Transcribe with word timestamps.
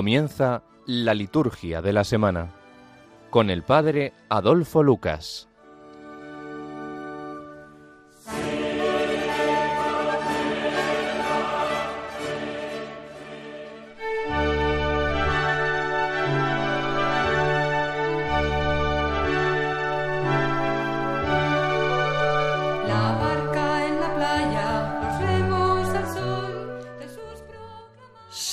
Comienza 0.00 0.62
la 0.86 1.12
liturgia 1.12 1.82
de 1.82 1.92
la 1.92 2.04
semana 2.04 2.54
con 3.28 3.50
el 3.50 3.62
Padre 3.62 4.14
Adolfo 4.30 4.82
Lucas. 4.82 5.49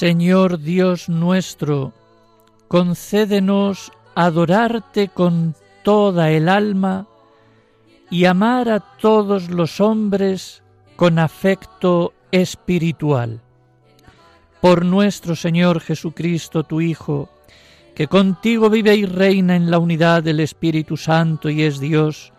Señor 0.07 0.61
Dios 0.61 1.09
nuestro, 1.09 1.91
concédenos 2.69 3.91
adorarte 4.15 5.09
con 5.09 5.53
toda 5.83 6.31
el 6.31 6.47
alma 6.47 7.07
y 8.09 8.23
amar 8.23 8.69
a 8.69 8.79
todos 8.79 9.49
los 9.49 9.81
hombres 9.81 10.63
con 10.95 11.19
afecto 11.19 12.13
espiritual. 12.31 13.41
Por 14.61 14.85
nuestro 14.85 15.35
Señor 15.35 15.81
Jesucristo, 15.81 16.63
tu 16.63 16.79
Hijo, 16.79 17.27
que 17.93 18.07
contigo 18.07 18.69
vive 18.69 18.95
y 18.95 19.05
reina 19.05 19.57
en 19.57 19.69
la 19.69 19.77
unidad 19.77 20.23
del 20.23 20.39
Espíritu 20.39 20.95
Santo 20.95 21.49
y 21.49 21.63
es 21.63 21.81
Dios, 21.81 22.31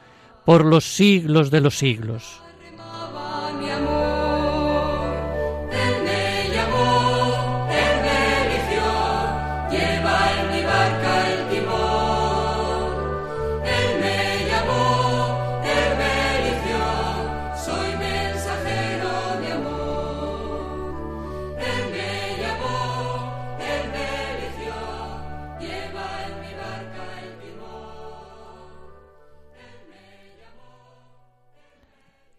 por 0.47 0.65
los 0.65 0.87
siglos 0.87 1.51
de 1.51 1.61
los 1.61 1.77
siglos. 1.77 2.41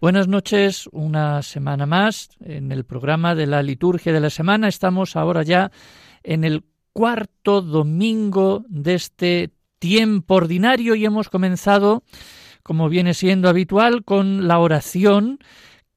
Buenas 0.02 0.30
noches, 0.30 0.88
una 0.94 1.42
semana 1.42 1.86
más 1.86 2.30
en 2.40 2.72
el 2.72 2.86
programa 2.86 3.36
de 3.36 3.48
la 3.48 3.62
liturgia 3.62 4.14
de 4.14 4.22
la 4.22 4.30
semana. 4.30 4.70
Estamos 4.70 5.18
ahora 5.18 5.44
ya 5.44 5.74
en 6.24 6.46
el 6.46 6.64
cuarto 6.94 7.62
domingo 7.62 8.64
de 8.70 8.94
este 8.94 9.52
tiempo 9.78 10.36
ordinario 10.36 10.96
y 10.96 11.04
hemos 11.04 11.28
comenzado, 11.28 12.04
como 12.64 12.88
viene 12.88 13.14
siendo 13.14 13.50
habitual, 13.50 14.06
con 14.06 14.48
la 14.48 14.60
oración 14.60 15.40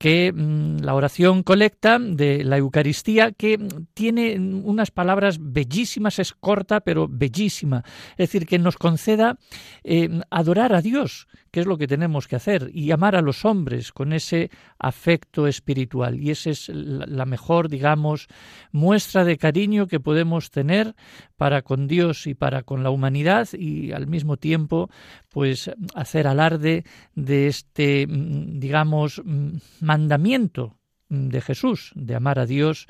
que 0.03 0.33
mm, 0.33 0.78
la 0.81 0.97
oración 0.97 1.45
colecta 1.45 2.00
de 2.00 2.42
la 2.42 2.58
Eucaristía, 2.58 3.31
que 3.31 3.56
mm, 3.56 3.87
tiene 3.94 4.37
unas 4.37 4.91
palabras 4.91 5.38
bellísimas, 5.41 6.19
es 6.19 6.32
corta, 6.32 6.81
pero 6.81 7.06
bellísima. 7.09 7.84
Es 8.12 8.28
decir, 8.28 8.44
que 8.49 8.59
nos 8.59 8.77
conceda 8.77 9.38
eh, 9.84 10.10
adorar 10.28 10.75
a 10.75 10.82
Dios, 10.82 11.28
que 11.53 11.60
es 11.60 11.66
lo 11.66 11.78
que 11.78 11.87
tenemos 11.87 12.27
que 12.27 12.34
hacer, 12.34 12.72
y 12.75 12.91
amar 12.91 13.15
a 13.15 13.22
los 13.22 13.44
hombres 13.44 13.93
con 13.93 14.12
ese 14.12 14.50
afecto 14.77 15.47
espiritual. 15.47 16.19
Y 16.19 16.32
esa 16.32 16.50
es 16.50 16.69
la 16.69 17.25
mejor, 17.25 17.69
digamos, 17.69 18.27
muestra 18.72 19.25
de 19.25 19.38
cariño 19.38 19.87
que 19.87 20.00
podemos 20.00 20.50
tener 20.50 20.97
para 21.43 21.62
con 21.62 21.87
Dios 21.87 22.27
y 22.27 22.34
para 22.34 22.62
con 22.62 22.82
la 22.82 22.91
humanidad 22.91 23.48
y 23.53 23.91
al 23.91 24.06
mismo 24.06 24.37
tiempo 24.37 24.91
pues 25.28 25.69
hacer 25.94 26.28
alarde 26.28 26.84
de 27.16 27.48
este 27.48 28.06
mm, 28.06 28.60
digamos 28.60 29.21
mandamiento 29.92 30.78
mm, 31.10 31.28
de 31.28 31.41
Jesús 31.42 31.92
de 31.94 32.14
amar 32.14 32.38
a 32.38 32.47
Dios 32.47 32.86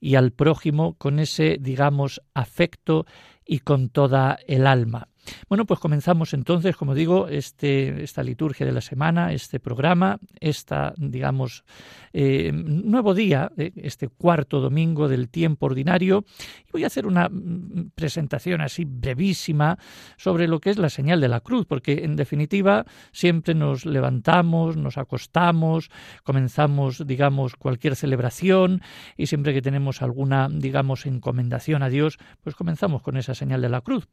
y 0.00 0.14
al 0.14 0.30
prójimo 0.30 0.94
con 0.94 1.18
ese 1.18 1.56
digamos 1.60 2.22
afecto 2.32 3.06
y 3.44 3.58
con 3.58 3.88
toda 3.88 4.38
el 4.46 4.66
alma. 4.66 5.08
Bueno, 5.48 5.64
pues 5.64 5.80
comenzamos 5.80 6.34
entonces, 6.34 6.76
como 6.76 6.94
digo, 6.94 7.28
este, 7.28 8.02
esta 8.02 8.22
liturgia 8.22 8.66
de 8.66 8.72
la 8.72 8.80
semana, 8.80 9.32
este 9.32 9.60
programa, 9.60 10.18
esta, 10.40 10.94
digamos, 10.96 11.64
eh, 12.12 12.52
nuevo 12.52 13.14
día, 13.14 13.50
eh, 13.56 13.72
este 13.76 14.08
cuarto 14.08 14.60
domingo 14.60 15.08
del 15.08 15.28
tiempo 15.28 15.66
ordinario. 15.66 16.24
Y 16.66 16.72
voy 16.72 16.84
a 16.84 16.88
hacer 16.88 17.06
una 17.06 17.28
mm, 17.28 17.90
presentación 17.94 18.60
así 18.60 18.84
brevísima 18.84 19.78
sobre 20.16 20.48
lo 20.48 20.60
que 20.60 20.70
es 20.70 20.78
la 20.78 20.90
señal 20.90 21.20
de 21.20 21.28
la 21.28 21.40
cruz, 21.40 21.66
porque 21.66 22.04
en 22.04 22.16
definitiva 22.16 22.84
siempre 23.12 23.54
nos 23.54 23.86
levantamos, 23.86 24.76
nos 24.76 24.98
acostamos, 24.98 25.90
comenzamos, 26.22 27.06
digamos, 27.06 27.56
cualquier 27.56 27.96
celebración 27.96 28.82
y 29.16 29.26
siempre 29.26 29.54
que 29.54 29.62
tenemos 29.62 30.02
alguna, 30.02 30.48
digamos, 30.50 31.06
encomendación 31.06 31.82
a 31.82 31.88
Dios, 31.88 32.18
pues 32.42 32.56
comenzamos 32.56 33.02
con 33.02 33.16
esa 33.16 33.34
señal 33.34 33.60
de 33.62 33.68
la 33.68 33.80
cruz. 33.80 34.08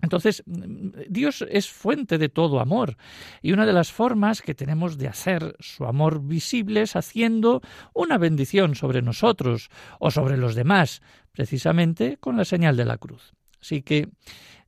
Entonces, 0.00 0.44
Dios 0.46 1.44
es 1.50 1.68
fuente 1.68 2.18
de 2.18 2.28
todo 2.28 2.60
amor 2.60 2.96
y 3.42 3.52
una 3.52 3.66
de 3.66 3.72
las 3.72 3.90
formas 3.90 4.42
que 4.42 4.54
tenemos 4.54 4.96
de 4.96 5.08
hacer 5.08 5.56
su 5.58 5.86
amor 5.86 6.22
visible 6.22 6.82
es 6.82 6.94
haciendo 6.94 7.62
una 7.94 8.16
bendición 8.16 8.76
sobre 8.76 9.02
nosotros 9.02 9.70
o 9.98 10.12
sobre 10.12 10.36
los 10.36 10.54
demás, 10.54 11.02
precisamente 11.32 12.16
con 12.18 12.36
la 12.36 12.44
señal 12.44 12.76
de 12.76 12.84
la 12.84 12.98
cruz. 12.98 13.32
Así 13.60 13.82
que 13.82 14.08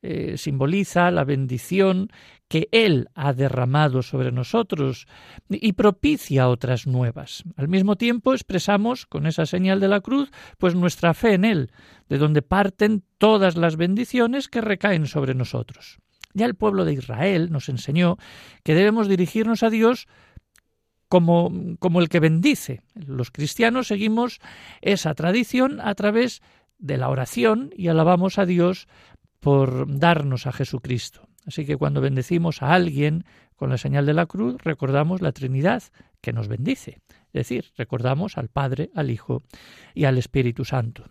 eh, 0.03 0.37
simboliza 0.37 1.11
la 1.13 1.25
bendición 1.25 2.09
que 2.51 2.69
Él 2.73 3.09
ha 3.15 3.33
derramado 3.33 4.03
sobre 4.03 4.33
nosotros 4.33 5.07
y 5.49 5.73
propicia 5.75 6.49
otras 6.49 6.85
nuevas. 6.85 7.45
Al 7.57 7.69
mismo 7.69 7.95
tiempo 7.95 8.35
expresamos 8.35 9.07
con 9.07 9.29
esa 9.29 9.47
señal 9.47 9.79
de 9.79 9.87
la 9.87 10.01
cruz 10.01 10.33
pues 10.59 10.75
nuestra 10.75 11.15
fe 11.15 11.35
en 11.35 11.45
Él, 11.45 11.71
de 12.09 12.19
donde 12.19 12.43
parten 12.43 13.05
todas 13.19 13.57
las 13.57 13.77
bendiciones 13.77 14.49
que 14.49 14.61
recaen 14.61 15.07
sobre 15.07 15.35
nosotros. 15.35 16.01
Ya 16.35 16.45
el 16.45 16.57
pueblo 16.57 16.85
de 16.85 16.95
Israel 16.95 17.53
nos 17.53 17.69
enseñó 17.69 18.17
que 18.65 18.75
debemos 18.75 19.07
dirigirnos 19.07 19.63
a 19.63 19.71
Dios 19.71 20.09
como, 21.09 21.53
como 21.79 22.01
el 22.01 22.09
que 22.09 22.19
bendice. 22.19 22.83
Los 22.95 23.31
cristianos 23.31 23.87
seguimos 23.87 24.41
esa 24.81 25.15
tradición 25.15 25.81
a 25.81 25.95
través 25.95 26.43
de 26.79 26.99
la 26.99 27.11
oración 27.11 27.71
y 27.77 27.87
alabamos 27.87 28.41
a 28.41 28.47
Dios 28.47 28.89
por 29.39 29.87
darnos 30.01 30.49
a 30.49 30.53
Jesucristo. 30.53 31.30
Así 31.51 31.67
que 31.67 31.77
cuando 31.77 32.01
bendecimos 32.01 32.63
a 32.63 32.75
alguien 32.75 33.25
con 33.57 33.71
la 33.71 33.77
señal 33.77 34.07
de 34.07 34.15
la 34.15 34.27
cruz, 34.27 34.57
recordamos 34.63 35.21
la 35.21 35.33
Trinidad 35.33 35.83
que 36.21 36.33
nos 36.33 36.47
bendice. 36.47 37.01
Es 37.33 37.49
decir, 37.49 37.73
recordamos 37.77 38.39
al 38.39 38.49
Padre, 38.49 38.91
al 38.95 39.11
Hijo 39.11 39.43
y 39.93 40.05
al 40.05 40.17
Espíritu 40.17 40.65
Santo. 40.65 41.11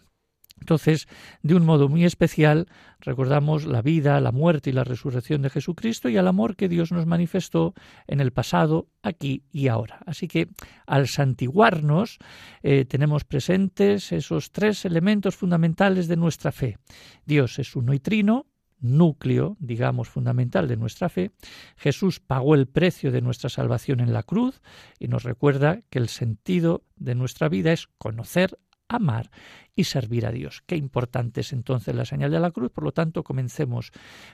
Entonces, 0.58 1.10
de 1.42 1.56
un 1.56 1.66
modo 1.66 1.90
muy 1.90 2.06
especial, 2.06 2.68
recordamos 3.02 3.66
la 3.66 3.82
vida, 3.82 4.20
la 4.22 4.32
muerte 4.32 4.70
y 4.70 4.74
la 4.74 4.86
resurrección 4.86 5.42
de 5.42 5.50
Jesucristo 5.50 6.08
y 6.08 6.16
el 6.16 6.28
amor 6.28 6.56
que 6.56 6.70
Dios 6.70 6.94
nos 6.94 7.06
manifestó 7.06 7.74
en 8.08 8.22
el 8.22 8.32
pasado, 8.32 8.88
aquí 9.02 9.44
y 9.52 9.68
ahora. 9.68 10.00
Así 10.06 10.30
que, 10.30 10.48
al 10.88 11.10
santiguarnos, 11.10 12.18
eh, 12.64 12.86
tenemos 12.86 13.26
presentes 13.26 14.14
esos 14.14 14.52
tres 14.54 14.86
elementos 14.86 15.36
fundamentales 15.36 16.08
de 16.08 16.16
nuestra 16.16 16.54
fe. 16.54 16.78
Dios 17.26 17.60
es 17.60 17.76
uno 17.76 17.94
y 17.94 18.00
trino, 18.00 18.46
núcleo, 18.82 19.58
digamos, 19.60 20.10
fundamental 20.10 20.68
de 20.68 20.78
nuestra 20.78 21.10
fe. 21.10 21.32
Jesús 21.78 22.20
pagó 22.20 22.56
el 22.56 22.68
precio 22.68 23.12
de 23.12 23.22
nuestra 23.22 23.50
salvación 23.50 24.00
en 24.00 24.14
la 24.14 24.24
cruz 24.24 24.62
y 25.00 25.08
nos 25.08 25.24
recuerda 25.24 25.82
que 25.90 26.00
el 26.00 26.10
sentido 26.10 26.84
de 26.96 27.16
nuestra 27.16 27.50
vida 27.50 27.72
es 27.72 27.88
conocer, 27.98 28.58
amar 28.88 29.30
y 29.76 29.86
servir 29.86 30.26
a 30.26 30.32
Dios. 30.32 30.64
Qué 30.66 30.76
importante 30.76 31.42
es 31.42 31.54
entonces 31.54 31.96
la 31.96 32.06
señal 32.06 32.32
de 32.32 32.40
la 32.40 32.52
cruz, 32.52 32.72
por 32.72 32.84
lo 32.84 32.92
tanto 32.92 33.24
comencemos 33.24 33.92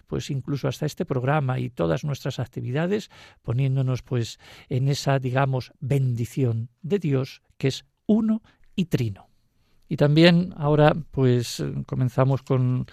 pues 0.07 0.31
incluso 0.31 0.68
hasta 0.68 0.86
este 0.86 1.06
programa 1.06 1.59
y 1.59 1.69
todas 1.69 2.03
nuestras 2.03 2.39
actividades 2.39 3.12
poniéndonos 3.44 4.01
pues 4.01 4.39
en 4.69 4.88
esa 4.88 5.19
digamos 5.19 5.74
bendición 5.80 6.69
de 6.81 7.00
Dios 7.00 7.44
que 7.57 7.68
es 7.68 7.86
uno 8.07 8.42
y 8.75 8.86
trino. 8.86 9.34
Y 9.87 9.97
también 9.97 10.53
ahora 10.57 10.93
pues 11.11 11.63
comenzamos 11.85 12.41
con 12.41 12.87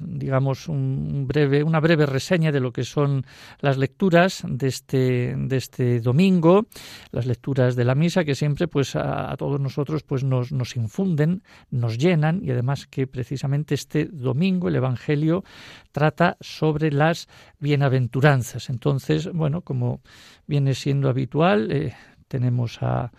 digamos 0.00 0.68
un 0.68 1.26
breve, 1.26 1.62
una 1.62 1.80
breve 1.80 2.06
reseña 2.06 2.50
de 2.50 2.60
lo 2.60 2.72
que 2.72 2.84
son 2.84 3.24
las 3.60 3.76
lecturas 3.76 4.42
de 4.46 4.68
este, 4.68 5.34
de 5.36 5.56
este 5.56 6.00
domingo, 6.00 6.66
las 7.10 7.26
lecturas 7.26 7.76
de 7.76 7.84
la 7.84 7.94
misa 7.94 8.24
que 8.24 8.34
siempre 8.34 8.68
pues 8.68 8.96
a, 8.96 9.30
a 9.30 9.36
todos 9.36 9.60
nosotros 9.60 10.02
pues 10.02 10.24
nos, 10.24 10.52
nos 10.52 10.76
infunden, 10.76 11.42
nos 11.70 11.98
llenan 11.98 12.40
y 12.42 12.50
además 12.50 12.86
que 12.86 13.06
precisamente 13.06 13.74
este 13.74 14.06
domingo 14.06 14.68
el 14.68 14.76
Evangelio 14.76 15.44
trata 15.92 16.36
sobre 16.40 16.90
las 16.90 17.28
bienaventuranzas. 17.58 18.70
Entonces, 18.70 19.30
bueno, 19.32 19.62
como 19.62 20.00
viene 20.46 20.74
siendo 20.74 21.08
habitual, 21.08 21.70
eh, 21.70 21.94
tenemos 22.28 22.82
a, 22.82 23.10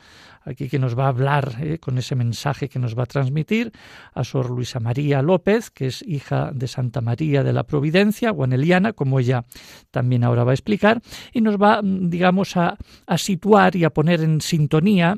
aquí 0.41 0.69
que 0.69 0.79
nos 0.79 0.97
va 0.97 1.05
a 1.05 1.09
hablar 1.09 1.57
eh, 1.59 1.79
con 1.79 1.97
ese 1.97 2.15
mensaje 2.15 2.69
que 2.69 2.79
nos 2.79 2.97
va 2.97 3.03
a 3.03 3.07
transmitir, 3.07 3.71
a 4.13 4.23
Sor 4.23 4.49
Luisa 4.49 4.79
María 4.79 5.21
López, 5.21 5.69
que 5.69 5.87
es 5.87 6.01
hija 6.03 6.51
de 6.53 6.67
Santa 6.67 7.01
María 7.01 7.43
de 7.43 7.53
la 7.53 7.63
Providencia, 7.63 8.31
guaneliana, 8.31 8.93
como 8.93 9.19
ella 9.19 9.45
también 9.91 10.23
ahora 10.23 10.43
va 10.43 10.51
a 10.51 10.55
explicar, 10.55 11.01
y 11.33 11.41
nos 11.41 11.57
va, 11.57 11.81
digamos, 11.83 12.55
a, 12.55 12.77
a 13.05 13.17
situar 13.17 13.75
y 13.75 13.83
a 13.83 13.89
poner 13.89 14.21
en 14.21 14.41
sintonía 14.41 15.17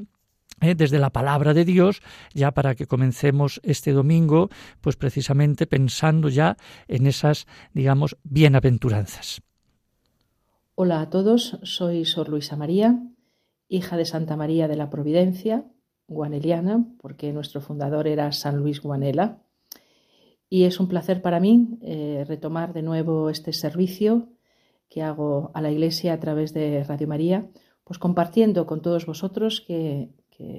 eh, 0.61 0.75
desde 0.75 0.99
la 0.99 1.09
palabra 1.09 1.53
de 1.53 1.65
Dios, 1.65 2.01
ya 2.33 2.51
para 2.51 2.75
que 2.75 2.85
comencemos 2.85 3.59
este 3.63 3.93
domingo, 3.93 4.49
pues 4.79 4.95
precisamente 4.95 5.65
pensando 5.65 6.29
ya 6.29 6.55
en 6.87 7.07
esas, 7.07 7.47
digamos, 7.73 8.15
bienaventuranzas. 8.23 9.41
Hola 10.75 11.01
a 11.01 11.09
todos, 11.09 11.57
soy 11.63 12.05
Sor 12.05 12.29
Luisa 12.29 12.55
María, 12.55 12.95
hija 13.71 13.95
de 13.95 14.05
Santa 14.05 14.35
María 14.35 14.67
de 14.67 14.75
la 14.75 14.89
Providencia, 14.89 15.65
guaneliana, 16.07 16.85
porque 16.99 17.31
nuestro 17.31 17.61
fundador 17.61 18.05
era 18.05 18.31
San 18.33 18.57
Luis 18.57 18.81
Guanela. 18.81 19.41
Y 20.49 20.65
es 20.65 20.81
un 20.81 20.89
placer 20.89 21.21
para 21.21 21.39
mí 21.39 21.79
eh, 21.81 22.25
retomar 22.27 22.73
de 22.73 22.81
nuevo 22.81 23.29
este 23.29 23.53
servicio 23.53 24.27
que 24.89 25.01
hago 25.01 25.51
a 25.53 25.61
la 25.61 25.71
Iglesia 25.71 26.11
a 26.11 26.19
través 26.19 26.53
de 26.53 26.83
Radio 26.83 27.07
María, 27.07 27.49
pues 27.85 27.97
compartiendo 27.97 28.65
con 28.65 28.81
todos 28.81 29.05
vosotros 29.05 29.61
que 29.61 30.09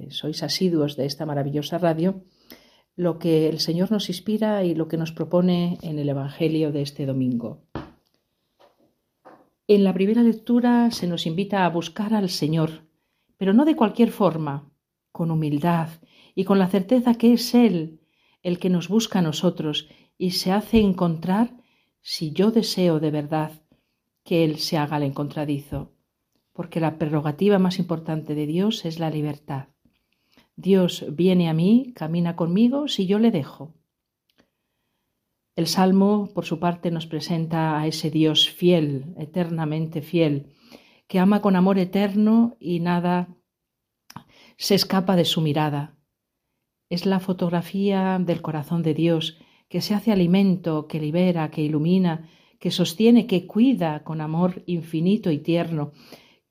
sois 0.09 0.41
asiduos 0.41 0.95
de 0.95 1.05
esta 1.05 1.25
maravillosa 1.25 1.77
radio, 1.77 2.23
lo 2.95 3.19
que 3.19 3.49
el 3.49 3.59
Señor 3.59 3.91
nos 3.91 4.09
inspira 4.09 4.63
y 4.63 4.73
lo 4.73 4.87
que 4.87 4.97
nos 4.97 5.11
propone 5.11 5.77
en 5.83 5.99
el 5.99 6.09
Evangelio 6.09 6.71
de 6.71 6.81
este 6.81 7.05
domingo. 7.05 7.61
En 9.67 9.83
la 9.83 9.93
primera 9.93 10.23
lectura 10.23 10.89
se 10.89 11.05
nos 11.05 11.27
invita 11.27 11.65
a 11.65 11.69
buscar 11.69 12.13
al 12.13 12.29
Señor, 12.29 12.92
pero 13.37 13.53
no 13.53 13.65
de 13.65 13.75
cualquier 13.75 14.11
forma, 14.11 14.71
con 15.11 15.31
humildad 15.31 15.89
y 16.35 16.43
con 16.43 16.59
la 16.59 16.67
certeza 16.67 17.15
que 17.15 17.33
es 17.33 17.53
Él 17.53 17.99
el 18.41 18.59
que 18.59 18.69
nos 18.69 18.89
busca 18.89 19.19
a 19.19 19.21
nosotros 19.21 19.87
y 20.17 20.31
se 20.31 20.51
hace 20.51 20.79
encontrar 20.79 21.55
si 22.01 22.31
yo 22.33 22.51
deseo 22.51 22.99
de 22.99 23.11
verdad 23.11 23.63
que 24.23 24.43
Él 24.43 24.57
se 24.57 24.77
haga 24.77 24.97
el 24.97 25.03
encontradizo, 25.03 25.93
porque 26.51 26.79
la 26.79 26.97
prerrogativa 26.97 27.57
más 27.59 27.79
importante 27.79 28.35
de 28.35 28.45
Dios 28.45 28.85
es 28.85 28.99
la 28.99 29.09
libertad. 29.09 29.69
Dios 30.55 31.05
viene 31.09 31.49
a 31.49 31.53
mí, 31.53 31.93
camina 31.95 32.35
conmigo 32.35 32.87
si 32.87 33.07
yo 33.07 33.17
le 33.17 33.31
dejo. 33.31 33.73
El 35.55 35.67
Salmo, 35.67 36.29
por 36.33 36.45
su 36.45 36.59
parte, 36.59 36.91
nos 36.91 37.05
presenta 37.05 37.79
a 37.79 37.87
ese 37.87 38.09
Dios 38.09 38.49
fiel, 38.49 39.13
eternamente 39.17 40.01
fiel, 40.01 40.53
que 41.13 41.19
ama 41.19 41.43
con 41.43 41.55
amor 41.55 41.77
eterno 41.77 42.57
y 42.59 42.79
nada 42.79 43.37
se 44.57 44.73
escapa 44.73 45.15
de 45.15 45.25
su 45.25 45.41
mirada. 45.41 45.95
Es 46.89 47.05
la 47.05 47.19
fotografía 47.19 48.17
del 48.19 48.41
corazón 48.41 48.81
de 48.81 48.95
Dios, 48.95 49.37
que 49.69 49.81
se 49.81 49.93
hace 49.93 50.11
alimento, 50.11 50.87
que 50.87 50.99
libera, 50.99 51.51
que 51.51 51.61
ilumina, 51.61 52.27
que 52.59 52.71
sostiene, 52.71 53.27
que 53.27 53.45
cuida 53.45 54.03
con 54.03 54.21
amor 54.21 54.63
infinito 54.65 55.29
y 55.29 55.37
tierno, 55.37 55.91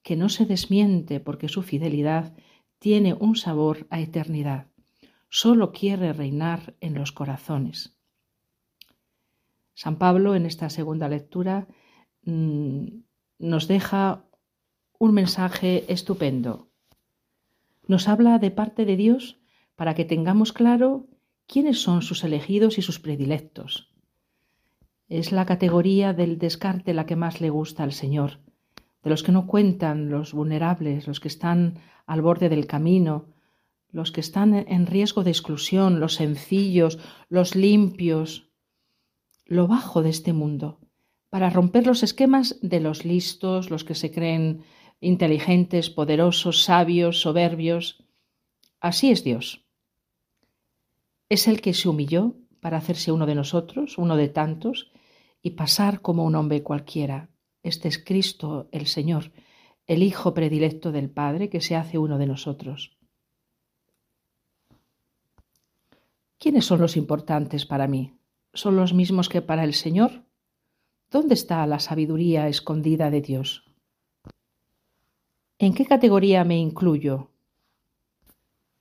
que 0.00 0.14
no 0.14 0.28
se 0.28 0.46
desmiente 0.46 1.18
porque 1.18 1.48
su 1.48 1.62
fidelidad 1.64 2.36
tiene 2.78 3.14
un 3.14 3.34
sabor 3.34 3.88
a 3.90 3.98
eternidad. 3.98 4.68
Solo 5.28 5.72
quiere 5.72 6.12
reinar 6.12 6.76
en 6.78 6.94
los 6.94 7.10
corazones. 7.10 7.98
San 9.74 9.96
Pablo 9.96 10.36
en 10.36 10.46
esta 10.46 10.70
segunda 10.70 11.08
lectura 11.08 11.66
mm, 12.22 12.86
nos 13.40 13.66
deja 13.66 14.28
un 15.02 15.14
mensaje 15.14 15.84
estupendo. 15.88 16.68
Nos 17.88 18.06
habla 18.06 18.38
de 18.38 18.52
parte 18.52 18.84
de 18.84 18.94
Dios 18.94 19.40
para 19.74 19.96
que 19.96 20.04
tengamos 20.04 20.52
claro 20.52 21.08
quiénes 21.48 21.82
son 21.82 22.02
sus 22.02 22.22
elegidos 22.22 22.78
y 22.78 22.82
sus 22.82 23.00
predilectos. 23.00 23.92
Es 25.08 25.32
la 25.32 25.44
categoría 25.44 26.12
del 26.12 26.38
descarte 26.38 26.94
la 26.94 27.04
que 27.04 27.16
más 27.16 27.40
le 27.40 27.50
gusta 27.50 27.82
al 27.82 27.90
Señor, 27.90 28.38
de 29.02 29.10
los 29.10 29.24
que 29.24 29.32
no 29.32 29.48
cuentan, 29.48 30.08
los 30.08 30.34
vulnerables, 30.34 31.08
los 31.08 31.18
que 31.18 31.26
están 31.26 31.80
al 32.06 32.22
borde 32.22 32.48
del 32.48 32.68
camino, 32.68 33.26
los 33.90 34.12
que 34.12 34.20
están 34.20 34.54
en 34.54 34.86
riesgo 34.86 35.24
de 35.24 35.32
exclusión, 35.32 35.98
los 35.98 36.14
sencillos, 36.14 37.00
los 37.28 37.56
limpios, 37.56 38.52
lo 39.46 39.66
bajo 39.66 40.00
de 40.00 40.10
este 40.10 40.32
mundo, 40.32 40.78
para 41.28 41.50
romper 41.50 41.88
los 41.88 42.04
esquemas 42.04 42.60
de 42.62 42.78
los 42.78 43.04
listos, 43.04 43.68
los 43.68 43.82
que 43.82 43.96
se 43.96 44.12
creen 44.12 44.62
inteligentes, 45.02 45.90
poderosos, 45.90 46.62
sabios, 46.62 47.20
soberbios. 47.20 48.04
Así 48.80 49.10
es 49.10 49.24
Dios. 49.24 49.66
Es 51.28 51.48
el 51.48 51.60
que 51.60 51.74
se 51.74 51.88
humilló 51.88 52.36
para 52.60 52.78
hacerse 52.78 53.10
uno 53.10 53.26
de 53.26 53.34
nosotros, 53.34 53.98
uno 53.98 54.16
de 54.16 54.28
tantos, 54.28 54.92
y 55.42 55.50
pasar 55.50 56.00
como 56.00 56.24
un 56.24 56.36
hombre 56.36 56.62
cualquiera. 56.62 57.28
Este 57.64 57.88
es 57.88 57.98
Cristo 57.98 58.68
el 58.70 58.86
Señor, 58.86 59.32
el 59.86 60.04
Hijo 60.04 60.34
predilecto 60.34 60.92
del 60.92 61.10
Padre 61.10 61.50
que 61.50 61.60
se 61.60 61.74
hace 61.74 61.98
uno 61.98 62.16
de 62.16 62.28
nosotros. 62.28 62.96
¿Quiénes 66.38 66.64
son 66.64 66.80
los 66.80 66.96
importantes 66.96 67.66
para 67.66 67.88
mí? 67.88 68.14
¿Son 68.54 68.76
los 68.76 68.94
mismos 68.94 69.28
que 69.28 69.42
para 69.42 69.64
el 69.64 69.74
Señor? 69.74 70.24
¿Dónde 71.10 71.34
está 71.34 71.66
la 71.66 71.80
sabiduría 71.80 72.46
escondida 72.46 73.10
de 73.10 73.20
Dios? 73.20 73.71
¿En 75.62 75.74
qué 75.74 75.86
categoría 75.86 76.42
me 76.42 76.58
incluyo? 76.58 77.30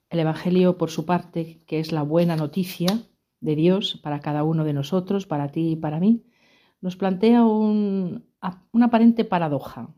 El 0.10 0.18
Evangelio, 0.18 0.80
por 0.80 0.90
su 0.90 1.06
parte, 1.06 1.62
que 1.68 1.80
es 1.80 1.92
la 1.92 2.02
buena 2.02 2.36
noticia 2.36 3.04
de 3.40 3.56
Dios 3.56 4.00
para 4.02 4.20
cada 4.20 4.44
uno 4.44 4.64
de 4.64 4.74
nosotros, 4.74 5.28
para 5.28 5.50
ti 5.50 5.74
y 5.74 5.76
para 5.76 6.00
mí, 6.00 6.26
nos 6.82 6.96
plantea 6.96 7.46
un, 7.46 8.26
una 8.72 8.86
aparente 8.88 9.26
paradoja. 9.26 9.94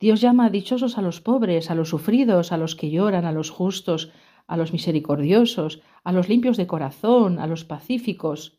Dios 0.00 0.20
llama 0.20 0.50
dichosos 0.50 0.98
a 0.98 1.02
los 1.02 1.20
pobres, 1.20 1.70
a 1.70 1.76
los 1.76 1.90
sufridos, 1.90 2.50
a 2.50 2.56
los 2.56 2.74
que 2.74 2.90
lloran, 2.90 3.24
a 3.24 3.30
los 3.30 3.48
justos, 3.48 4.10
a 4.48 4.56
los 4.56 4.72
misericordiosos, 4.72 5.82
a 6.02 6.10
los 6.10 6.28
limpios 6.28 6.56
de 6.56 6.66
corazón, 6.66 7.38
a 7.38 7.46
los 7.46 7.64
pacíficos. 7.64 8.58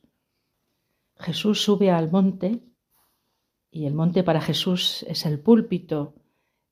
Jesús 1.18 1.62
sube 1.62 1.92
al 1.92 2.10
monte 2.10 2.62
y 3.70 3.86
el 3.86 3.94
monte 3.94 4.24
para 4.24 4.40
Jesús 4.40 5.04
es 5.10 5.26
el 5.26 5.42
púlpito, 5.42 6.16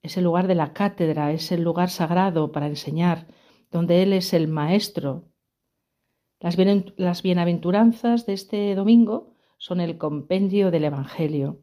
es 0.01 0.17
el 0.17 0.23
lugar 0.23 0.47
de 0.47 0.55
la 0.55 0.73
cátedra, 0.73 1.31
es 1.31 1.51
el 1.51 1.61
lugar 1.61 1.89
sagrado 1.89 2.51
para 2.51 2.67
enseñar, 2.67 3.27
donde 3.69 4.03
Él 4.03 4.13
es 4.13 4.33
el 4.33 4.47
maestro. 4.47 5.25
Las, 6.39 7.21
bienaventuranzas 7.21 8.25
de 8.25 8.33
este 8.33 8.75
domingo 8.75 9.33
son 9.57 9.79
el 9.79 9.97
compendio 9.97 10.71
del 10.71 10.85
Evangelio 10.85 11.61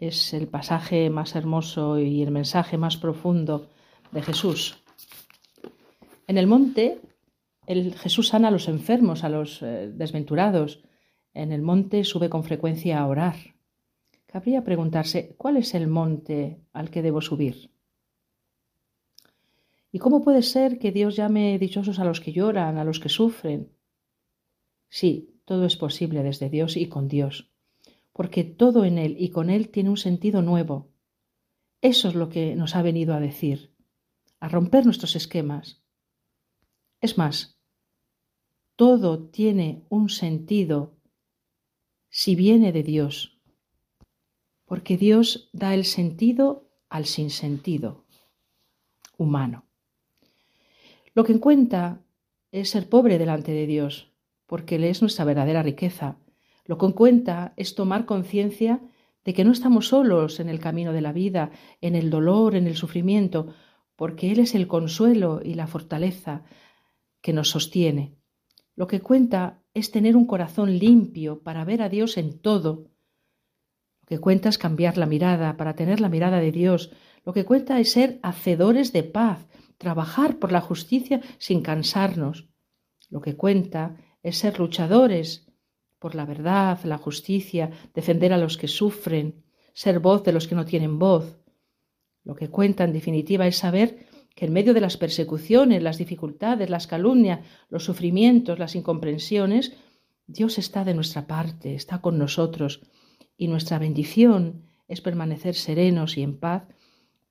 es 0.00 0.32
el 0.32 0.48
pasaje 0.48 1.10
más 1.10 1.36
hermoso 1.36 1.98
y 1.98 2.22
el 2.22 2.30
mensaje 2.30 2.78
más 2.78 2.96
profundo 2.96 3.68
de 4.10 4.22
Jesús. 4.22 4.82
En 6.26 6.38
el 6.38 6.46
monte, 6.46 7.00
el 7.66 7.94
Jesús 7.94 8.28
sana 8.28 8.48
a 8.48 8.50
los 8.50 8.66
enfermos, 8.68 9.24
a 9.24 9.28
los 9.28 9.62
eh, 9.62 9.90
desventurados. 9.92 10.82
En 11.34 11.52
el 11.52 11.60
monte 11.60 12.04
sube 12.04 12.30
con 12.30 12.44
frecuencia 12.44 12.98
a 12.98 13.06
orar. 13.06 13.36
Cabría 14.32 14.62
preguntarse, 14.62 15.34
¿cuál 15.36 15.56
es 15.56 15.74
el 15.74 15.86
monte 15.88 16.60
al 16.72 16.90
que 16.90 17.02
debo 17.02 17.20
subir? 17.20 17.70
¿Y 19.92 19.98
cómo 19.98 20.22
puede 20.22 20.42
ser 20.42 20.78
que 20.78 20.92
Dios 20.92 21.16
llame 21.16 21.58
dichosos 21.58 21.98
a 21.98 22.04
los 22.04 22.20
que 22.20 22.32
lloran, 22.32 22.78
a 22.78 22.84
los 22.84 23.00
que 23.00 23.08
sufren? 23.08 23.72
Sí, 24.88 25.40
todo 25.44 25.64
es 25.66 25.76
posible 25.76 26.22
desde 26.22 26.48
Dios 26.48 26.76
y 26.76 26.86
con 26.86 27.08
Dios 27.08 27.50
porque 28.20 28.44
todo 28.44 28.84
en 28.84 28.98
Él 28.98 29.16
y 29.18 29.30
con 29.30 29.50
Él 29.50 29.70
tiene 29.70 29.88
un 29.88 29.96
sentido 29.96 30.42
nuevo. 30.42 30.92
Eso 31.80 32.08
es 32.08 32.14
lo 32.14 32.28
que 32.28 32.54
nos 32.54 32.76
ha 32.76 32.82
venido 32.82 33.14
a 33.14 33.20
decir, 33.20 33.74
a 34.40 34.48
romper 34.48 34.84
nuestros 34.84 35.16
esquemas. 35.16 35.82
Es 37.00 37.16
más, 37.16 37.58
todo 38.76 39.28
tiene 39.28 39.86
un 39.88 40.10
sentido 40.10 40.98
si 42.10 42.34
viene 42.34 42.72
de 42.72 42.82
Dios, 42.82 43.39
porque 44.70 44.96
Dios 44.96 45.50
da 45.52 45.74
el 45.74 45.84
sentido 45.84 46.70
al 46.88 47.06
sinsentido 47.06 48.04
humano. 49.18 49.64
Lo 51.12 51.24
que 51.24 51.40
cuenta 51.40 52.00
es 52.52 52.70
ser 52.70 52.88
pobre 52.88 53.18
delante 53.18 53.50
de 53.50 53.66
Dios, 53.66 54.12
porque 54.46 54.76
Él 54.76 54.84
es 54.84 55.00
nuestra 55.02 55.24
verdadera 55.24 55.64
riqueza 55.64 56.18
lo 56.70 56.78
que 56.78 56.92
cuenta 56.92 57.52
es 57.56 57.74
tomar 57.74 58.06
conciencia 58.06 58.80
de 59.24 59.34
que 59.34 59.42
no 59.42 59.50
estamos 59.50 59.88
solos 59.88 60.38
en 60.38 60.48
el 60.48 60.60
camino 60.60 60.92
de 60.92 61.00
la 61.00 61.12
vida, 61.12 61.50
en 61.80 61.96
el 61.96 62.10
dolor, 62.10 62.54
en 62.54 62.68
el 62.68 62.76
sufrimiento, 62.76 63.48
porque 63.96 64.30
Él 64.30 64.38
es 64.38 64.54
el 64.54 64.68
consuelo 64.68 65.40
y 65.44 65.54
la 65.54 65.66
fortaleza 65.66 66.44
que 67.22 67.32
nos 67.32 67.50
sostiene. 67.50 68.14
Lo 68.76 68.86
que 68.86 69.00
cuenta 69.00 69.64
es 69.74 69.90
tener 69.90 70.14
un 70.14 70.26
corazón 70.26 70.78
limpio 70.78 71.42
para 71.42 71.64
ver 71.64 71.82
a 71.82 71.88
Dios 71.88 72.16
en 72.16 72.38
todo. 72.38 72.86
Que 74.10 74.18
cuenta 74.18 74.48
es 74.48 74.58
cambiar 74.58 74.98
la 74.98 75.06
mirada 75.06 75.56
para 75.56 75.76
tener 75.76 76.00
la 76.00 76.08
mirada 76.08 76.40
de 76.40 76.50
Dios. 76.50 76.90
Lo 77.24 77.32
que 77.32 77.44
cuenta 77.44 77.78
es 77.78 77.92
ser 77.92 78.18
hacedores 78.24 78.92
de 78.92 79.04
paz, 79.04 79.46
trabajar 79.78 80.40
por 80.40 80.50
la 80.50 80.60
justicia 80.60 81.20
sin 81.38 81.62
cansarnos. 81.62 82.48
Lo 83.08 83.20
que 83.20 83.36
cuenta 83.36 83.94
es 84.24 84.36
ser 84.36 84.58
luchadores 84.58 85.46
por 86.00 86.16
la 86.16 86.24
verdad, 86.24 86.80
la 86.82 86.98
justicia, 86.98 87.70
defender 87.94 88.32
a 88.32 88.38
los 88.38 88.58
que 88.58 88.66
sufren, 88.66 89.44
ser 89.74 90.00
voz 90.00 90.24
de 90.24 90.32
los 90.32 90.48
que 90.48 90.56
no 90.56 90.64
tienen 90.64 90.98
voz. 90.98 91.38
Lo 92.24 92.34
que 92.34 92.48
cuenta, 92.48 92.82
en 92.82 92.92
definitiva, 92.92 93.46
es 93.46 93.58
saber 93.58 94.08
que 94.34 94.46
en 94.46 94.52
medio 94.52 94.74
de 94.74 94.80
las 94.80 94.96
persecuciones, 94.96 95.84
las 95.84 95.98
dificultades, 95.98 96.68
las 96.68 96.88
calumnias, 96.88 97.46
los 97.68 97.84
sufrimientos, 97.84 98.58
las 98.58 98.74
incomprensiones, 98.74 99.72
Dios 100.26 100.58
está 100.58 100.82
de 100.82 100.94
nuestra 100.94 101.28
parte, 101.28 101.76
está 101.76 102.00
con 102.00 102.18
nosotros, 102.18 102.80
y 103.40 103.48
nuestra 103.48 103.78
bendición 103.78 104.66
es 104.86 105.00
permanecer 105.00 105.54
serenos 105.54 106.18
y 106.18 106.22
en 106.22 106.36
paz, 106.36 106.64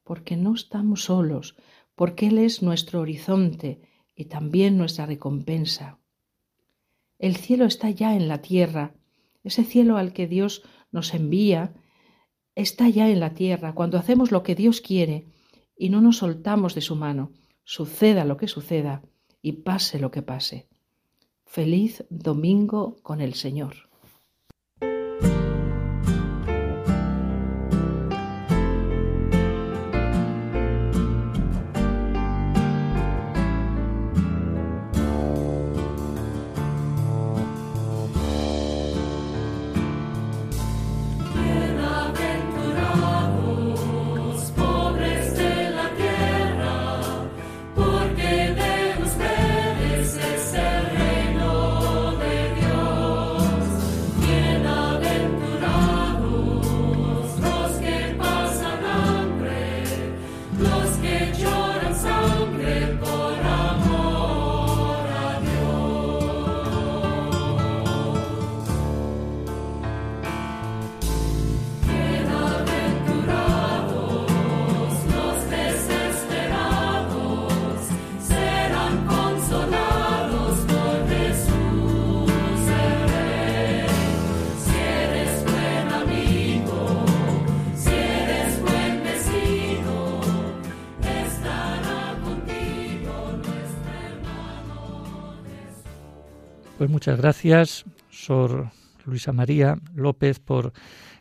porque 0.04 0.36
no 0.38 0.56
estamos 0.56 1.04
solos, 1.04 1.56
porque 1.94 2.30
Él 2.30 2.40
es 2.40 2.64
nuestro 2.64 3.02
horizonte 3.02 3.80
y 4.16 4.26
también 4.26 4.76
nuestra 4.76 5.06
recompensa. 5.06 6.00
El 7.20 7.36
cielo 7.36 7.66
está 7.66 7.92
ya 7.92 8.16
en 8.16 8.28
la 8.28 8.42
tierra, 8.42 8.96
ese 9.44 9.64
cielo 9.64 9.98
al 9.98 10.12
que 10.12 10.26
Dios 10.26 10.64
nos 10.92 11.14
envía 11.14 11.76
está 12.56 12.90
ya 12.90 13.08
en 13.08 13.20
la 13.20 13.36
tierra 13.36 13.76
cuando 13.76 14.00
hacemos 14.00 14.32
lo 14.32 14.42
que 14.42 14.56
Dios 14.56 14.82
quiere 14.82 15.28
y 15.78 15.90
no 15.90 16.02
nos 16.02 16.18
soltamos 16.18 16.74
de 16.74 16.82
su 16.82 16.96
mano, 16.96 17.34
suceda 17.66 18.26
lo 18.26 18.36
que 18.36 18.48
suceda 18.48 19.04
y 19.44 19.52
pase 19.62 20.00
lo 20.00 20.10
que 20.10 20.24
pase. 20.24 20.68
Feliz 21.46 22.04
domingo 22.10 22.98
con 23.04 23.22
el 23.22 23.36
Señor. 23.36 23.89
Muchas 97.00 97.18
gracias, 97.18 97.86
Sor 98.10 98.72
Luisa 99.06 99.32
María 99.32 99.78
López, 99.96 100.40
por 100.40 100.74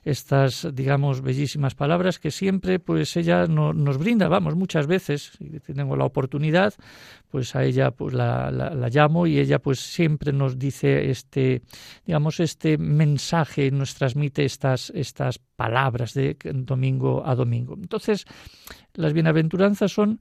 estas, 0.03 0.67
digamos, 0.75 1.21
bellísimas 1.23 1.77
palabras 1.77 2.19
que 2.19 2.33
siempre, 2.33 2.81
pues 2.81 3.17
ella 3.17 3.47
no- 3.47 3.73
nos 3.73 3.97
brinda, 3.97 4.27
vamos, 4.27 4.57
muchas 4.57 4.89
veces, 4.89 5.31
si 5.39 5.73
tengo 5.73 5.97
la 5.97 6.05
oportunidad, 6.05 6.75
pues 7.31 7.55
a 7.55 7.63
ella 7.63 7.93
pues 7.93 8.13
la, 8.13 8.51
la- 8.51 8.71
la 8.75 8.89
llamo 8.89 9.29
y 9.29 9.39
ella 9.39 9.61
pues 9.61 9.79
siempre 9.79 10.33
nos 10.33 10.59
dice 10.59 11.11
este, 11.11 11.63
digamos, 12.05 12.41
este 12.41 12.77
mensaje, 12.77 13.71
nos 13.71 13.95
transmite 13.95 14.45
estas, 14.45 14.91
estas 14.97 15.39
palabras 15.39 16.13
de 16.13 16.37
domingo 16.55 17.23
a 17.25 17.37
domingo. 17.37 17.75
Entonces, 17.81 18.25
las 18.95 19.13
bienaventuranzas 19.13 19.93
son 19.93 20.19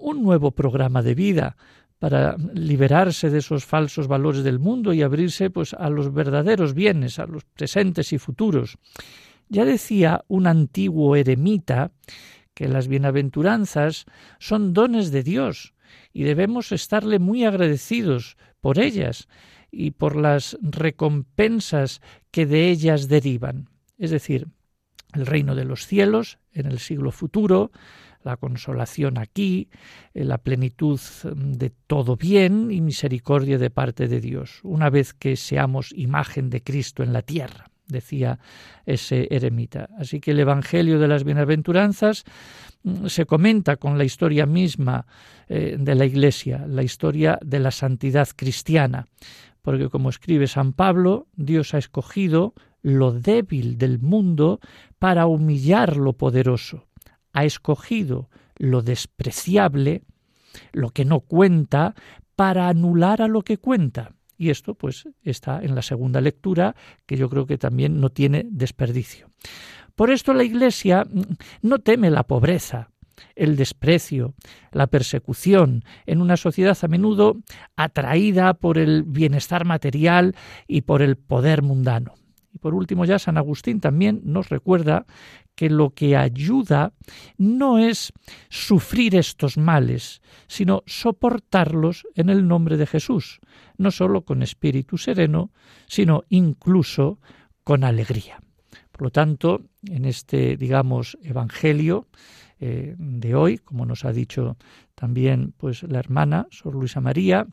un 0.00 0.22
nuevo 0.22 0.52
programa 0.52 1.02
de 1.02 1.14
vida, 1.14 1.56
para 1.98 2.36
liberarse 2.52 3.30
de 3.30 3.38
esos 3.38 3.64
falsos 3.64 4.06
valores 4.06 4.44
del 4.44 4.58
mundo 4.58 4.92
y 4.92 5.02
abrirse 5.02 5.50
pues 5.50 5.74
a 5.74 5.88
los 5.88 6.12
verdaderos 6.12 6.74
bienes, 6.74 7.18
a 7.18 7.26
los 7.26 7.44
presentes 7.44 8.12
y 8.12 8.18
futuros. 8.18 8.76
Ya 9.48 9.64
decía 9.64 10.24
un 10.28 10.46
antiguo 10.46 11.16
eremita 11.16 11.92
que 12.54 12.68
las 12.68 12.88
bienaventuranzas 12.88 14.06
son 14.38 14.72
dones 14.72 15.10
de 15.10 15.22
Dios 15.22 15.74
y 16.12 16.24
debemos 16.24 16.72
estarle 16.72 17.18
muy 17.18 17.44
agradecidos 17.44 18.36
por 18.60 18.78
ellas 18.78 19.28
y 19.70 19.92
por 19.92 20.16
las 20.16 20.58
recompensas 20.62 22.00
que 22.30 22.46
de 22.46 22.70
ellas 22.70 23.08
derivan. 23.08 23.68
Es 23.98 24.10
decir, 24.10 24.48
el 25.14 25.26
reino 25.26 25.54
de 25.54 25.64
los 25.64 25.86
cielos 25.86 26.38
en 26.52 26.66
el 26.66 26.78
siglo 26.78 27.10
futuro, 27.10 27.70
la 28.26 28.36
consolación 28.36 29.18
aquí, 29.18 29.70
eh, 30.12 30.24
la 30.24 30.38
plenitud 30.38 31.00
mm, 31.00 31.52
de 31.52 31.70
todo 31.86 32.16
bien 32.16 32.70
y 32.70 32.80
misericordia 32.82 33.56
de 33.56 33.70
parte 33.70 34.08
de 34.08 34.20
Dios, 34.20 34.60
una 34.62 34.90
vez 34.90 35.14
que 35.14 35.36
seamos 35.36 35.92
imagen 35.96 36.50
de 36.50 36.62
Cristo 36.62 37.02
en 37.02 37.12
la 37.12 37.22
tierra, 37.22 37.70
decía 37.86 38.38
ese 38.84 39.28
eremita. 39.30 39.88
Así 39.98 40.20
que 40.20 40.32
el 40.32 40.40
Evangelio 40.40 40.98
de 40.98 41.08
las 41.08 41.24
Bienaventuranzas 41.24 42.24
mm, 42.82 43.06
se 43.06 43.24
comenta 43.24 43.76
con 43.76 43.96
la 43.96 44.04
historia 44.04 44.44
misma 44.44 45.06
eh, 45.48 45.76
de 45.78 45.94
la 45.94 46.04
Iglesia, 46.04 46.66
la 46.68 46.82
historia 46.82 47.38
de 47.42 47.60
la 47.60 47.70
santidad 47.70 48.28
cristiana, 48.34 49.06
porque 49.62 49.88
como 49.88 50.10
escribe 50.10 50.48
San 50.48 50.72
Pablo, 50.72 51.28
Dios 51.36 51.74
ha 51.74 51.78
escogido 51.78 52.54
lo 52.82 53.12
débil 53.12 53.78
del 53.78 53.98
mundo 53.98 54.60
para 54.98 55.26
humillar 55.26 55.96
lo 55.96 56.12
poderoso 56.12 56.86
ha 57.36 57.44
escogido 57.44 58.30
lo 58.56 58.80
despreciable, 58.80 60.02
lo 60.72 60.88
que 60.88 61.04
no 61.04 61.20
cuenta, 61.20 61.94
para 62.34 62.68
anular 62.68 63.20
a 63.20 63.28
lo 63.28 63.42
que 63.42 63.58
cuenta. 63.58 64.12
Y 64.38 64.48
esto 64.48 64.74
pues 64.74 65.06
está 65.22 65.62
en 65.62 65.74
la 65.74 65.82
segunda 65.82 66.22
lectura, 66.22 66.74
que 67.04 67.18
yo 67.18 67.28
creo 67.28 67.46
que 67.46 67.58
también 67.58 68.00
no 68.00 68.08
tiene 68.08 68.46
desperdicio. 68.50 69.28
Por 69.94 70.10
esto 70.10 70.32
la 70.32 70.44
Iglesia 70.44 71.06
no 71.60 71.78
teme 71.78 72.10
la 72.10 72.22
pobreza, 72.22 72.90
el 73.34 73.56
desprecio, 73.56 74.34
la 74.72 74.86
persecución 74.86 75.84
en 76.06 76.22
una 76.22 76.38
sociedad 76.38 76.78
a 76.80 76.88
menudo 76.88 77.36
atraída 77.76 78.54
por 78.54 78.78
el 78.78 79.02
bienestar 79.02 79.66
material 79.66 80.34
y 80.66 80.82
por 80.82 81.02
el 81.02 81.16
poder 81.16 81.60
mundano. 81.60 82.14
Y 82.56 82.58
por 82.58 82.72
último 82.72 83.04
ya 83.04 83.18
San 83.18 83.36
Agustín 83.36 83.80
también 83.80 84.22
nos 84.24 84.48
recuerda 84.48 85.04
que 85.54 85.68
lo 85.68 85.90
que 85.90 86.16
ayuda 86.16 86.94
no 87.36 87.76
es 87.76 88.14
sufrir 88.48 89.14
estos 89.14 89.58
males, 89.58 90.22
sino 90.46 90.82
soportarlos 90.86 92.06
en 92.14 92.30
el 92.30 92.48
nombre 92.48 92.78
de 92.78 92.86
Jesús, 92.86 93.40
no 93.76 93.90
sólo 93.90 94.22
con 94.22 94.42
espíritu 94.42 94.96
sereno, 94.96 95.50
sino 95.86 96.22
incluso 96.30 97.20
con 97.62 97.84
alegría. 97.84 98.40
Por 98.90 99.02
lo 99.02 99.10
tanto, 99.10 99.60
en 99.86 100.06
este, 100.06 100.56
digamos, 100.56 101.18
evangelio 101.22 102.08
eh, 102.58 102.94
de 102.96 103.34
hoy, 103.34 103.58
como 103.58 103.84
nos 103.84 104.06
ha 104.06 104.12
dicho 104.12 104.56
también 104.94 105.52
pues 105.58 105.82
la 105.82 105.98
hermana 105.98 106.46
Sor 106.50 106.74
Luisa 106.74 107.02
María, 107.02 107.46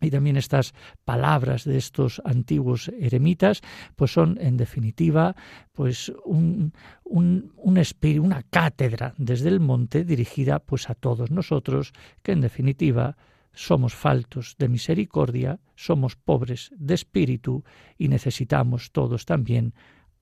y 0.00 0.10
también 0.10 0.36
estas 0.36 0.74
palabras 1.04 1.64
de 1.64 1.78
estos 1.78 2.20
antiguos 2.24 2.90
eremitas, 3.00 3.62
pues 3.96 4.12
son 4.12 4.38
en 4.40 4.56
definitiva 4.56 5.34
pues 5.72 6.12
un, 6.24 6.74
un, 7.04 7.52
un 7.56 7.78
espíritu, 7.78 8.22
una 8.22 8.42
cátedra 8.42 9.14
desde 9.16 9.48
el 9.48 9.60
monte 9.60 10.04
dirigida 10.04 10.58
pues 10.58 10.90
a 10.90 10.94
todos 10.94 11.30
nosotros, 11.30 11.92
que 12.22 12.32
en 12.32 12.42
definitiva 12.42 13.16
somos 13.52 13.94
faltos 13.94 14.54
de 14.58 14.68
misericordia, 14.68 15.60
somos 15.76 16.14
pobres 16.14 16.70
de 16.76 16.94
espíritu 16.94 17.64
y 17.96 18.08
necesitamos 18.08 18.92
todos 18.92 19.24
también 19.24 19.72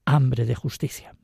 hambre 0.04 0.44
de 0.44 0.54
justicia. 0.54 1.16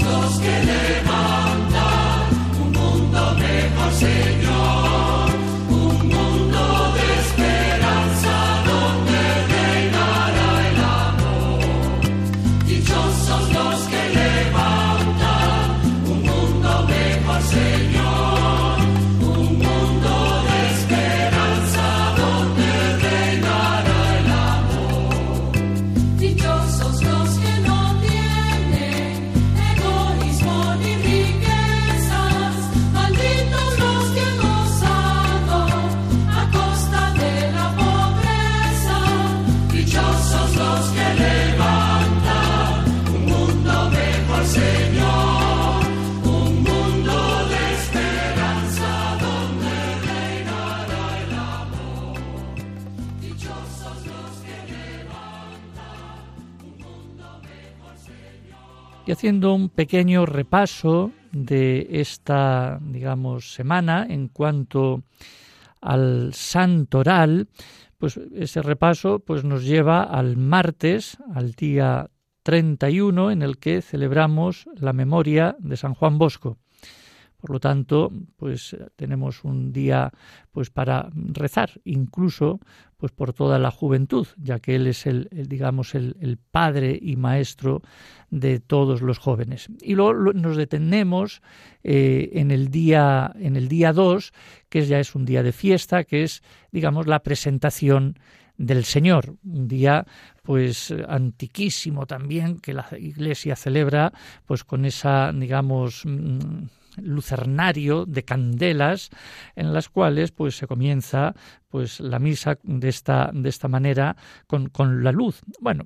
Los 0.00 0.38
que 0.38 0.64
levantan 0.64 1.82
un 2.62 2.72
mundo 2.72 3.34
mejor, 3.34 3.92
Señor, 3.92 4.61
haciendo 59.12 59.54
un 59.54 59.68
pequeño 59.68 60.26
repaso 60.26 61.12
de 61.32 61.86
esta, 61.90 62.78
digamos, 62.82 63.54
semana 63.54 64.06
en 64.08 64.28
cuanto 64.28 65.02
al 65.80 66.34
santoral, 66.34 67.48
pues 67.98 68.18
ese 68.34 68.62
repaso 68.62 69.20
pues 69.20 69.44
nos 69.44 69.64
lleva 69.64 70.02
al 70.02 70.36
martes, 70.36 71.18
al 71.34 71.52
día 71.52 72.10
31 72.42 73.30
en 73.30 73.42
el 73.42 73.58
que 73.58 73.82
celebramos 73.82 74.68
la 74.74 74.92
memoria 74.92 75.56
de 75.58 75.76
San 75.76 75.94
Juan 75.94 76.18
Bosco. 76.18 76.58
Por 77.42 77.50
lo 77.50 77.58
tanto, 77.58 78.12
pues 78.36 78.76
tenemos 78.94 79.42
un 79.42 79.72
día 79.72 80.12
pues 80.52 80.70
para 80.70 81.10
rezar, 81.12 81.72
incluso 81.84 82.60
pues 82.98 83.10
por 83.10 83.32
toda 83.32 83.58
la 83.58 83.72
juventud, 83.72 84.28
ya 84.36 84.60
que 84.60 84.76
él 84.76 84.86
es 84.86 85.06
el, 85.08 85.28
digamos 85.32 85.96
el, 85.96 86.38
padre 86.52 86.96
y 87.02 87.16
maestro 87.16 87.82
de 88.30 88.60
todos 88.60 89.02
los 89.02 89.18
jóvenes. 89.18 89.66
Y 89.80 89.96
luego 89.96 90.32
nos 90.32 90.56
detenemos 90.56 91.42
eh, 91.82 92.30
en 92.34 92.52
el 92.52 92.68
día 92.68 93.32
en 93.40 93.56
el 93.56 93.66
día 93.66 93.92
2, 93.92 94.32
que 94.68 94.86
ya 94.86 95.00
es 95.00 95.16
un 95.16 95.24
día 95.24 95.42
de 95.42 95.50
fiesta, 95.50 96.04
que 96.04 96.22
es 96.22 96.44
digamos 96.70 97.08
la 97.08 97.24
presentación 97.24 98.20
del 98.56 98.84
Señor, 98.84 99.34
un 99.44 99.66
día 99.66 100.06
pues 100.44 100.94
antiquísimo 101.08 102.06
también 102.06 102.60
que 102.60 102.72
la 102.72 102.86
Iglesia 102.96 103.56
celebra 103.56 104.12
pues 104.46 104.62
con 104.62 104.84
esa 104.84 105.32
digamos 105.32 106.02
mm, 106.04 106.66
lucernario 106.96 108.06
de 108.06 108.24
candelas 108.24 109.10
en 109.56 109.72
las 109.72 109.88
cuales 109.88 110.32
pues 110.32 110.56
se 110.56 110.66
comienza 110.66 111.34
pues 111.68 112.00
la 112.00 112.18
misa 112.18 112.58
de 112.62 112.88
esta 112.88 113.30
de 113.32 113.48
esta 113.48 113.68
manera 113.68 114.16
con, 114.46 114.68
con 114.68 115.02
la 115.02 115.12
luz 115.12 115.40
bueno 115.60 115.84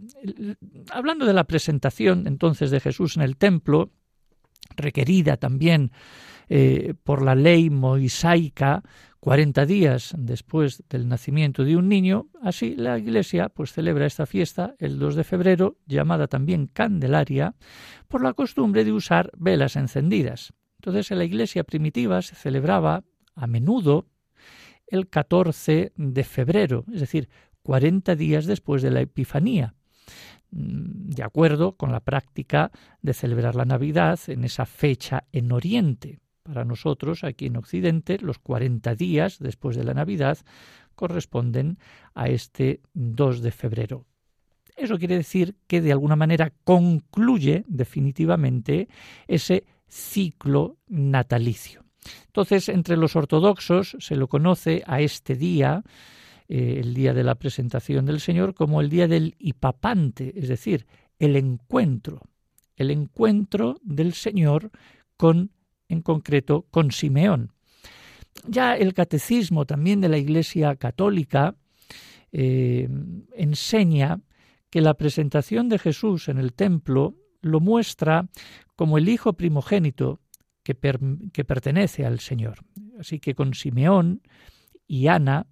hablando 0.90 1.26
de 1.26 1.32
la 1.32 1.45
presentación 1.45 2.26
entonces 2.26 2.71
de 2.71 2.80
Jesús 2.80 3.16
en 3.16 3.23
el 3.23 3.36
templo 3.36 3.90
requerida 4.76 5.36
también 5.36 5.92
eh, 6.49 6.95
por 7.02 7.23
la 7.23 7.34
ley 7.34 7.71
moisaica 7.71 8.82
40 9.26 9.66
días 9.66 10.14
después 10.16 10.84
del 10.88 11.08
nacimiento 11.08 11.64
de 11.64 11.76
un 11.76 11.88
niño, 11.88 12.28
así 12.40 12.76
la 12.76 12.97
Iglesia 12.97 13.49
pues 13.49 13.73
celebra 13.73 14.06
esta 14.06 14.25
fiesta 14.25 14.76
el 14.78 15.00
2 15.00 15.16
de 15.16 15.25
febrero, 15.25 15.78
llamada 15.84 16.28
también 16.28 16.69
Candelaria, 16.69 17.56
por 18.06 18.23
la 18.23 18.34
costumbre 18.34 18.84
de 18.84 18.92
usar 18.92 19.32
velas 19.36 19.75
encendidas. 19.75 20.52
Entonces 20.86 21.10
en 21.10 21.18
la 21.18 21.25
iglesia 21.25 21.64
primitiva 21.64 22.22
se 22.22 22.36
celebraba 22.36 23.02
a 23.34 23.49
menudo 23.49 24.06
el 24.86 25.08
14 25.08 25.92
de 25.96 26.22
febrero, 26.22 26.84
es 26.94 27.00
decir, 27.00 27.28
40 27.64 28.14
días 28.14 28.46
después 28.46 28.82
de 28.82 28.92
la 28.92 29.00
Epifanía, 29.00 29.75
mm, 30.52 31.08
de 31.10 31.25
acuerdo 31.25 31.76
con 31.76 31.90
la 31.90 31.99
práctica 31.99 32.70
de 33.02 33.14
celebrar 33.14 33.56
la 33.56 33.64
Navidad 33.64 34.20
en 34.28 34.44
esa 34.44 34.64
fecha 34.64 35.25
en 35.32 35.50
Oriente. 35.50 36.20
Para 36.44 36.64
nosotros, 36.64 37.25
aquí 37.25 37.46
en 37.46 37.56
Occidente, 37.56 38.18
los 38.20 38.38
40 38.38 38.94
días 38.94 39.40
después 39.40 39.76
de 39.76 39.82
la 39.82 39.92
Navidad 39.92 40.38
corresponden 40.94 41.78
a 42.14 42.28
este 42.28 42.80
2 42.94 43.42
de 43.42 43.50
febrero. 43.50 44.06
Eso 44.76 44.99
quiere 44.99 45.16
decir 45.16 45.56
que 45.66 45.80
de 45.80 45.90
alguna 45.90 46.14
manera 46.14 46.52
concluye 46.62 47.64
definitivamente 47.66 48.88
ese 49.26 49.64
ciclo 49.88 50.78
natalicio. 50.88 51.84
Entonces, 52.26 52.68
entre 52.68 52.96
los 52.96 53.16
ortodoxos 53.16 53.96
se 53.99 54.16
lo 54.16 54.28
conoce 54.28 54.82
a 54.86 55.00
este 55.00 55.34
día, 55.34 55.82
eh, 56.49 56.80
el 56.80 56.94
día 56.94 57.14
de 57.14 57.25
la 57.25 57.34
presentación 57.34 58.06
del 58.06 58.20
Señor, 58.20 58.54
como 58.54 58.80
el 58.80 58.88
día 58.88 59.08
del 59.08 59.34
hipapante, 59.38 60.32
es 60.36 60.49
decir, 60.49 60.86
el 61.18 61.36
encuentro, 61.36 62.22
el 62.76 62.90
encuentro 62.90 63.80
del 63.82 64.12
Señor 64.12 64.70
con, 65.16 65.50
en 65.88 66.02
concreto, 66.02 66.66
con 66.70 66.90
Simeón. 66.90 67.52
Ya 68.46 68.76
el 68.76 68.92
catecismo 68.92 69.64
también 69.64 70.00
de 70.00 70.10
la 70.10 70.18
Iglesia 70.18 70.76
Católica 70.76 71.56
eh, 72.32 72.88
enseña 73.34 74.20
que 74.68 74.82
la 74.82 74.94
presentación 74.94 75.68
de 75.68 75.78
Jesús 75.78 76.28
en 76.28 76.38
el 76.38 76.52
templo 76.52 77.14
lo 77.40 77.60
muestra 77.60 78.28
como 78.75 78.99
el 78.99 79.08
hijo 79.08 79.32
primogénito 79.34 80.20
que, 80.62 80.75
pertenece 80.75 82.04
al 82.04 82.18
Señor. 82.18 82.58
Así 82.99 83.20
que 83.20 83.34
con 83.34 83.54
Simeón 83.54 84.22
y 84.88 85.06
Ana, 85.06 85.46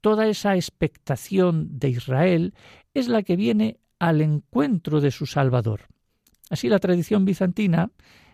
toda 0.00 0.26
esa 0.26 0.56
expectación 0.56 1.78
de 1.78 1.90
Israel 1.90 2.54
es 2.92 3.08
la 3.08 3.22
que 3.22 3.36
viene 3.36 3.78
al 3.98 4.20
encuentro 4.20 5.00
de 5.00 5.10
su 5.10 5.26
Salvador. 5.26 5.82
Así 6.50 6.68
la 6.68 6.78
tradición 6.78 7.24
bizantina 7.24 7.90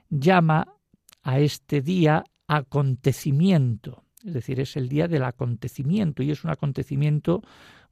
llama 0.09 0.75
a 1.23 1.39
este 1.39 1.83
día 1.83 2.25
acontecimiento, 2.47 4.05
es 4.25 4.35
decir, 4.35 4.61
es 4.61 4.77
el 4.77 4.89
día 4.89 5.09
del 5.09 5.25
acontecimiento 5.25 6.23
y 6.23 6.31
es 6.31 6.45
un 6.45 6.51
acontecimiento 6.51 7.43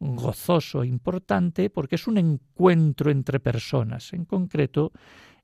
gozoso, 0.00 0.82
importante, 0.82 1.70
porque 1.70 1.96
es 1.96 2.06
un 2.06 2.18
encuentro 2.18 3.10
entre 3.10 3.38
personas, 3.38 4.12
en 4.12 4.24
concreto 4.24 4.92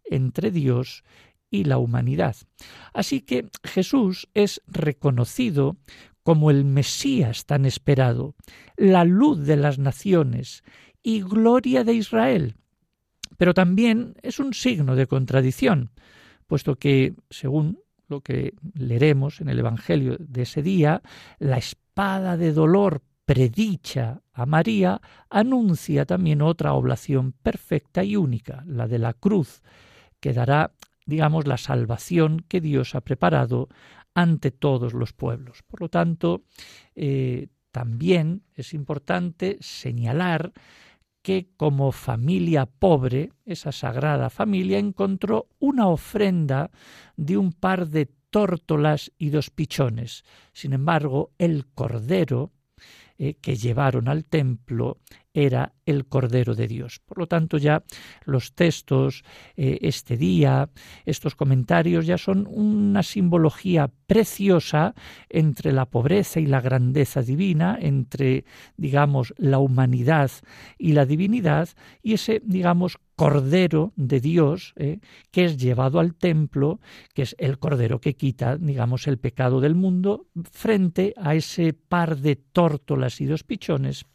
entre 0.05 0.51
Dios 0.51 1.05
y 1.51 1.65
la 1.65 1.79
humanidad. 1.79 2.37
Así 2.93 3.21
que 3.21 3.49
Jesús 3.63 4.29
es 4.35 4.63
reconocido 4.67 5.77
como 6.23 6.51
el 6.51 6.65
Mesías 6.65 7.47
tan 7.47 7.67
esperado, 7.67 8.35
la 8.77 9.05
luz 9.05 9.47
de 9.47 9.57
las 9.57 9.79
naciones 9.79 10.65
y 11.03 11.21
gloria 11.21 11.85
de 11.85 11.95
Israel. 11.95 12.57
Pero 13.39 13.55
también 13.55 14.15
es 14.23 14.41
un 14.41 14.55
signo 14.55 14.97
de 14.97 15.07
contradicción, 15.07 15.91
puesto 16.47 16.77
que, 16.77 17.15
según 17.31 17.79
lo 18.09 18.23
que 18.23 18.55
leeremos 18.75 19.41
en 19.41 19.49
el 19.49 19.59
Evangelio 19.59 20.17
de 20.19 20.43
ese 20.43 20.63
día, 20.63 21.03
la 21.39 21.59
espada 21.59 22.37
de 22.37 22.53
dolor 22.53 23.03
predicha 23.27 24.23
a 24.33 24.47
María 24.47 25.01
anuncia 25.29 26.07
también 26.07 26.41
otra 26.41 26.73
oblación 26.73 27.33
perfecta 27.33 28.05
y 28.05 28.17
única, 28.17 28.65
la 28.67 28.89
de 28.89 28.99
la 28.99 29.13
cruz, 29.13 29.63
que 30.21 30.33
dará, 30.33 30.73
digamos, 31.05 31.47
la 31.47 31.59
salvación 31.59 32.45
que 32.49 32.61
Dios 32.61 32.95
ha 32.95 33.03
preparado 33.03 33.69
ante 34.15 34.51
todos 34.51 34.95
los 34.95 35.13
pueblos. 35.13 35.63
Por 35.67 35.83
lo 35.83 35.89
tanto, 35.91 36.45
eh, 36.95 37.49
también 37.73 38.45
es 38.55 38.73
importante 38.73 39.59
señalar 39.61 40.53
que 41.21 41.49
como 41.57 41.91
familia 41.91 42.65
pobre, 42.67 43.33
esa 43.45 43.73
sagrada 43.73 44.31
familia 44.31 44.79
encontró 44.79 45.49
una 45.59 45.89
ofrenda 45.89 46.71
de 47.17 47.37
un 47.37 47.53
par 47.53 47.89
de 47.89 48.09
tórtolas 48.31 49.11
y 49.19 49.31
dos 49.31 49.51
pichones. 49.51 50.25
Sin 50.53 50.73
embargo, 50.73 51.33
el 51.39 51.67
cordero 51.67 52.53
eh, 53.19 53.35
que 53.41 53.57
llevaron 53.57 54.09
al 54.09 54.25
templo 54.25 54.99
era 55.37 55.75
el 55.85 56.07
Cordero 56.07 56.55
de 56.55 56.67
Dios. 56.67 57.01
Por 57.05 57.19
lo 57.19 57.27
tanto, 57.27 57.59
ya 57.59 57.85
los 58.25 58.55
textos, 58.55 59.23
eh, 59.57 59.79
este 59.83 60.17
día, 60.17 60.71
estos 61.05 61.35
comentarios 61.35 62.07
ya 62.07 62.17
son 62.17 62.49
una 62.51 63.03
simbología 63.03 63.91
preciosa 64.07 64.95
entre 65.29 65.73
la 65.73 65.85
pobreza 65.85 66.41
y 66.41 66.47
la 66.47 66.63
grandeza 66.63 67.21
divina, 67.21 67.77
entre, 67.81 68.47
digamos, 68.79 69.35
la 69.37 69.59
humanidad 69.59 70.31
y 70.79 70.93
la 70.93 71.05
divinidad, 71.05 71.69
y 72.03 72.15
ese, 72.15 72.41
digamos, 72.43 72.99
Cordero 73.15 73.93
de 73.97 74.21
Dios, 74.21 74.75
eh, 74.77 75.01
que 75.31 75.45
es 75.45 75.57
llevado 75.57 76.01
al 76.01 76.15
templo, 76.15 76.81
que 77.15 77.23
es 77.23 77.35
el 77.39 77.59
Cordero 77.59 78.01
que 78.01 78.15
quita, 78.15 78.57
digamos, 78.57 79.07
el 79.07 79.19
pecado 79.19 79.61
del 79.61 79.75
mundo, 79.75 80.27
frente 80.51 81.15
a 81.17 81.35
ese 81.35 81.75
par 81.75 82.19
de 82.19 82.37
tórtolas 82.37 83.21
y 83.21 83.27
dos 83.27 83.43
pichones 83.43 84.07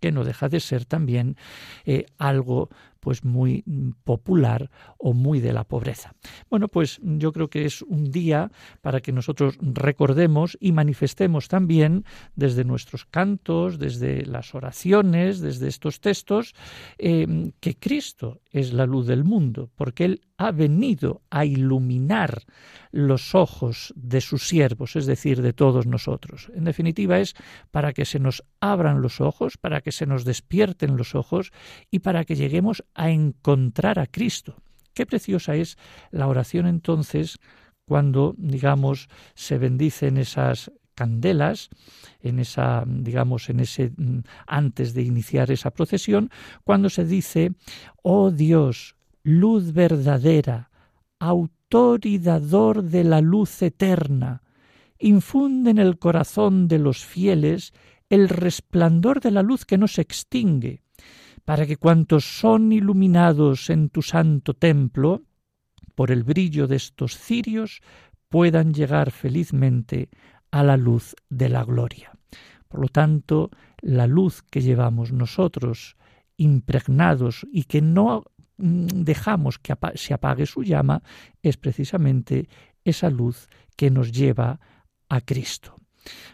que 0.00 0.12
no 0.12 0.24
deja 0.24 0.48
de 0.48 0.60
ser 0.60 0.84
también 0.84 1.36
eh, 1.84 2.06
algo 2.18 2.70
pues 3.02 3.24
muy 3.24 3.64
popular 4.04 4.70
o 4.96 5.12
muy 5.12 5.40
de 5.40 5.52
la 5.52 5.64
pobreza. 5.64 6.14
Bueno, 6.48 6.68
pues 6.68 7.00
yo 7.02 7.32
creo 7.32 7.50
que 7.50 7.64
es 7.64 7.82
un 7.82 8.12
día 8.12 8.52
para 8.80 9.00
que 9.00 9.10
nosotros 9.10 9.58
recordemos 9.60 10.56
y 10.60 10.70
manifestemos 10.70 11.48
también 11.48 12.04
desde 12.36 12.62
nuestros 12.64 13.04
cantos, 13.04 13.80
desde 13.80 14.24
las 14.24 14.54
oraciones, 14.54 15.40
desde 15.40 15.66
estos 15.66 16.00
textos, 16.00 16.54
eh, 16.96 17.50
que 17.58 17.74
Cristo 17.74 18.40
es 18.52 18.72
la 18.72 18.86
luz 18.86 19.08
del 19.08 19.24
mundo, 19.24 19.68
porque 19.74 20.04
Él 20.04 20.20
ha 20.36 20.52
venido 20.52 21.22
a 21.30 21.44
iluminar 21.44 22.42
los 22.92 23.34
ojos 23.34 23.92
de 23.96 24.20
sus 24.20 24.46
siervos, 24.46 24.96
es 24.96 25.06
decir, 25.06 25.42
de 25.42 25.52
todos 25.52 25.86
nosotros. 25.86 26.50
En 26.54 26.64
definitiva, 26.64 27.18
es 27.18 27.34
para 27.70 27.92
que 27.92 28.04
se 28.04 28.18
nos 28.18 28.44
abran 28.60 29.02
los 29.02 29.20
ojos, 29.20 29.56
para 29.56 29.80
que 29.80 29.92
se 29.92 30.06
nos 30.06 30.24
despierten 30.24 30.96
los 30.96 31.14
ojos 31.14 31.52
y 31.90 32.00
para 32.00 32.24
que 32.24 32.36
lleguemos 32.36 32.84
a 32.94 33.10
encontrar 33.10 33.98
a 33.98 34.06
Cristo. 34.06 34.56
Qué 34.94 35.06
preciosa 35.06 35.54
es 35.54 35.78
la 36.10 36.28
oración 36.28 36.66
entonces 36.66 37.38
cuando, 37.86 38.34
digamos, 38.38 39.08
se 39.34 39.58
bendicen 39.58 40.18
esas 40.18 40.70
candelas 40.94 41.70
en 42.20 42.38
esa 42.38 42.84
digamos 42.86 43.48
en 43.48 43.60
ese 43.60 43.92
mm, 43.96 44.20
antes 44.46 44.92
de 44.92 45.00
iniciar 45.00 45.50
esa 45.50 45.70
procesión 45.70 46.28
cuando 46.64 46.90
se 46.90 47.06
dice 47.06 47.52
oh 48.02 48.30
Dios 48.30 48.94
luz 49.22 49.72
verdadera, 49.72 50.70
autor 51.18 51.62
de 52.82 53.04
la 53.04 53.20
luz 53.22 53.62
eterna, 53.62 54.42
infunde 54.98 55.70
en 55.70 55.78
el 55.78 55.98
corazón 55.98 56.68
de 56.68 56.78
los 56.78 57.04
fieles 57.04 57.72
el 58.10 58.28
resplandor 58.28 59.20
de 59.20 59.30
la 59.30 59.42
luz 59.42 59.64
que 59.64 59.78
no 59.78 59.88
se 59.88 60.02
extingue, 60.02 60.81
para 61.44 61.66
que 61.66 61.76
cuantos 61.76 62.24
son 62.24 62.72
iluminados 62.72 63.70
en 63.70 63.88
tu 63.88 64.02
santo 64.02 64.54
templo, 64.54 65.22
por 65.94 66.10
el 66.10 66.24
brillo 66.24 66.66
de 66.66 66.76
estos 66.76 67.16
cirios, 67.16 67.80
puedan 68.28 68.72
llegar 68.72 69.10
felizmente 69.10 70.08
a 70.50 70.62
la 70.62 70.76
luz 70.76 71.14
de 71.28 71.48
la 71.48 71.64
gloria. 71.64 72.12
Por 72.68 72.80
lo 72.80 72.88
tanto, 72.88 73.50
la 73.80 74.06
luz 74.06 74.42
que 74.42 74.62
llevamos 74.62 75.12
nosotros 75.12 75.96
impregnados 76.36 77.46
y 77.52 77.64
que 77.64 77.82
no 77.82 78.24
mm, 78.56 78.86
dejamos 79.04 79.58
que 79.58 79.74
se 79.94 80.14
apague 80.14 80.46
su 80.46 80.62
llama 80.62 81.02
es 81.42 81.56
precisamente 81.56 82.48
esa 82.84 83.10
luz 83.10 83.48
que 83.76 83.90
nos 83.90 84.12
lleva 84.12 84.60
a 85.08 85.20
Cristo. 85.20 85.76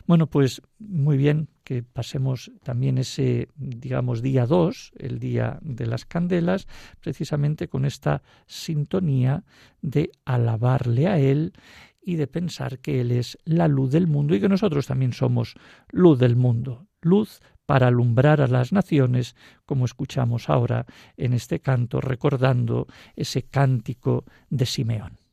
Bueno, 0.06 0.28
pues 0.28 0.62
muy 0.78 1.16
bien 1.16 1.48
que 1.68 1.82
pasemos 1.82 2.50
también 2.62 2.96
ese, 2.96 3.50
digamos, 3.56 4.22
día 4.22 4.46
2, 4.46 4.92
el 4.96 5.18
día 5.18 5.58
de 5.60 5.84
las 5.84 6.06
candelas, 6.06 6.66
precisamente 6.98 7.68
con 7.68 7.84
esta 7.84 8.22
sintonía 8.46 9.44
de 9.82 10.10
alabarle 10.24 11.08
a 11.08 11.18
Él 11.18 11.52
y 12.00 12.16
de 12.16 12.26
pensar 12.26 12.78
que 12.78 13.02
Él 13.02 13.10
es 13.10 13.36
la 13.44 13.68
luz 13.68 13.90
del 13.90 14.06
mundo 14.06 14.34
y 14.34 14.40
que 14.40 14.48
nosotros 14.48 14.86
también 14.86 15.12
somos 15.12 15.56
luz 15.90 16.18
del 16.18 16.36
mundo, 16.36 16.86
luz 17.02 17.42
para 17.66 17.88
alumbrar 17.88 18.40
a 18.40 18.46
las 18.46 18.72
naciones, 18.72 19.36
como 19.66 19.84
escuchamos 19.84 20.48
ahora 20.48 20.86
en 21.18 21.34
este 21.34 21.60
canto, 21.60 22.00
recordando 22.00 22.86
ese 23.14 23.42
cántico 23.42 24.24
de 24.48 24.64
Simeón. 24.64 25.27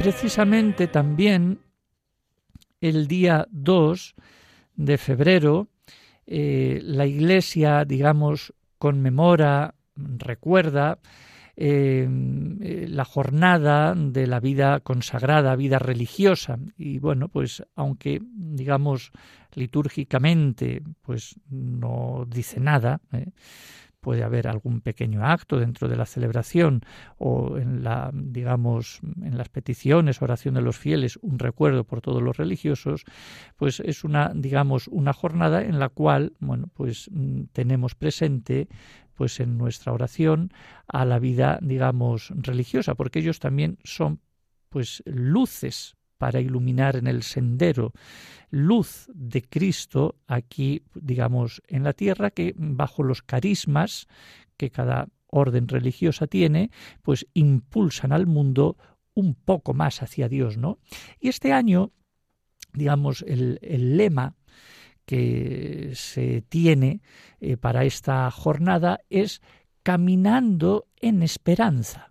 Precisamente 0.00 0.86
también 0.86 1.60
el 2.80 3.06
día 3.06 3.46
2 3.50 4.14
de 4.74 4.96
febrero, 4.96 5.68
eh, 6.26 6.80
la 6.82 7.04
Iglesia, 7.04 7.84
digamos, 7.84 8.54
conmemora, 8.78 9.74
recuerda 9.94 11.00
eh, 11.54 12.08
eh, 12.62 12.86
la 12.88 13.04
jornada 13.04 13.94
de 13.94 14.26
la 14.26 14.40
vida 14.40 14.80
consagrada, 14.80 15.54
vida 15.54 15.78
religiosa. 15.78 16.58
Y 16.78 16.98
bueno, 16.98 17.28
pues 17.28 17.62
aunque, 17.76 18.22
digamos, 18.22 19.12
litúrgicamente, 19.52 20.82
pues 21.02 21.38
no 21.50 22.24
dice 22.26 22.58
nada. 22.58 23.02
Puede 24.00 24.22
haber 24.22 24.48
algún 24.48 24.80
pequeño 24.80 25.24
acto 25.24 25.58
dentro 25.58 25.88
de 25.88 25.96
la 25.96 26.06
celebración 26.06 26.82
o 27.18 27.58
en 27.58 27.84
la 27.84 28.10
digamos 28.12 29.00
en 29.22 29.36
las 29.36 29.48
peticiones 29.48 30.22
oración 30.22 30.54
de 30.54 30.62
los 30.62 30.78
fieles 30.78 31.18
un 31.22 31.38
recuerdo 31.38 31.84
por 31.84 32.00
todos 32.00 32.22
los 32.22 32.36
religiosos 32.36 33.04
pues 33.56 33.80
es 33.80 34.04
una 34.04 34.32
digamos 34.34 34.88
una 34.88 35.12
jornada 35.12 35.62
en 35.62 35.78
la 35.78 35.88
cual 35.88 36.32
bueno 36.40 36.68
pues 36.72 37.08
mm, 37.12 37.44
tenemos 37.52 37.94
presente 37.94 38.68
pues 39.14 39.38
en 39.40 39.58
nuestra 39.58 39.92
oración 39.92 40.52
a 40.88 41.04
la 41.04 41.18
vida 41.18 41.58
digamos 41.62 42.32
religiosa 42.34 42.94
porque 42.94 43.18
ellos 43.18 43.38
también 43.38 43.78
son 43.84 44.20
pues 44.70 45.02
luces 45.04 45.96
para 46.20 46.42
iluminar 46.42 46.96
en 46.96 47.06
el 47.06 47.22
sendero 47.22 47.94
luz 48.50 49.08
de 49.14 49.40
Cristo 49.40 50.16
aquí, 50.26 50.82
digamos, 50.94 51.62
en 51.66 51.82
la 51.82 51.94
tierra, 51.94 52.30
que 52.30 52.52
bajo 52.56 53.02
los 53.02 53.22
carismas 53.22 54.06
que 54.58 54.70
cada 54.70 55.08
orden 55.28 55.66
religiosa 55.66 56.26
tiene, 56.26 56.70
pues 57.00 57.26
impulsan 57.32 58.12
al 58.12 58.26
mundo 58.26 58.76
un 59.14 59.34
poco 59.34 59.72
más 59.72 60.02
hacia 60.02 60.28
Dios, 60.28 60.58
¿no? 60.58 60.78
Y 61.20 61.28
este 61.28 61.54
año, 61.54 61.90
digamos, 62.74 63.24
el, 63.26 63.58
el 63.62 63.96
lema 63.96 64.36
que 65.06 65.92
se 65.94 66.42
tiene 66.42 67.00
eh, 67.40 67.56
para 67.56 67.84
esta 67.84 68.30
jornada 68.30 69.00
es 69.08 69.40
caminando 69.82 70.86
en 71.00 71.22
esperanza. 71.22 72.09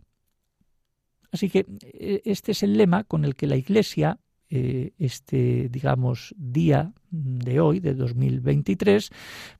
Así 1.31 1.49
que 1.49 1.65
eh, 1.81 2.21
este 2.25 2.51
es 2.51 2.63
el 2.63 2.77
lema 2.77 3.03
con 3.03 3.25
el 3.25 3.35
que 3.35 3.47
la 3.47 3.55
Iglesia, 3.55 4.19
eh, 4.49 4.93
este, 4.97 5.69
digamos, 5.69 6.33
día 6.37 6.93
de 7.11 7.59
hoy, 7.59 7.79
de 7.79 7.93
2023, 7.93 9.09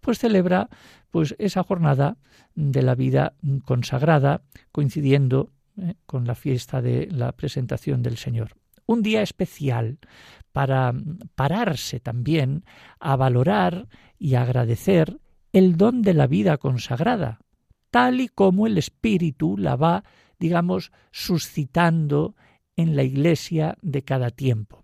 pues 0.02 0.20
celebra 0.20 0.70
pues 1.12 1.36
esa 1.38 1.64
jornada 1.64 2.18
de 2.56 2.82
la 2.82 2.96
vida 2.96 3.34
consagrada, 3.66 4.44
coincidiendo 4.72 5.52
eh, 5.78 5.96
con 6.06 6.26
la 6.26 6.36
fiesta 6.36 6.82
de 6.82 7.08
la 7.12 7.32
presentación 7.32 8.02
del 8.02 8.18
Señor. 8.18 8.56
Un 8.86 9.04
día 9.04 9.22
especial 9.22 10.00
para 10.52 10.94
pararse 11.36 12.00
también 12.00 12.66
a 13.00 13.16
valorar 13.16 13.88
y 14.18 14.36
agradecer 14.36 15.20
el 15.54 15.78
don 15.78 16.02
de 16.02 16.14
la 16.16 16.28
vida 16.28 16.58
consagrada, 16.58 17.40
tal 17.92 18.20
y 18.22 18.28
como 18.28 18.68
el 18.68 18.78
Espíritu 18.78 19.58
la 19.58 19.76
va 19.76 20.04
digamos, 20.40 20.92
suscitando 21.12 22.36
en 22.76 22.96
la 22.96 23.04
iglesia 23.04 23.78
de 23.82 24.04
cada 24.04 24.30
tiempo. 24.30 24.84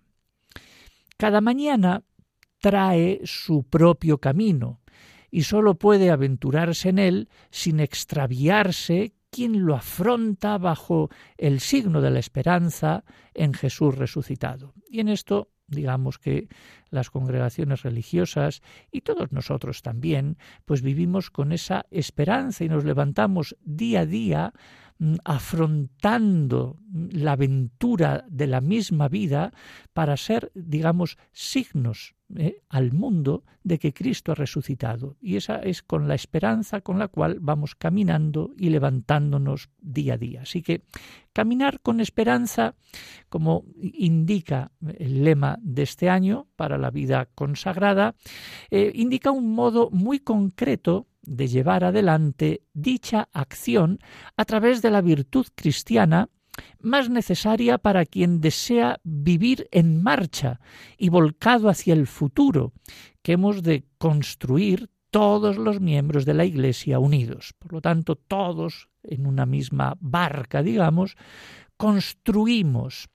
Cada 1.18 1.41
mañana 1.41 2.04
trae 2.60 3.22
su 3.24 3.63
propio 3.63 4.18
camino 4.18 4.82
y 5.32 5.44
sólo 5.44 5.76
puede 5.76 6.12
aventurarse 6.12 6.89
en 6.89 7.00
él 7.00 7.30
sin 7.52 7.80
extraviarse 7.80 9.13
quien 9.30 9.65
lo 9.65 9.76
afronta 9.76 10.58
bajo 10.58 11.10
el 11.38 11.60
signo 11.60 12.02
de 12.02 12.12
la 12.12 12.20
esperanza 12.20 13.04
en 13.34 13.54
Jesús 13.54 13.98
resucitado. 13.98 14.74
Y 14.89 15.00
en 15.00 15.10
esto 15.10 15.50
digamos 15.68 16.20
que 16.20 16.48
las 16.89 17.10
congregaciones 17.10 17.84
religiosas 17.84 18.62
y 18.91 19.02
todos 19.02 19.32
nosotros 19.32 19.82
también, 19.82 20.38
pues 20.65 20.82
vivimos 20.82 21.32
con 21.32 21.52
esa 21.52 21.86
esperanza 21.91 22.63
y 22.63 22.70
nos 22.70 22.86
levantamos 22.86 23.56
día 23.62 24.02
a 24.02 24.06
día 24.06 24.54
afrontando 25.24 26.80
la 27.12 27.34
aventura 27.34 28.26
de 28.30 28.48
la 28.48 28.62
misma 28.62 29.10
vida 29.10 29.52
para 29.94 30.16
ser, 30.16 30.52
digamos, 30.56 31.18
signos 31.34 32.16
eh, 32.36 32.62
al 32.70 32.92
mundo 32.92 33.44
de 33.64 33.78
que 33.78 33.94
Cristo 33.94 34.32
ha 34.32 34.36
resucitado. 34.36 35.16
Y 35.22 35.36
esa 35.36 35.58
es 35.58 35.84
con 35.84 36.08
la 36.08 36.16
esperanza 36.16 36.82
con 36.82 36.98
la 36.98 37.08
cual 37.08 37.38
vamos 37.40 37.76
caminando 37.76 38.52
y 38.58 38.70
levantándonos 38.70 39.70
día 39.80 40.16
a 40.16 40.18
día. 40.18 40.42
Así 40.42 40.64
que 40.64 40.82
caminar 41.34 41.82
con 41.82 42.00
esperanza, 42.00 42.76
como 43.30 43.66
indica 43.76 44.72
el 44.98 45.24
lema 45.24 45.60
de 45.62 45.84
este 45.84 46.10
año 46.10 46.48
para 46.56 46.78
la 46.78 46.90
vida 46.90 47.28
consagrada, 47.36 48.16
eh, 48.72 48.92
indica 48.96 49.30
un 49.30 49.54
modo 49.54 49.90
muy 49.92 50.20
concreto 50.20 51.08
de 51.26 51.48
llevar 51.48 51.84
adelante 51.84 52.62
dicha 52.74 53.30
acción 53.34 54.00
a 54.38 54.46
través 54.46 54.82
de 54.82 54.92
la 54.92 55.02
virtud 55.02 55.48
cristiana 55.56 56.30
más 56.80 57.10
necesaria 57.10 57.78
para 57.78 58.06
quien 58.06 58.40
desea 58.40 59.00
vivir 59.04 59.68
en 59.72 60.02
marcha 60.02 60.60
y 60.98 61.10
volcado 61.10 61.70
hacia 61.70 61.94
el 61.94 62.08
futuro, 62.08 62.72
que 63.22 63.34
hemos 63.34 63.62
de 63.64 63.86
construir 63.98 64.90
todos 65.12 65.58
los 65.58 65.80
miembros 65.82 66.26
de 66.26 66.34
la 66.34 66.46
Iglesia 66.46 67.00
unidos. 67.00 67.54
Por 67.58 67.74
lo 67.74 67.82
tanto, 67.82 68.16
todos 68.16 68.90
en 69.04 69.26
una 69.28 69.46
misma 69.46 69.98
barca, 70.00 70.62
digamos, 70.62 71.16
construimos 71.78 73.10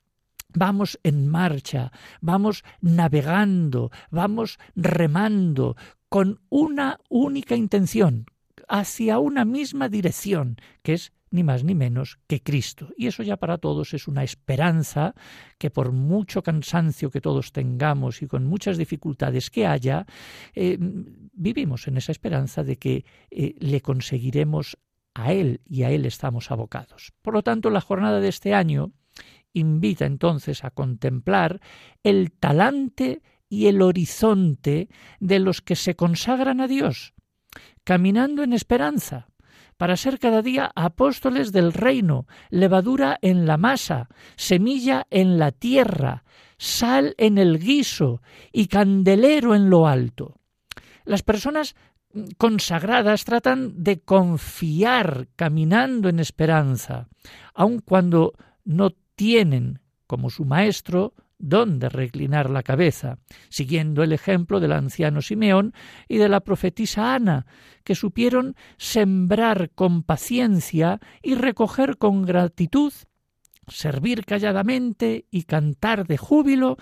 Vamos 0.53 0.99
en 1.05 1.29
marcha, 1.29 1.93
vamos 2.21 2.65
navegando, 2.81 3.91
vamos 4.11 4.59
remando 4.75 5.77
con 6.11 6.41
una 6.51 6.99
única 7.09 7.55
intención, 7.55 8.27
hacia 8.69 9.19
una 9.19 9.45
misma 9.45 9.89
dirección, 9.89 10.57
que 10.83 10.95
es 10.95 11.13
ni 11.31 11.45
más 11.45 11.63
ni 11.63 11.77
menos 11.77 12.19
que 12.27 12.43
Cristo. 12.43 12.89
Y 12.97 13.07
eso 13.07 13.23
ya 13.23 13.37
para 13.37 13.59
todos 13.59 13.95
es 13.95 14.09
una 14.09 14.25
esperanza 14.25 15.15
que 15.57 15.71
por 15.71 15.93
mucho 15.93 16.43
cansancio 16.43 17.11
que 17.11 17.21
todos 17.21 17.53
tengamos 17.53 18.23
y 18.23 18.27
con 18.27 18.45
muchas 18.45 18.77
dificultades 18.77 19.51
que 19.51 19.69
haya, 19.69 20.05
eh, 20.55 20.77
vivimos 20.81 21.87
en 21.87 21.97
esa 21.97 22.11
esperanza 22.11 22.65
de 22.65 22.77
que 22.77 23.05
eh, 23.31 23.55
le 23.61 23.81
conseguiremos 23.81 24.77
a 25.15 25.33
Él 25.33 25.61
y 25.65 25.85
a 25.85 25.93
Él 25.93 26.05
estamos 26.07 26.51
abocados. 26.51 27.13
Por 27.23 27.35
lo 27.35 27.43
tanto, 27.43 27.71
la 27.71 27.81
jornada 27.81 28.19
de 28.19 28.29
este 28.29 28.53
año 28.53 28.93
invita 29.53 30.07
entonces 30.07 30.65
a 30.65 30.71
contemplar 30.71 31.61
el 32.03 32.33
talante 32.33 33.23
y 33.51 33.67
el 33.67 33.83
horizonte 33.83 34.89
de 35.19 35.41
los 35.41 35.61
que 35.61 35.77
se 35.77 35.97
consagran 35.97 36.63
a 36.63 36.69
Dios, 36.69 37.13
caminando 37.85 38.43
en 38.43 38.55
esperanza, 38.55 39.27
para 39.77 39.97
ser 39.97 40.19
cada 40.19 40.41
día 40.41 40.71
apóstoles 40.75 41.53
del 41.53 41.73
reino, 41.73 42.27
levadura 42.51 43.19
en 43.23 43.47
la 43.47 43.57
masa, 43.57 44.09
semilla 44.37 45.07
en 45.11 45.39
la 45.39 45.53
tierra, 45.53 46.25
sal 46.59 47.15
en 47.19 47.39
el 47.39 47.59
guiso 47.59 48.23
y 48.53 48.69
candelero 48.69 49.55
en 49.55 49.69
lo 49.69 49.89
alto. 49.89 50.37
Las 51.05 51.23
personas 51.23 51.75
consagradas 52.39 53.25
tratan 53.25 53.83
de 53.83 54.01
confiar 54.01 55.29
caminando 55.35 56.09
en 56.09 56.21
esperanza, 56.21 57.09
aun 57.55 57.81
cuando 57.81 58.35
no 58.65 58.91
tienen, 59.15 59.81
como 60.07 60.29
su 60.29 60.45
maestro, 60.45 61.15
dónde 61.41 61.89
reclinar 61.89 62.51
la 62.51 62.63
cabeza, 62.63 63.19
siguiendo 63.49 64.03
el 64.03 64.13
ejemplo 64.13 64.61
del 64.61 64.73
anciano 64.73 65.23
Simeón 65.23 65.73
y 66.09 66.19
de 66.19 66.29
la 66.29 66.41
profetisa 66.41 67.15
Ana, 67.15 67.47
que 67.85 67.95
supieron 67.95 68.55
sembrar 68.77 69.71
con 69.71 70.03
paciencia 70.03 71.01
y 71.23 71.35
recoger 71.35 71.97
con 71.97 72.23
gratitud, 72.23 72.93
servir 73.67 74.25
calladamente 74.25 75.27
y 75.31 75.45
cantar 75.45 76.07
de 76.07 76.19
júbilo, 76.19 76.77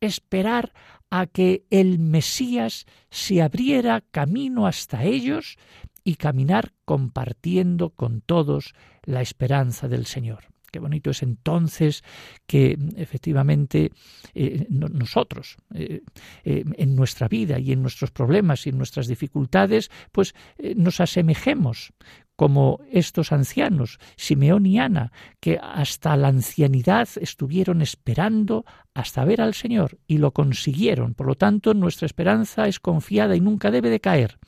esperar 0.00 0.72
a 1.10 1.26
que 1.26 1.64
el 1.70 1.98
Mesías 1.98 2.86
se 3.10 3.42
abriera 3.42 4.02
camino 4.10 4.66
hasta 4.66 5.04
ellos 5.04 5.56
y 6.04 6.16
caminar 6.16 6.72
compartiendo 6.84 7.90
con 7.90 8.20
todos 8.20 8.74
la 9.04 9.20
esperanza 9.20 9.88
del 9.88 10.06
Señor. 10.06 10.44
Qué 10.70 10.78
bonito 10.80 11.10
es 11.10 11.22
entonces 11.22 12.04
que 12.46 12.78
efectivamente 12.96 13.92
eh, 14.34 14.66
nosotros, 14.68 15.56
eh, 15.74 16.02
eh, 16.44 16.64
en 16.76 16.94
nuestra 16.94 17.28
vida 17.28 17.58
y 17.58 17.72
en 17.72 17.82
nuestros 17.82 18.10
problemas 18.10 18.66
y 18.66 18.70
en 18.70 18.78
nuestras 18.78 19.06
dificultades, 19.06 19.90
pues 20.12 20.34
nos 20.76 21.00
asemejemos 21.00 21.92
como 22.36 22.80
estos 22.92 23.32
ancianos, 23.32 23.98
Simeón 24.16 24.64
y 24.64 24.78
Ana, 24.78 25.10
que 25.40 25.58
hasta 25.60 26.16
la 26.16 26.28
ancianidad 26.28 27.08
estuvieron 27.20 27.82
esperando 27.82 28.64
hasta 28.94 29.24
ver 29.24 29.40
al 29.40 29.54
Señor 29.54 29.98
y 30.06 30.18
lo 30.18 30.30
consiguieron. 30.32 31.14
Por 31.14 31.26
lo 31.26 31.34
tanto, 31.34 31.74
nuestra 31.74 32.06
esperanza 32.06 32.68
es 32.68 32.78
confiada 32.78 33.34
y 33.34 33.40
nunca 33.40 33.72
debe 33.72 33.90
de 33.90 33.98
caer. 33.98 34.38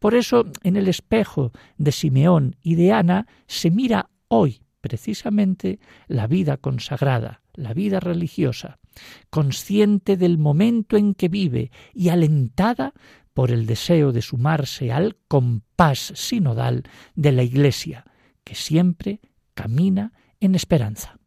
Por 0.00 0.16
eso, 0.16 0.46
en 0.64 0.76
el 0.76 0.88
espejo 0.88 1.52
de 1.78 1.92
Simeón 1.92 2.56
y 2.62 2.74
de 2.74 2.90
Ana 2.90 3.28
se 3.46 3.70
mira 3.70 4.10
hoy 4.26 4.65
precisamente 4.86 5.80
la 6.06 6.28
vida 6.28 6.58
consagrada, 6.58 7.42
la 7.54 7.74
vida 7.74 7.98
religiosa, 7.98 8.78
consciente 9.30 10.16
del 10.16 10.38
momento 10.38 10.96
en 10.96 11.14
que 11.14 11.28
vive 11.28 11.72
y 11.92 12.10
alentada 12.10 12.94
por 13.34 13.50
el 13.50 13.66
deseo 13.66 14.12
de 14.12 14.22
sumarse 14.22 14.92
al 14.92 15.16
compás 15.26 16.12
sinodal 16.14 16.84
de 17.16 17.32
la 17.32 17.42
Iglesia, 17.42 18.04
que 18.44 18.54
siempre 18.54 19.20
camina 19.54 20.12
en 20.38 20.54
esperanza. 20.54 21.18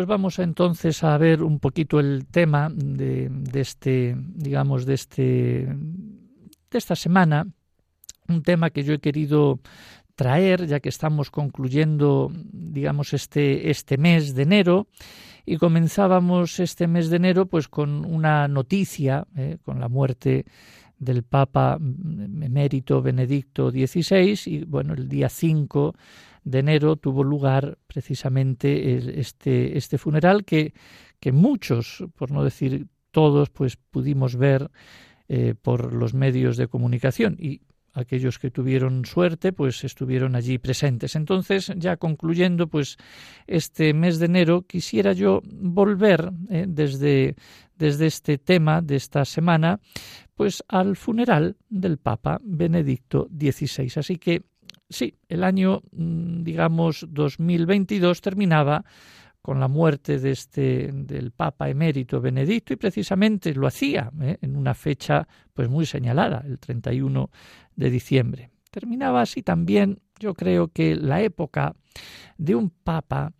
Pues 0.00 0.08
vamos 0.08 0.38
entonces 0.38 1.04
a 1.04 1.18
ver 1.18 1.42
un 1.42 1.58
poquito 1.58 2.00
el 2.00 2.24
tema 2.24 2.70
de, 2.74 3.30
este, 3.52 4.16
digamos, 4.18 4.86
de 4.86 4.94
este, 4.94 5.66
de 6.70 6.78
esta 6.78 6.96
semana, 6.96 7.46
un 8.26 8.42
tema 8.42 8.70
que 8.70 8.82
yo 8.82 8.94
he 8.94 8.98
querido 8.98 9.60
traer, 10.14 10.66
ya 10.66 10.80
que 10.80 10.88
estamos 10.88 11.30
concluyendo, 11.30 12.32
digamos, 12.32 13.12
este, 13.12 13.70
este 13.70 13.98
mes 13.98 14.34
de 14.34 14.44
enero, 14.44 14.86
y 15.44 15.58
comenzábamos 15.58 16.60
este 16.60 16.86
mes 16.86 17.10
de 17.10 17.16
enero 17.16 17.44
pues 17.44 17.68
con 17.68 18.06
una 18.06 18.48
noticia, 18.48 19.26
eh, 19.36 19.58
con 19.62 19.80
la 19.80 19.90
muerte 19.90 20.46
del 20.98 21.24
Papa 21.24 21.76
emérito 21.78 23.02
Benedicto 23.02 23.70
XVI, 23.70 24.40
y 24.46 24.64
bueno, 24.64 24.94
el 24.94 25.10
día 25.10 25.28
5 25.28 25.94
de 26.44 26.58
enero 26.58 26.96
tuvo 26.96 27.22
lugar 27.24 27.78
precisamente 27.86 29.20
este, 29.20 29.76
este 29.76 29.98
funeral 29.98 30.44
que, 30.44 30.74
que 31.18 31.32
muchos, 31.32 32.04
por 32.14 32.30
no 32.30 32.44
decir 32.44 32.86
todos, 33.10 33.50
pues 33.50 33.76
pudimos 33.76 34.36
ver 34.36 34.70
eh, 35.28 35.54
por 35.60 35.92
los 35.92 36.14
medios 36.14 36.56
de 36.56 36.68
comunicación 36.68 37.36
y 37.38 37.60
aquellos 37.92 38.38
que 38.38 38.50
tuvieron 38.50 39.04
suerte 39.04 39.52
pues 39.52 39.84
estuvieron 39.84 40.36
allí 40.36 40.58
presentes. 40.58 41.16
Entonces, 41.16 41.72
ya 41.76 41.96
concluyendo 41.96 42.68
pues 42.68 42.96
este 43.46 43.94
mes 43.94 44.18
de 44.18 44.26
enero 44.26 44.62
quisiera 44.62 45.12
yo 45.12 45.40
volver 45.44 46.32
eh, 46.48 46.66
desde 46.68 47.34
desde 47.76 48.06
este 48.06 48.38
tema 48.38 48.82
de 48.82 48.96
esta 48.96 49.24
semana 49.24 49.80
pues 50.34 50.62
al 50.68 50.96
funeral 50.96 51.56
del 51.68 51.98
Papa 51.98 52.40
Benedicto 52.42 53.28
XVI. 53.30 53.90
Así 53.96 54.16
que 54.16 54.42
sí, 54.90 55.14
el 55.28 55.44
año, 55.44 55.82
mm, 55.92 56.42
digamos, 56.42 57.06
2022 57.08 58.20
terminaba 58.20 58.84
con 59.40 59.58
la 59.58 59.68
muerte 59.68 60.18
de 60.18 60.32
este 60.32 60.90
del 60.92 61.30
Papa 61.30 61.70
emérito 61.70 62.20
Benedicto 62.20 62.74
y 62.74 62.76
precisamente 62.76 63.54
lo 63.54 63.66
hacía 63.66 64.10
¿eh? 64.20 64.36
en 64.42 64.54
una 64.54 64.74
fecha 64.74 65.26
pues 65.54 65.68
muy 65.68 65.86
señalada, 65.86 66.44
el 66.46 66.58
31 66.58 67.30
de 67.74 67.90
diciembre. 67.90 68.50
Terminaba 68.70 69.22
así 69.22 69.42
también, 69.42 70.00
yo 70.18 70.34
creo 70.34 70.68
que 70.68 70.94
la 70.94 71.22
época 71.22 71.74
de 72.36 72.54
un 72.54 72.70
papa 72.70 73.32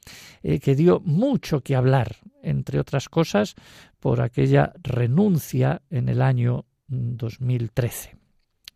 eh, 0.43 0.59
que 0.59 0.75
dio 0.75 1.01
mucho 1.01 1.61
que 1.61 1.77
hablar, 1.77 2.17
entre 2.43 2.81
otras 2.81 3.09
cosas, 3.09 3.55
por 4.01 4.23
aquella 4.23 4.73
renuncia 4.83 5.83
en 5.91 6.09
el 6.09 6.23
año 6.23 6.65
2013. 6.89 8.17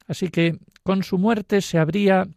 Así 0.07 0.29
que 0.29 0.59
con 0.83 1.03
su 1.03 1.19
muerte 1.19 1.61
se 1.61 1.79
abría, 1.79 2.29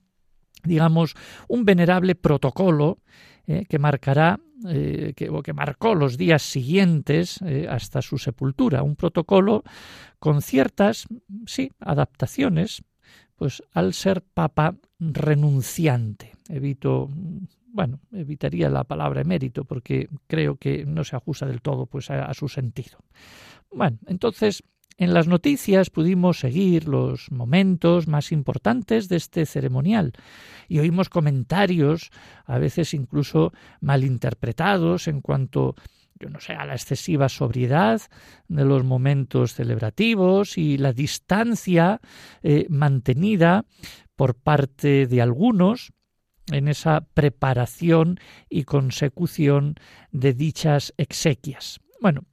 digamos, 0.67 1.15
un 1.47 1.65
venerable 1.65 2.15
protocolo 2.15 2.99
eh, 3.45 3.65
que 3.67 3.79
marcará 3.79 4.39
eh, 4.67 5.13
que, 5.15 5.29
que 5.43 5.53
marcó 5.53 5.95
los 5.95 6.17
días 6.17 6.41
siguientes 6.41 7.39
eh, 7.43 7.67
hasta 7.69 8.01
su 8.01 8.17
sepultura, 8.17 8.83
un 8.83 8.95
protocolo 8.95 9.63
con 10.19 10.41
ciertas, 10.41 11.07
sí, 11.45 11.71
adaptaciones, 11.79 12.83
pues 13.35 13.61
al 13.71 13.93
ser 13.93 14.23
papa 14.23 14.75
renunciante. 14.99 16.33
Evito, 16.49 17.09
bueno, 17.67 17.99
evitaría 18.11 18.69
la 18.69 18.83
palabra 18.83 19.21
emérito 19.21 19.63
porque 19.63 20.09
creo 20.25 20.55
que 20.55 20.85
no 20.85 21.03
se 21.03 21.15
ajusta 21.15 21.45
del 21.45 21.61
todo 21.61 21.85
pues 21.85 22.09
a 22.09 22.33
su 22.33 22.49
sentido. 22.49 22.97
Bueno, 23.71 23.99
entonces 24.07 24.63
en 24.97 25.13
las 25.13 25.27
noticias 25.27 25.89
pudimos 25.89 26.39
seguir 26.39 26.87
los 26.87 27.31
momentos 27.31 28.07
más 28.07 28.31
importantes 28.31 29.09
de 29.09 29.17
este 29.17 29.45
ceremonial 29.45 30.13
y 30.67 30.79
oímos 30.79 31.09
comentarios, 31.09 32.09
a 32.45 32.57
veces 32.57 32.93
incluso 32.93 33.53
malinterpretados 33.79 35.07
en 35.07 35.21
cuanto 35.21 35.75
yo 36.19 36.29
no 36.29 36.39
sé, 36.39 36.53
a 36.53 36.65
la 36.65 36.73
excesiva 36.73 37.29
sobriedad 37.29 38.01
de 38.47 38.65
los 38.65 38.83
momentos 38.83 39.53
celebrativos 39.53 40.57
y 40.57 40.77
la 40.77 40.91
distancia 40.91 42.01
eh, 42.41 42.65
mantenida 42.69 43.65
por 44.15 44.33
parte 44.33 45.05
de 45.05 45.21
algunos 45.21 45.93
en 46.51 46.67
esa 46.67 47.01
preparación 47.13 48.19
y 48.49 48.63
consecución 48.63 49.75
de 50.11 50.33
dichas 50.33 50.93
exequias. 50.97 51.79
Bueno, 52.01 52.23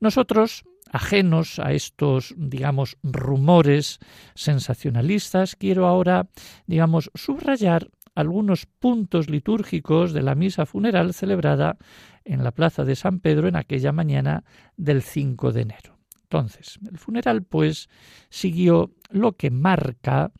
nosotros 0.00 0.64
ajenos 0.90 1.58
a 1.58 1.72
estos, 1.72 2.34
digamos, 2.36 2.96
rumores 3.02 3.98
sensacionalistas, 4.34 5.56
quiero 5.56 5.86
ahora, 5.86 6.28
digamos, 6.66 7.10
subrayar 7.14 7.88
algunos 8.14 8.66
puntos 8.66 9.30
litúrgicos 9.30 10.12
de 10.12 10.22
la 10.22 10.34
misa 10.34 10.66
funeral 10.66 11.14
celebrada 11.14 11.78
en 12.24 12.44
la 12.44 12.50
plaza 12.50 12.84
de 12.84 12.96
San 12.96 13.20
Pedro 13.20 13.48
en 13.48 13.56
aquella 13.56 13.92
mañana 13.92 14.44
del 14.76 15.02
5 15.02 15.52
de 15.52 15.62
enero. 15.62 15.98
Entonces, 16.24 16.78
el 16.88 16.98
funeral, 16.98 17.44
pues, 17.44 17.88
siguió 18.28 18.92
lo 19.10 19.32
que 19.32 19.50
marca 19.50 20.32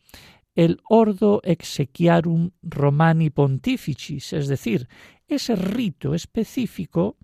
el 0.55 0.79
ordo 0.89 1.41
exequiarum 1.43 2.51
romani 2.61 3.29
pontificis, 3.29 4.33
es 4.33 4.47
decir, 4.47 4.87
ese 5.27 5.55
rito 5.55 6.13
específico 6.13 7.17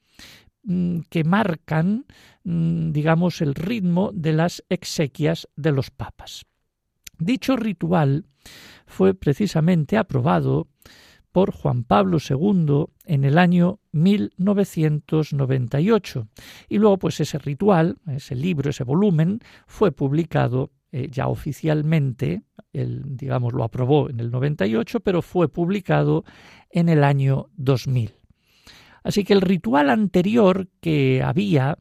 que 1.09 1.23
marcan, 1.23 2.05
mm, 2.43 2.91
digamos, 2.91 3.41
el 3.41 3.55
ritmo 3.55 4.11
de 4.13 4.33
las 4.33 4.63
exequias 4.69 5.47
de 5.55 5.71
los 5.71 5.89
papas. 5.91 6.45
Dicho 7.19 7.55
ritual 7.55 8.25
fue 8.85 9.13
precisamente 9.13 9.95
aprobado 9.97 10.67
por 11.31 11.51
Juan 11.51 11.83
Pablo 11.83 12.17
II 12.17 12.85
en 13.05 13.23
el 13.23 13.37
año 13.37 13.79
1998 13.91 16.27
y 16.67 16.79
luego 16.79 16.97
pues 16.97 17.19
ese 17.19 17.37
ritual, 17.37 17.99
ese 18.07 18.33
libro, 18.35 18.69
ese 18.69 18.83
volumen 18.83 19.39
fue 19.67 19.91
publicado 19.91 20.71
eh, 20.91 21.09
ya 21.11 21.27
oficialmente, 21.27 22.41
el, 22.73 23.17
digamos 23.17 23.53
lo 23.53 23.63
aprobó 23.63 24.09
en 24.09 24.19
el 24.19 24.31
98, 24.31 25.01
pero 25.01 25.21
fue 25.21 25.47
publicado 25.49 26.25
en 26.71 26.89
el 26.89 27.03
año 27.03 27.49
2000. 27.55 28.16
Así 29.07 29.23
que 29.23 29.31
el 29.31 29.39
ritual 29.39 29.89
anterior 29.89 30.67
que 30.81 31.23
había 31.23 31.77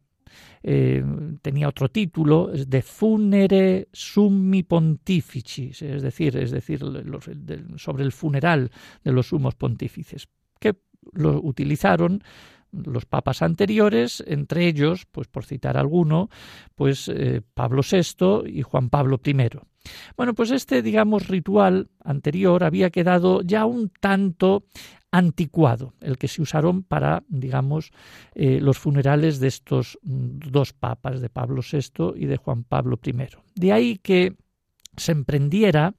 eh, 0.63 1.05
tenía 1.43 1.69
otro 1.69 1.89
título, 1.89 2.53
es 2.53 2.71
de 2.71 2.83
funere 2.83 3.89
summi 3.93 4.63
pontificis, 4.63 5.83
es 5.83 6.03
decir, 6.03 6.37
es 6.37 6.53
decir, 6.53 6.85
sobre 7.79 8.05
el 8.05 8.13
funeral 8.13 8.71
de 9.03 9.11
los 9.11 9.27
sumos 9.27 9.57
pontífices, 9.57 10.29
que 10.61 10.77
lo 11.15 11.43
utilizaron 11.43 12.23
los 12.85 13.07
papas 13.07 13.43
anteriores, 13.43 14.23
entre 14.27 14.67
ellos, 14.67 15.07
pues 15.11 15.29
por 15.29 15.45
citar 15.45 15.77
alguno, 15.77 16.29
pues 16.75 17.09
eh, 17.09 17.43
Pablo 17.55 17.83
VI 17.83 18.49
y 18.49 18.63
Juan 18.63 18.91
Pablo 18.91 19.21
I. 19.25 19.35
Bueno, 20.17 20.35
pues 20.35 20.51
este, 20.51 20.83
digamos, 20.83 21.29
ritual 21.29 21.89
anterior 22.03 22.65
había 22.65 22.91
quedado 22.91 23.43
ya 23.43 23.65
un 23.65 23.91
tanto 24.01 24.65
anticuado, 25.13 25.95
el 26.01 26.19
que 26.19 26.29
se 26.29 26.43
usaron 26.43 26.83
para, 26.83 27.23
digamos, 27.29 27.91
eh, 28.35 28.61
los 28.61 28.79
funerales 28.79 29.41
de 29.41 29.49
estos 29.49 29.99
dos 30.03 30.73
papas, 30.73 31.21
de 31.21 31.31
Pablo 31.31 31.63
VI 31.63 32.13
y 32.17 32.27
de 32.27 32.37
Juan 32.37 32.65
Pablo 32.65 32.99
I. 33.03 33.15
De 33.55 33.73
ahí 33.73 33.99
que 33.99 34.35
se 34.97 35.13
emprendiera 35.13 35.95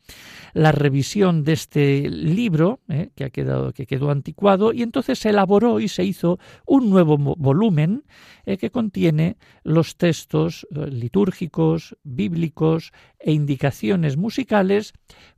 la 0.53 0.71
revisión 0.71 1.43
de 1.43 1.53
este 1.53 2.09
libro 2.09 2.79
eh, 2.87 3.09
que 3.15 3.25
ha 3.25 3.29
quedado 3.29 3.73
que 3.73 3.85
quedó 3.85 4.11
anticuado 4.11 4.73
y 4.73 4.81
entonces 4.81 5.19
se 5.19 5.29
elaboró 5.29 5.79
y 5.79 5.87
se 5.87 6.03
hizo 6.03 6.39
un 6.65 6.89
nuevo 6.89 7.17
volumen 7.17 8.03
eh, 8.45 8.57
que 8.57 8.71
contiene 8.71 9.37
los 9.63 9.97
textos 9.97 10.67
litúrgicos 10.71 11.97
bíblicos 12.03 12.91
e 13.19 13.31
indicaciones 13.31 14.17
musicales 14.17 14.93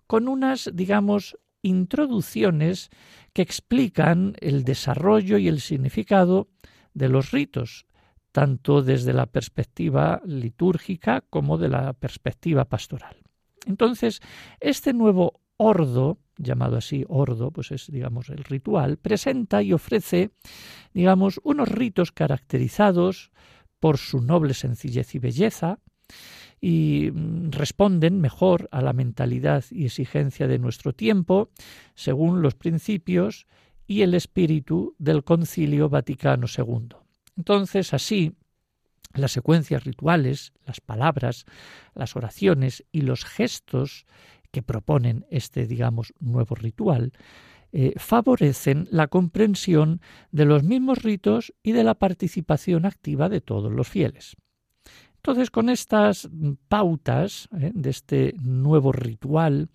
con 0.08 0.28
unas 0.28 0.70
digamos 0.74 1.38
introducciones 1.62 2.90
que 3.34 3.42
explican 3.42 4.36
el 4.40 4.64
desarrollo 4.64 5.38
y 5.38 5.48
el 5.48 5.60
significado 5.62 6.48
de 6.94 7.10
los 7.10 7.32
ritos, 7.32 7.86
tanto 8.32 8.82
desde 8.82 9.14
la 9.14 9.26
perspectiva 9.26 10.22
litúrgica 10.26 11.22
como 11.30 11.58
de 11.58 11.70
la 11.70 11.94
perspectiva 11.94 12.66
pastoral. 12.66 13.19
Entonces, 13.66 14.22
este 14.60 14.94
nuevo 14.94 15.42
ordo, 15.58 16.20
llamado 16.38 16.78
así 16.78 17.06
ordo, 17.08 17.52
pues 17.52 17.72
es, 17.72 17.92
digamos, 17.92 18.30
el 18.30 18.44
ritual, 18.44 18.98
presenta 18.98 19.62
y 19.62 19.74
ofrece, 19.74 20.32
digamos, 20.94 21.40
unos 21.44 21.68
ritos 21.68 22.12
caracterizados 22.12 23.32
por 23.80 23.98
su 23.98 24.22
noble 24.22 24.54
sencillez 24.54 25.16
y 25.16 25.20
belleza, 25.20 25.80
y 26.62 27.12
mm, 27.12 27.52
responden 27.52 28.20
mejor 28.20 28.68
a 28.72 28.82
la 28.82 28.94
mentalidad 28.94 29.64
y 29.72 29.86
exigencia 29.86 30.48
de 30.48 30.60
nuestro 30.60 30.94
tiempo, 30.94 31.50
según 31.96 32.42
los 32.42 32.56
principios 32.56 33.48
y 33.88 34.02
el 34.02 34.14
espíritu 34.14 34.96
del 34.98 35.24
Concilio 35.24 35.90
Vaticano 35.90 36.48
II. 36.48 36.90
Entonces, 37.38 37.94
así, 37.94 38.34
las 39.14 39.32
secuencias 39.32 39.84
rituales, 39.84 40.54
las 40.66 40.82
palabras, 40.82 41.46
las 41.94 42.16
oraciones 42.16 42.86
y 42.92 43.02
los 43.02 43.26
gestos 43.26 44.06
que 44.52 44.62
proponen 44.62 45.26
este, 45.30 45.68
digamos, 45.68 46.14
nuevo 46.20 46.56
ritual, 46.56 47.14
eh, 47.72 47.94
favorecen 47.98 48.88
la 48.92 49.08
comprensión 49.08 50.02
de 50.32 50.46
los 50.46 50.64
mismos 50.64 51.04
ritos 51.04 51.54
y 51.62 51.72
de 51.72 51.84
la 51.84 51.96
participación 51.96 52.86
activa 52.86 53.30
de 53.30 53.42
todos 53.42 53.72
los 53.72 53.88
fieles. 53.88 54.36
Entonces, 55.18 55.52
con 55.52 55.70
estas 55.70 56.30
pautas 56.68 57.50
¿eh? 57.60 57.72
de 57.74 57.90
este 57.90 58.34
nuevo 58.42 58.92
ritual, 58.92 59.70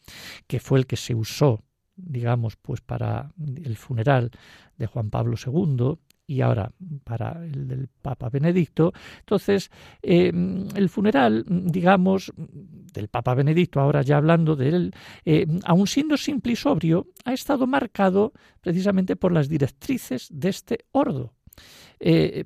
que 0.47 0.59
fue 0.59 0.79
el 0.79 0.87
que 0.87 0.97
se 0.97 1.15
usó, 1.15 1.63
digamos, 1.97 2.57
pues 2.57 2.81
para 2.81 3.33
el 3.39 3.77
funeral 3.77 4.31
de 4.77 4.87
Juan 4.87 5.11
Pablo 5.11 5.37
II 5.37 5.99
y 6.27 6.41
ahora 6.41 6.73
para 7.05 7.45
el 7.45 7.69
del 7.69 7.89
Papa 7.89 8.29
Benedicto, 8.31 8.93
entonces 9.21 9.71
eh, 10.03 10.33
el 10.75 10.89
funeral, 10.89 11.45
digamos, 11.47 12.33
del 12.37 13.09
Papa 13.09 13.35
Benedicto, 13.35 13.81
ahora 13.81 14.03
ya 14.03 14.17
hablando 14.17 14.57
de 14.57 14.69
él, 14.69 14.95
eh, 15.25 15.47
aun 15.65 15.87
siendo 15.87 16.17
simple 16.17 16.53
y 16.53 16.57
sobrio, 16.57 17.09
ha 17.25 17.33
estado 17.33 17.67
marcado 17.67 18.33
precisamente 18.61 19.17
por 19.17 19.33
las 19.33 19.49
directrices 19.49 20.29
de 20.31 20.49
este 20.49 20.79
ordo. 20.93 21.35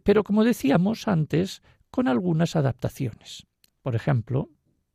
pero 0.05 0.23
como 0.23 0.45
decíamos 0.45 1.09
antes, 1.09 1.63
con 1.91 2.09
algunas 2.09 2.57
adaptaciones. 2.57 3.47
Por 3.83 3.95
ejemplo, 3.95 4.51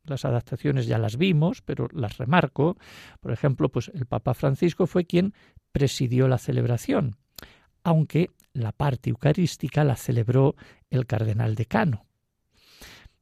las 0.05 0.25
adaptaciones 0.25 0.85
ya 0.85 0.97
las 0.97 1.17
vimos, 1.17 1.61
pero 1.61 1.87
las 1.91 2.17
remarco. 2.17 2.77
Por 3.21 3.31
ejemplo, 3.31 3.69
pues 3.69 3.89
el 3.93 4.05
Papa 4.05 4.33
Francisco 4.33 4.85
fue 4.85 5.05
quien 5.05 5.33
presidió 5.71 6.27
la 6.27 6.37
celebración, 6.37 7.17
aunque 7.83 8.29
la 8.53 8.71
parte 8.71 9.09
eucarística 9.09 9.83
la 9.83 9.95
celebró 9.95 10.55
el 10.89 11.05
cardenal 11.05 11.55
decano. 11.55 12.05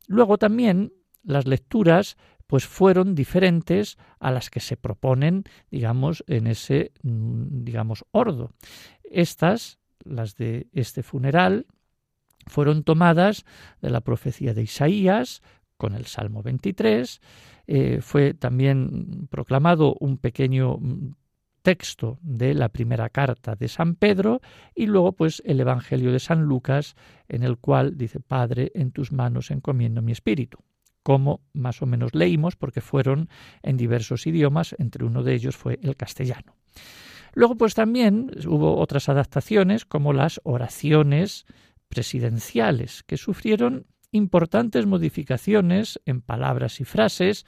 Luego 0.07 0.37
también 0.37 0.93
las 1.23 1.45
lecturas 1.47 2.17
pues 2.47 2.65
fueron 2.65 3.15
diferentes 3.15 3.97
a 4.19 4.29
las 4.29 4.49
que 4.49 4.59
se 4.59 4.75
proponen, 4.75 5.45
digamos, 5.69 6.23
en 6.27 6.47
ese 6.47 6.91
mm, 7.01 7.63
digamos 7.63 8.03
ordo. 8.11 8.51
Estas, 9.03 9.79
las 10.03 10.35
de 10.35 10.67
este 10.73 11.01
funeral, 11.01 11.65
fueron 12.47 12.83
tomadas 12.83 13.45
de 13.81 13.89
la 13.89 14.01
profecía 14.01 14.53
de 14.53 14.63
Isaías 14.63 15.41
con 15.77 15.95
el 15.95 16.07
Salmo 16.07 16.43
23, 16.43 17.21
eh, 17.67 17.99
fue 18.01 18.33
también 18.33 19.27
proclamado 19.29 19.95
un 19.99 20.17
pequeño 20.17 20.77
mm, 20.77 21.13
texto 21.61 22.19
de 22.21 22.53
la 22.53 22.69
primera 22.69 23.09
carta 23.09 23.55
de 23.55 23.67
San 23.67 23.95
Pedro 23.95 24.41
y 24.75 24.87
luego 24.87 25.13
pues 25.13 25.41
el 25.45 25.59
Evangelio 25.59 26.11
de 26.11 26.19
San 26.19 26.43
Lucas 26.43 26.95
en 27.27 27.43
el 27.43 27.57
cual 27.57 27.97
dice 27.97 28.19
Padre 28.19 28.71
en 28.75 28.91
tus 28.91 29.11
manos 29.11 29.51
encomiendo 29.51 30.01
mi 30.01 30.11
espíritu 30.11 30.59
como 31.03 31.41
más 31.53 31.81
o 31.81 31.85
menos 31.85 32.13
leímos 32.13 32.55
porque 32.55 32.81
fueron 32.81 33.29
en 33.63 33.77
diversos 33.77 34.27
idiomas 34.27 34.75
entre 34.77 35.05
uno 35.05 35.23
de 35.23 35.33
ellos 35.33 35.55
fue 35.55 35.79
el 35.81 35.95
castellano. 35.95 36.55
Luego 37.33 37.55
pues 37.55 37.73
también 37.73 38.31
hubo 38.45 38.77
otras 38.77 39.09
adaptaciones 39.09 39.85
como 39.85 40.13
las 40.13 40.41
oraciones 40.43 41.45
presidenciales 41.87 43.03
que 43.03 43.17
sufrieron 43.17 43.87
importantes 44.11 44.85
modificaciones 44.85 45.99
en 46.05 46.21
palabras 46.21 46.81
y 46.81 46.85
frases 46.85 47.45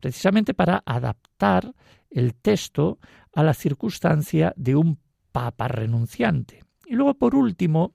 precisamente 0.00 0.52
para 0.52 0.82
adaptar 0.84 1.74
el 2.10 2.34
texto 2.34 2.98
a 3.34 3.42
la 3.42 3.54
circunstancia 3.54 4.52
de 4.56 4.76
un 4.76 4.98
papa 5.32 5.68
renunciante. 5.68 6.62
Y 6.86 6.94
luego, 6.94 7.14
por 7.14 7.34
último, 7.34 7.94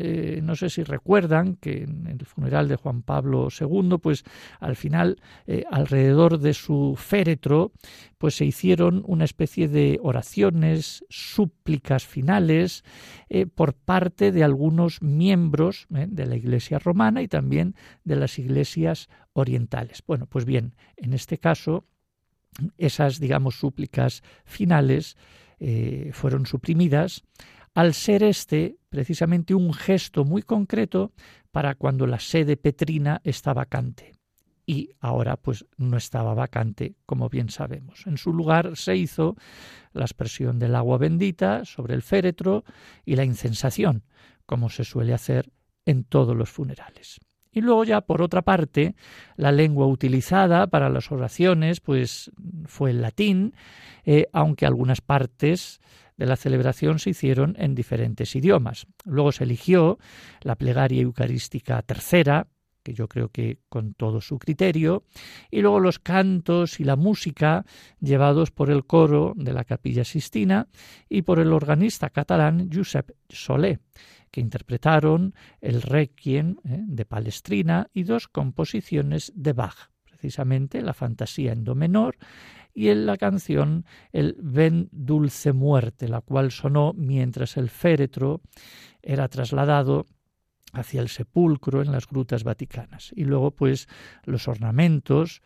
eh, 0.00 0.40
no 0.44 0.54
sé 0.54 0.70
si 0.70 0.84
recuerdan 0.84 1.56
que 1.56 1.82
en 1.82 2.06
el 2.06 2.24
funeral 2.24 2.68
de 2.68 2.76
Juan 2.76 3.02
Pablo 3.02 3.48
II, 3.58 3.98
pues 4.00 4.22
al 4.60 4.76
final, 4.76 5.20
eh, 5.48 5.64
alrededor 5.70 6.38
de 6.38 6.54
su 6.54 6.94
féretro, 6.96 7.72
pues 8.16 8.36
se 8.36 8.44
hicieron 8.44 9.02
una 9.06 9.24
especie 9.24 9.66
de 9.66 9.98
oraciones, 10.00 11.04
súplicas 11.08 12.06
finales 12.06 12.84
eh, 13.28 13.46
por 13.46 13.74
parte 13.74 14.30
de 14.30 14.44
algunos 14.44 15.02
miembros 15.02 15.86
de 15.90 16.26
la 16.26 16.36
Iglesia 16.36 16.78
romana 16.78 17.20
y 17.20 17.26
también 17.26 17.74
de 18.04 18.16
las 18.16 18.38
iglesias 18.38 19.08
orientales. 19.32 20.04
Bueno, 20.06 20.26
pues 20.26 20.44
bien, 20.44 20.76
en 20.96 21.12
este 21.12 21.38
caso, 21.38 21.84
esas, 22.76 23.20
digamos, 23.20 23.58
súplicas 23.58 24.22
finales 24.44 25.16
fueron 26.12 26.46
suprimidas 26.46 27.24
al 27.74 27.94
ser 27.94 28.22
este 28.22 28.76
precisamente 28.88 29.54
un 29.54 29.72
gesto 29.72 30.24
muy 30.24 30.42
concreto 30.42 31.12
para 31.50 31.74
cuando 31.74 32.06
la 32.06 32.18
sede 32.20 32.56
petrina 32.56 33.20
está 33.24 33.54
vacante. 33.54 34.12
Y 34.66 34.90
ahora 35.00 35.36
pues 35.36 35.64
no 35.76 35.96
estaba 35.96 36.34
vacante, 36.34 36.94
como 37.06 37.28
bien 37.28 37.48
sabemos. 37.48 38.06
En 38.06 38.18
su 38.18 38.32
lugar 38.32 38.76
se 38.76 38.96
hizo 38.96 39.36
la 39.92 40.04
expresión 40.04 40.58
del 40.58 40.74
agua 40.74 40.98
bendita 40.98 41.64
sobre 41.64 41.94
el 41.94 42.02
féretro 42.02 42.64
y 43.04 43.16
la 43.16 43.24
incensación, 43.24 44.04
como 44.44 44.68
se 44.68 44.84
suele 44.84 45.14
hacer 45.14 45.50
en 45.86 46.04
todos 46.04 46.36
los 46.36 46.50
funerales. 46.50 47.18
Y 47.52 47.60
luego 47.60 47.84
ya 47.84 48.00
por 48.00 48.22
otra 48.22 48.42
parte, 48.42 48.94
la 49.36 49.52
lengua 49.52 49.86
utilizada 49.86 50.66
para 50.66 50.88
las 50.88 51.10
oraciones 51.10 51.80
pues 51.80 52.30
fue 52.66 52.90
el 52.90 53.02
latín, 53.02 53.54
eh, 54.04 54.26
aunque 54.32 54.66
algunas 54.66 55.00
partes 55.00 55.80
de 56.16 56.26
la 56.26 56.36
celebración 56.36 56.98
se 56.98 57.10
hicieron 57.10 57.54
en 57.58 57.74
diferentes 57.74 58.34
idiomas. 58.36 58.86
Luego 59.04 59.32
se 59.32 59.44
eligió 59.44 59.98
la 60.42 60.56
plegaria 60.56 61.00
eucarística 61.00 61.80
tercera, 61.82 62.48
que 62.88 62.94
yo 62.94 63.06
creo 63.06 63.28
que 63.28 63.58
con 63.68 63.92
todo 63.92 64.22
su 64.22 64.38
criterio, 64.38 65.04
y 65.50 65.60
luego 65.60 65.78
los 65.78 65.98
cantos 65.98 66.80
y 66.80 66.84
la 66.84 66.96
música 66.96 67.66
llevados 68.00 68.50
por 68.50 68.70
el 68.70 68.86
coro 68.86 69.34
de 69.36 69.52
la 69.52 69.64
Capilla 69.64 70.04
Sistina 70.04 70.68
y 71.06 71.20
por 71.20 71.38
el 71.38 71.52
organista 71.52 72.08
catalán 72.08 72.70
Josep 72.72 73.10
Solé, 73.28 73.80
que 74.30 74.40
interpretaron 74.40 75.34
el 75.60 75.82
Requiem 75.82 76.56
eh, 76.64 76.80
de 76.86 77.04
Palestrina 77.04 77.88
y 77.92 78.04
dos 78.04 78.26
composiciones 78.26 79.32
de 79.36 79.52
Bach, 79.52 79.90
precisamente 80.04 80.80
la 80.80 80.94
Fantasía 80.94 81.52
en 81.52 81.64
Do 81.64 81.74
menor 81.74 82.16
y 82.72 82.88
en 82.88 83.04
la 83.04 83.18
canción 83.18 83.84
el 84.12 84.34
Ven 84.40 84.88
dulce 84.92 85.52
muerte, 85.52 86.08
la 86.08 86.22
cual 86.22 86.52
sonó 86.52 86.94
mientras 86.94 87.58
el 87.58 87.68
féretro 87.68 88.40
era 89.02 89.28
trasladado 89.28 90.06
hacia 90.72 91.00
el 91.00 91.08
sepulcro 91.08 91.82
en 91.82 91.92
las 91.92 92.06
grutas 92.06 92.44
vaticanas. 92.44 93.12
Y 93.14 93.24
luego, 93.24 93.50
pues, 93.50 93.88
los 94.24 94.48
ornamentos, 94.48 95.42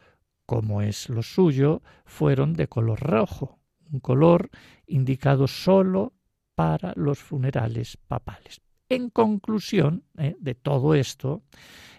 como 0.47 0.83
es 0.83 1.09
lo 1.09 1.23
suyo, 1.23 1.83
fueron 2.05 2.55
de 2.55 2.68
color 2.68 3.01
rojo, 3.01 3.59
un 3.91 4.01
color 4.01 4.51
indicado 4.87 5.47
solo 5.47 6.14
para 6.55 6.93
los 6.97 7.18
funerales 7.18 7.97
papales. 7.97 8.61
En 8.89 9.09
conclusión 9.11 10.05
eh, 10.18 10.37
de 10.39 10.55
todo 10.55 10.95
esto, 10.95 11.43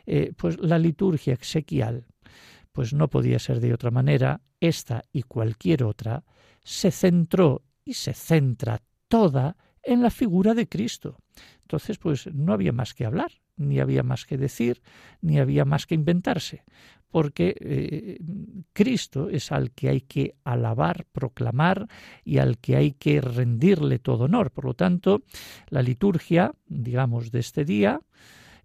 eh, 0.05 0.34
pues 0.38 0.59
la 0.59 0.78
liturgia 0.78 1.34
exequial 1.34 2.05
pues 2.74 2.93
no 2.93 3.07
podía 3.07 3.39
ser 3.39 3.59
de 3.59 3.74
otra 3.74 3.91
manera, 3.91 4.41
esta 4.59 5.03
y 5.13 5.24
cualquier 5.24 5.84
otra, 5.84 6.26
se 6.63 6.91
centró 6.91 7.63
y 7.86 7.93
se 7.93 8.13
centra 8.13 8.82
toda 9.07 9.55
en 9.84 10.01
la 10.01 10.09
figura 10.09 10.53
de 10.53 10.67
Cristo. 10.67 11.17
Entonces, 11.61 11.97
pues 11.97 12.27
no 12.34 12.53
había 12.53 12.71
más 12.71 12.93
que 12.93 13.05
hablar, 13.05 13.31
ni 13.55 13.79
había 13.79 14.03
más 14.03 14.25
que 14.25 14.38
decir, 14.38 14.81
ni 15.21 15.39
había 15.39 15.65
más 15.65 15.86
que 15.86 15.95
inventarse, 15.95 16.63
porque 17.09 17.55
eh, 17.59 18.19
Cristo 18.73 19.29
es 19.29 19.51
al 19.51 19.71
que 19.71 19.89
hay 19.89 20.01
que 20.01 20.36
alabar, 20.43 21.05
proclamar 21.11 21.88
y 22.23 22.39
al 22.39 22.57
que 22.57 22.75
hay 22.75 22.91
que 22.93 23.21
rendirle 23.21 23.99
todo 23.99 24.25
honor. 24.25 24.51
Por 24.51 24.65
lo 24.65 24.73
tanto, 24.73 25.23
la 25.69 25.81
liturgia, 25.81 26.53
digamos, 26.67 27.31
de 27.31 27.39
este 27.39 27.65
día, 27.65 28.01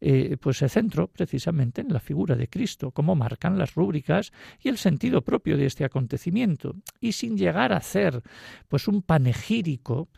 eh, 0.01 0.37
pues 0.41 0.59
se 0.59 0.69
centró 0.69 1.09
precisamente 1.09 1.81
en 1.81 1.93
la 1.93 2.01
figura 2.01 2.37
de 2.37 2.49
Cristo, 2.49 2.91
como 2.91 3.15
marcan 3.15 3.59
las 3.59 3.75
rúbricas 3.75 4.33
y 4.61 4.69
el 4.69 4.79
sentido 4.79 5.23
propio 5.23 5.57
de 5.57 5.67
este 5.67 5.85
acontecimiento, 5.85 6.75
y 7.01 7.13
sin 7.13 7.37
llegar 7.37 7.73
a 7.73 7.81
ser 7.81 8.23
pues 8.69 8.89
un 8.89 9.03
panegírico 9.03 10.09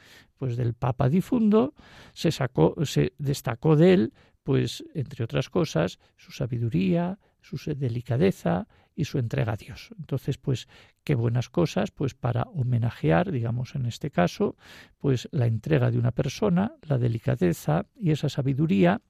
pues 0.41 0.57
del 0.57 0.73
Papa 0.73 1.11
difundo, 1.11 1.75
se 2.15 2.33
sacó, 2.33 2.75
se 2.87 3.13
destacó 3.19 3.77
de 3.77 3.93
él, 3.93 4.13
pues, 4.43 4.83
entre 4.95 5.23
otras 5.23 5.51
cosas, 5.51 5.99
su 6.17 6.33
sabiduría, 6.33 7.19
su 7.43 7.59
delicadeza 7.75 8.67
y 8.95 9.05
su 9.05 9.19
entrega 9.19 9.53
a 9.53 9.57
Dios. 9.57 9.91
Entonces, 9.99 10.39
pues, 10.39 10.67
qué 11.05 11.15
buenas 11.15 11.51
cosas, 11.51 11.91
pues, 11.91 12.15
para 12.15 12.45
homenajear, 12.45 13.31
digamos, 13.31 13.75
en 13.75 13.85
este 13.85 14.11
caso, 14.11 14.57
pues, 14.99 15.29
la 15.31 15.47
entrega 15.47 15.91
de 15.91 15.99
una 15.99 16.13
persona, 16.13 16.73
la 16.89 16.97
delicadeza 16.97 17.85
y 17.95 18.11
esa 18.11 18.31
sabiduría 18.31 19.03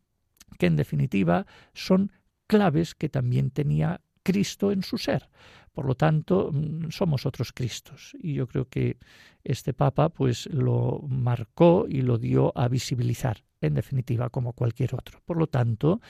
que 0.59 0.66
en 0.66 0.76
definitiva 0.76 1.46
son 1.74 2.12
claves 2.46 2.94
que 2.94 3.09
también 3.09 3.51
tenía 3.51 4.01
Cristo 4.22 4.72
en 4.72 4.82
su 4.82 4.98
ser. 4.98 5.28
Por 5.72 5.86
lo 5.86 5.94
tanto, 5.94 6.51
mm, 6.53 6.90
somos 6.90 7.26
otros 7.26 7.53
Cristos. 7.53 8.16
Y 8.20 8.34
yo 8.34 8.46
creo 8.46 8.68
que 8.68 8.98
este 9.44 9.72
Papa 9.72 10.09
pues 10.09 10.46
lo 10.46 11.05
marcó 11.09 11.86
y 11.88 12.03
lo 12.03 12.18
dio 12.18 12.53
a 12.57 12.68
visibilizar, 12.68 13.44
en 13.61 13.74
definitiva, 13.74 14.30
como 14.30 14.53
cualquier 14.53 14.94
otro. 14.94 15.20
Por 15.24 15.36
lo 15.36 15.46
tanto, 15.46 16.01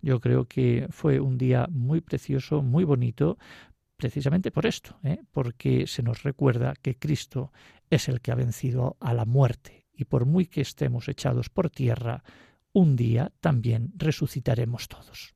yo 0.00 0.20
creo 0.20 0.46
que 0.46 0.86
fue 0.90 1.20
un 1.20 1.36
día 1.38 1.68
muy 1.70 2.00
precioso, 2.00 2.62
muy 2.62 2.84
bonito, 2.84 3.36
precisamente 3.96 4.50
por 4.50 4.64
esto, 4.64 4.98
¿eh? 5.04 5.20
porque 5.30 5.86
se 5.86 6.02
nos 6.02 6.22
recuerda 6.22 6.72
que 6.80 6.96
Cristo 6.98 7.52
es 7.90 8.08
el 8.08 8.22
que 8.22 8.32
ha 8.32 8.34
vencido 8.34 8.96
a 9.00 9.12
la 9.12 9.26
muerte. 9.26 9.86
Y 9.92 10.06
por 10.06 10.24
muy 10.24 10.46
que 10.46 10.62
estemos 10.62 11.08
echados 11.08 11.50
por 11.50 11.68
tierra, 11.68 12.24
un 12.72 12.96
día 12.96 13.32
también 13.40 13.92
resucitaremos 13.96 14.88
todos. 14.88 15.32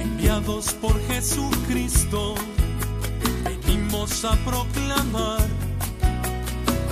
Enviados 0.00 0.74
por 0.74 1.00
Jesucristo, 1.08 2.34
venimos 3.44 4.24
a 4.24 4.36
proclamar 4.44 5.40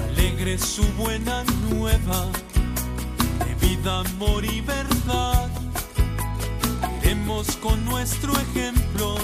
alegre 0.09 0.59
su 0.59 0.83
buena 0.95 1.45
nueva 1.71 2.31
amor 3.89 4.45
y 4.45 4.61
verdad. 4.61 5.49
Queremos 7.01 7.57
con 7.57 7.85
nuestro 7.85 8.33
ejemplo 8.35 9.17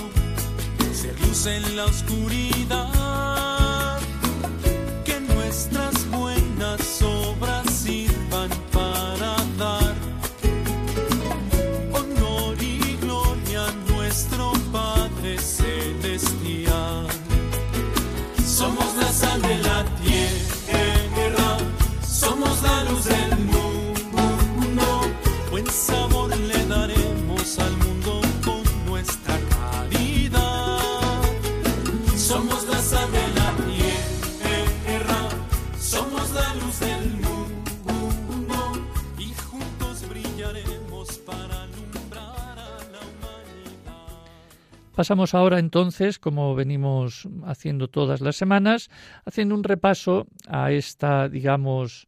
ser 0.92 1.20
luz 1.20 1.46
en 1.46 1.76
la 1.76 1.84
oscuridad. 1.84 2.92
Que 5.04 5.20
nuestras 5.20 6.03
Pasamos 44.94 45.34
ahora 45.34 45.58
entonces, 45.58 46.20
como 46.20 46.54
venimos 46.54 47.28
haciendo 47.44 47.88
todas 47.88 48.20
las 48.20 48.36
semanas, 48.36 48.90
haciendo 49.24 49.56
un 49.56 49.64
repaso 49.64 50.28
a 50.46 50.70
esta, 50.70 51.28
digamos, 51.28 52.06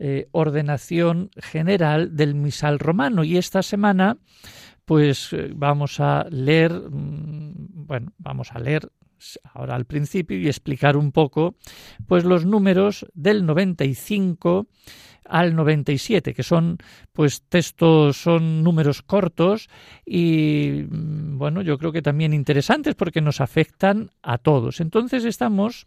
eh, 0.00 0.26
ordenación 0.32 1.30
general 1.36 2.16
del 2.16 2.34
misal 2.34 2.80
romano. 2.80 3.22
Y 3.22 3.36
esta 3.36 3.62
semana, 3.62 4.18
pues 4.84 5.32
eh, 5.32 5.52
vamos 5.54 6.00
a 6.00 6.26
leer, 6.28 6.72
mm, 6.72 7.86
bueno, 7.86 8.12
vamos 8.18 8.50
a 8.50 8.58
leer 8.58 8.90
ahora 9.52 9.76
al 9.76 9.84
principio 9.84 10.36
y 10.36 10.48
explicar 10.48 10.96
un 10.96 11.12
poco, 11.12 11.54
pues 12.08 12.24
los 12.24 12.44
números 12.44 13.06
del 13.14 13.46
95 13.46 14.66
al 15.24 15.54
97, 15.54 16.34
que 16.34 16.42
son 16.42 16.78
pues 17.12 17.42
textos, 17.48 18.16
son 18.16 18.62
números 18.62 19.02
cortos 19.02 19.68
y 20.04 20.84
mm, 20.88 21.38
bueno, 21.38 21.62
yo 21.62 21.78
creo 21.78 21.92
que 21.92 22.02
también 22.02 22.32
interesantes 22.32 22.94
porque 22.94 23.20
nos 23.20 23.40
afectan 23.40 24.10
a 24.22 24.38
todos. 24.38 24.80
Entonces 24.80 25.24
estamos, 25.24 25.86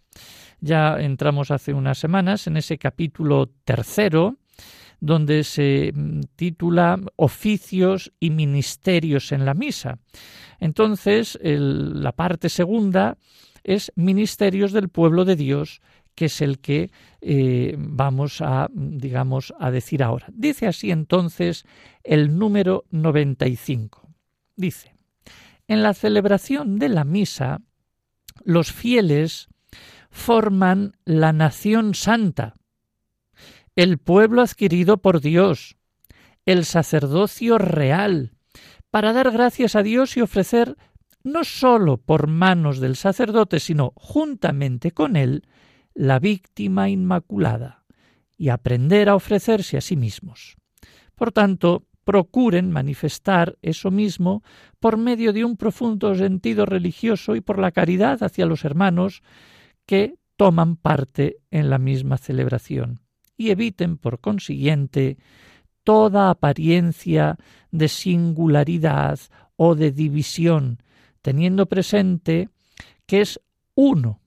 ya 0.60 1.00
entramos 1.00 1.52
hace 1.52 1.74
unas 1.74 1.98
semanas 1.98 2.48
en 2.48 2.58
ese 2.58 2.78
capítulo 2.78 3.50
tercero, 3.64 4.38
donde 5.00 5.44
se 5.44 5.92
mm, 5.94 6.22
titula 6.36 7.00
Oficios 7.16 8.12
y 8.20 8.32
Ministerios 8.32 9.32
en 9.32 9.46
la 9.46 9.54
Misa. 9.54 10.00
Entonces, 10.60 11.38
la 11.42 12.14
parte 12.14 12.50
segunda 12.50 13.18
es 13.64 13.92
Ministerios 13.96 14.72
del 14.72 14.90
Pueblo 14.90 15.24
de 15.26 15.36
Dios 15.36 15.82
que 16.18 16.26
es 16.26 16.42
el 16.42 16.58
que 16.58 16.90
eh, 17.22 17.76
vamos 17.78 18.42
a, 18.42 18.70
digamos, 18.74 19.54
a 19.60 19.70
decir 19.70 20.02
ahora. 20.02 20.26
Dice 20.34 20.66
así 20.66 20.90
entonces 20.90 21.64
el 22.04 22.40
número 22.40 22.86
95. 22.90 24.10
Dice, 24.56 24.96
en 25.68 25.84
la 25.84 25.94
celebración 25.94 26.80
de 26.80 26.90
la 26.90 27.04
misa, 27.04 27.62
los 28.44 28.72
fieles 28.72 29.50
forman 30.10 30.98
la 31.06 31.34
nación 31.34 31.94
santa, 31.94 32.56
el 33.76 34.00
pueblo 34.00 34.42
adquirido 34.42 34.98
por 34.98 35.22
Dios, 35.22 35.78
el 36.48 36.66
sacerdocio 36.66 37.60
real, 37.60 38.32
para 38.90 39.14
dar 39.14 39.30
gracias 39.30 39.76
a 39.76 39.84
Dios 39.84 40.18
y 40.18 40.22
ofrecer 40.22 40.78
no 41.22 41.44
sólo 41.44 41.98
por 41.98 42.26
manos 42.26 42.80
del 42.80 42.96
sacerdote, 42.96 43.60
sino 43.60 43.94
juntamente 43.96 44.94
con 44.94 45.16
él, 45.16 45.44
la 45.98 46.20
víctima 46.20 46.90
inmaculada 46.90 47.84
y 48.38 48.50
aprender 48.50 49.10
a 49.10 49.16
ofrecerse 49.16 49.78
a 49.78 49.82
sí 49.82 49.96
mismos. 49.96 50.56
Por 51.16 51.32
tanto, 51.32 51.88
procuren 52.04 52.70
manifestar 52.70 53.58
eso 53.64 53.90
mismo 53.90 54.44
por 54.80 54.98
medio 54.98 55.34
de 55.34 55.44
un 55.44 55.58
profundo 55.58 56.14
sentido 56.14 56.68
religioso 56.68 57.36
y 57.36 57.42
por 57.42 57.58
la 57.58 57.72
caridad 57.72 58.22
hacia 58.22 58.46
los 58.46 58.64
hermanos 58.64 59.24
que 59.88 60.14
toman 60.36 60.76
parte 60.76 61.38
en 61.50 61.72
la 61.72 61.80
misma 61.80 62.18
celebración, 62.18 63.00
y 63.36 63.50
eviten, 63.50 63.98
por 63.98 64.20
consiguiente, 64.20 65.18
toda 65.84 66.30
apariencia 66.30 67.38
de 67.72 67.88
singularidad 67.88 69.20
o 69.56 69.74
de 69.74 69.92
división, 69.92 70.84
teniendo 71.24 71.66
presente 71.66 72.50
que 73.08 73.22
es 73.22 73.40
uno 73.74 74.20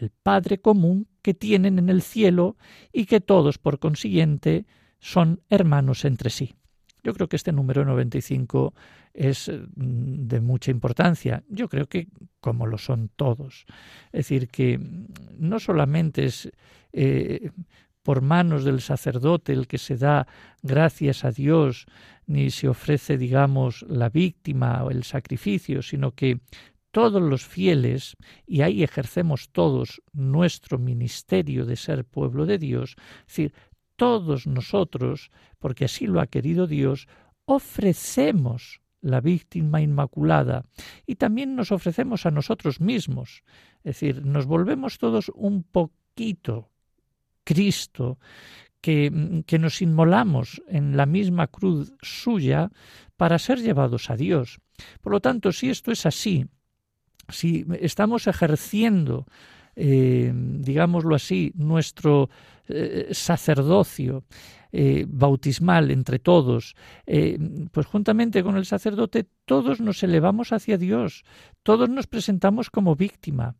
el 0.00 0.10
Padre 0.10 0.58
común 0.58 1.08
que 1.22 1.34
tienen 1.34 1.78
en 1.78 1.88
el 1.88 2.02
cielo 2.02 2.56
y 2.92 3.06
que 3.06 3.20
todos, 3.20 3.58
por 3.58 3.78
consiguiente, 3.78 4.66
son 4.98 5.40
hermanos 5.50 6.04
entre 6.04 6.30
sí. 6.30 6.54
Yo 7.02 7.14
creo 7.14 7.28
que 7.28 7.36
este 7.36 7.52
número 7.52 7.84
95 7.84 8.74
es 9.14 9.48
mm, 9.48 10.26
de 10.26 10.40
mucha 10.40 10.72
importancia. 10.72 11.44
Yo 11.48 11.68
creo 11.68 11.86
que 11.86 12.08
como 12.40 12.66
lo 12.66 12.78
son 12.78 13.10
todos. 13.14 13.64
Es 14.06 14.28
decir, 14.28 14.48
que 14.48 14.78
mm, 14.78 15.06
no 15.38 15.60
solamente 15.60 16.24
es 16.24 16.50
eh, 16.92 17.50
por 18.02 18.22
manos 18.22 18.64
del 18.64 18.80
sacerdote 18.80 19.52
el 19.52 19.66
que 19.66 19.78
se 19.78 19.96
da 19.96 20.26
gracias 20.62 21.24
a 21.24 21.30
Dios, 21.30 21.86
ni 22.26 22.50
se 22.50 22.68
ofrece, 22.68 23.18
digamos, 23.18 23.84
la 23.88 24.08
víctima 24.08 24.84
o 24.84 24.90
el 24.90 25.04
sacrificio, 25.04 25.82
sino 25.82 26.12
que 26.12 26.40
todos 26.96 27.20
los 27.20 27.44
fieles, 27.44 28.16
y 28.46 28.62
ahí 28.62 28.82
ejercemos 28.82 29.50
todos 29.52 30.00
nuestro 30.14 30.78
ministerio 30.78 31.66
de 31.66 31.76
ser 31.76 32.06
pueblo 32.06 32.46
de 32.46 32.56
Dios, 32.56 32.96
es 32.96 33.26
decir, 33.26 33.54
todos 33.96 34.46
nosotros, 34.46 35.30
porque 35.58 35.84
así 35.84 36.06
lo 36.06 36.22
ha 36.22 36.26
querido 36.26 36.66
Dios, 36.66 37.06
ofrecemos 37.44 38.80
la 39.02 39.20
víctima 39.20 39.82
inmaculada 39.82 40.64
y 41.04 41.16
también 41.16 41.54
nos 41.54 41.70
ofrecemos 41.70 42.24
a 42.24 42.30
nosotros 42.30 42.80
mismos, 42.80 43.42
es 43.84 44.00
decir, 44.00 44.24
nos 44.24 44.46
volvemos 44.46 44.96
todos 44.96 45.30
un 45.34 45.64
poquito 45.64 46.70
Cristo, 47.44 48.18
que, 48.80 49.42
que, 49.46 49.58
nos 49.58 49.82
inmolamos 49.82 50.62
en 50.66 50.96
la 50.96 51.04
misma 51.04 51.48
cruz 51.48 51.92
suya 52.00 52.70
para 53.18 53.38
ser 53.38 53.58
llevados 53.60 54.08
a 54.08 54.16
Dios. 54.16 54.60
Por 55.02 55.12
lo 55.12 55.20
tanto, 55.20 55.52
si 55.52 55.68
esto 55.68 55.90
es 55.90 56.06
así, 56.06 56.46
si 57.28 57.66
estamos 57.80 58.26
ejerciendo, 58.26 59.26
eh, 59.74 60.32
digámoslo 60.34 61.14
así, 61.14 61.52
nuestro 61.54 62.30
eh, 62.68 63.08
sacerdocio 63.12 64.24
eh, 64.72 65.04
bautismal 65.08 65.90
entre 65.90 66.18
todos, 66.18 66.74
pues 67.72 67.86
juntamente 67.86 68.42
con 68.42 68.56
el 68.56 68.66
sacerdote 68.66 69.26
todos 69.44 69.80
nos 69.80 70.02
elevamos 70.02 70.52
hacia 70.52 70.76
Dios, 70.76 71.24
todos 71.62 71.88
nos 71.88 72.06
presentamos 72.06 72.70
como 72.70 72.96
víctima. 72.96 73.56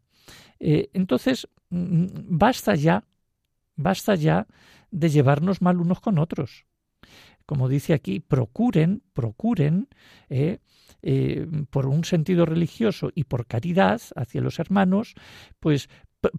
entonces, 0.58 1.48
mm, 1.70 2.06
basta 2.28 2.74
ya, 2.74 3.04
basta 3.76 4.14
ya 4.14 4.46
de 4.90 5.08
llevarnos 5.10 5.62
mal 5.62 5.80
unos 5.80 6.00
con 6.00 6.18
otros. 6.18 6.66
Como 7.44 7.68
dice 7.68 7.92
aquí, 7.92 8.20
procuren, 8.20 9.02
procuren 9.12 9.88
eh, 11.08 11.46
por 11.70 11.86
un 11.86 12.02
sentido 12.02 12.46
religioso 12.46 13.12
y 13.14 13.22
por 13.22 13.46
caridad 13.46 14.00
hacia 14.16 14.40
los 14.40 14.58
hermanos, 14.58 15.14
pues 15.60 15.88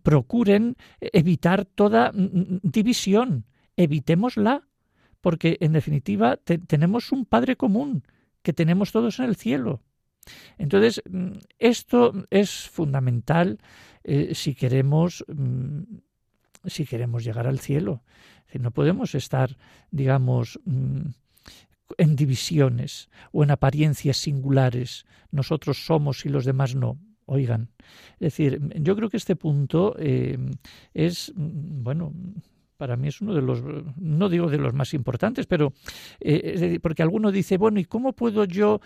procuren 0.03 0.75
evitar 0.99 1.63
toda 1.63 2.11
mm, 2.11 2.17
mm, 2.17 2.59
división, 2.63 3.45
evitémosla, 3.77 4.67
porque 5.21 5.55
en 5.61 5.71
definitiva 5.71 6.35
tenemos 6.67 7.13
un 7.13 7.23
Padre 7.23 7.55
común 7.55 8.03
que 8.41 8.51
tenemos 8.51 8.91
todos 8.91 9.19
en 9.19 9.25
el 9.25 9.37
cielo. 9.37 9.83
Entonces, 10.57 11.01
mm, 11.09 11.37
esto 11.59 12.25
es 12.29 12.67
fundamental 12.67 13.59
eh, 14.03 14.35
si 14.35 14.53
queremos 14.53 15.23
si 16.65 16.85
queremos 16.85 17.23
llegar 17.23 17.47
al 17.47 17.59
cielo. 17.59 18.03
No 18.59 18.71
podemos 18.71 19.15
estar, 19.15 19.55
digamos, 19.91 20.59
en 21.97 22.15
divisiones 22.15 23.09
o 23.31 23.43
en 23.43 23.51
apariencias 23.51 24.17
singulares. 24.17 25.05
Nosotros 25.31 25.85
somos 25.85 26.25
y 26.25 26.29
los 26.29 26.45
demás 26.45 26.75
no. 26.75 26.97
Oigan, 27.25 27.69
es 28.13 28.19
decir, 28.19 28.61
yo 28.81 28.95
creo 28.95 29.09
que 29.09 29.17
este 29.17 29.35
punto 29.35 29.95
eh, 29.99 30.37
es, 30.93 31.33
bueno, 31.35 32.13
para 32.77 32.95
mí 32.95 33.09
es 33.09 33.19
uno 33.19 33.33
de 33.33 33.41
los, 33.41 33.61
no 33.97 34.29
digo 34.29 34.49
de 34.49 34.57
los 34.57 34.73
más 34.73 34.93
importantes, 34.93 35.45
pero 35.45 35.73
eh, 36.21 36.79
porque 36.81 37.03
alguno 37.03 37.31
dice, 37.31 37.57
bueno, 37.57 37.81
¿y 37.81 37.85
cómo 37.85 38.13
puedo 38.13 38.45
yo 38.45 38.79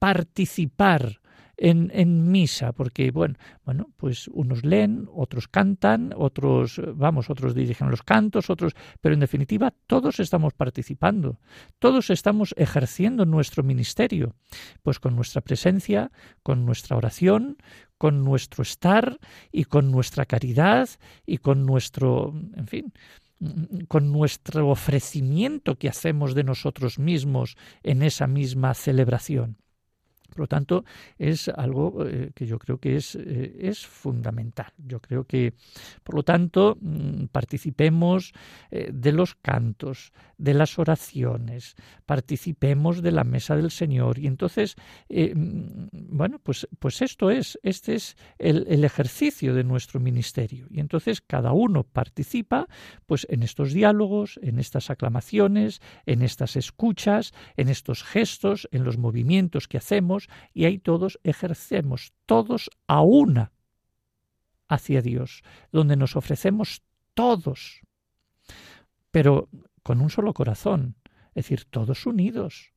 participar 0.00 1.20
en, 1.56 1.90
en, 1.94 2.30
misa, 2.30 2.72
porque 2.72 3.10
bueno, 3.10 3.36
bueno, 3.64 3.90
pues 3.96 4.28
unos 4.28 4.64
leen, 4.64 5.08
otros 5.12 5.48
cantan, 5.48 6.12
otros, 6.16 6.80
vamos, 6.94 7.30
otros 7.30 7.54
dirigen 7.54 7.90
los 7.90 8.02
cantos, 8.02 8.50
otros, 8.50 8.74
pero 9.00 9.14
en 9.14 9.20
definitiva 9.20 9.72
todos 9.86 10.20
estamos 10.20 10.54
participando, 10.54 11.38
todos 11.78 12.10
estamos 12.10 12.54
ejerciendo 12.56 13.26
nuestro 13.26 13.62
ministerio, 13.62 14.34
pues 14.82 14.98
con 14.98 15.16
nuestra 15.16 15.40
presencia, 15.40 16.10
con 16.42 16.64
nuestra 16.64 16.96
oración, 16.96 17.56
con 17.98 18.24
nuestro 18.24 18.62
estar 18.62 19.18
y 19.52 19.64
con 19.64 19.90
nuestra 19.90 20.26
caridad 20.26 20.88
y 21.26 21.38
con 21.38 21.64
nuestro, 21.64 22.34
en 22.56 22.66
fin, 22.66 22.92
con 23.88 24.12
nuestro 24.12 24.68
ofrecimiento 24.68 25.76
que 25.76 25.88
hacemos 25.88 26.34
de 26.34 26.44
nosotros 26.44 26.98
mismos 26.98 27.56
en 27.82 28.02
esa 28.02 28.26
misma 28.26 28.74
celebración. 28.74 29.56
Por 30.34 30.40
lo 30.40 30.46
tanto, 30.48 30.84
es 31.16 31.48
algo 31.48 32.04
eh, 32.04 32.32
que 32.34 32.46
yo 32.46 32.58
creo 32.58 32.78
que 32.78 32.96
es, 32.96 33.14
eh, 33.14 33.56
es, 33.60 33.86
fundamental. 33.86 34.72
Yo 34.78 35.00
creo 35.00 35.24
que, 35.24 35.54
por 36.02 36.16
lo 36.16 36.24
tanto, 36.24 36.76
mm, 36.80 37.26
participemos 37.26 38.32
eh, 38.72 38.90
de 38.92 39.12
los 39.12 39.36
cantos, 39.36 40.12
de 40.36 40.54
las 40.54 40.76
oraciones, 40.78 41.76
participemos 42.04 43.00
de 43.00 43.12
la 43.12 43.22
mesa 43.22 43.54
del 43.54 43.70
Señor. 43.70 44.18
Y 44.18 44.26
entonces, 44.26 44.74
mm, 45.08 45.86
bueno, 45.92 46.40
pues, 46.42 46.66
pues 46.80 47.00
esto 47.00 47.30
es, 47.30 47.56
este 47.62 47.94
es 47.94 48.16
el, 48.38 48.66
el, 48.68 48.84
ejercicio 48.84 49.54
de 49.54 49.62
nuestro 49.62 50.00
ministerio. 50.00 50.66
Y 50.68 50.80
entonces 50.80 51.20
cada 51.20 51.52
uno 51.52 51.84
participa 51.84 52.66
pues 53.06 53.24
en 53.30 53.44
estos 53.44 53.72
diálogos, 53.72 54.40
en 54.42 54.58
estas 54.58 54.90
aclamaciones, 54.90 55.80
en 56.06 56.22
estas 56.22 56.56
escuchas, 56.56 57.32
en 57.56 57.68
estos 57.68 58.02
gestos, 58.02 58.68
en 58.72 58.82
los 58.82 58.98
movimientos 58.98 59.68
que 59.68 59.78
hacemos, 59.78 60.23
y 60.52 60.64
ahí 60.64 60.78
todos 60.78 61.18
ejercemos, 61.22 62.12
todos 62.26 62.70
a 62.86 63.02
una 63.02 63.52
hacia 64.68 65.02
Dios, 65.02 65.42
donde 65.72 65.96
nos 65.96 66.16
ofrecemos 66.16 66.82
todos, 67.14 67.82
pero 69.10 69.48
con 69.82 70.00
un 70.00 70.10
solo 70.10 70.32
corazón, 70.32 70.96
es 71.28 71.44
decir, 71.44 71.64
todos 71.64 72.06
unidos. 72.06 72.72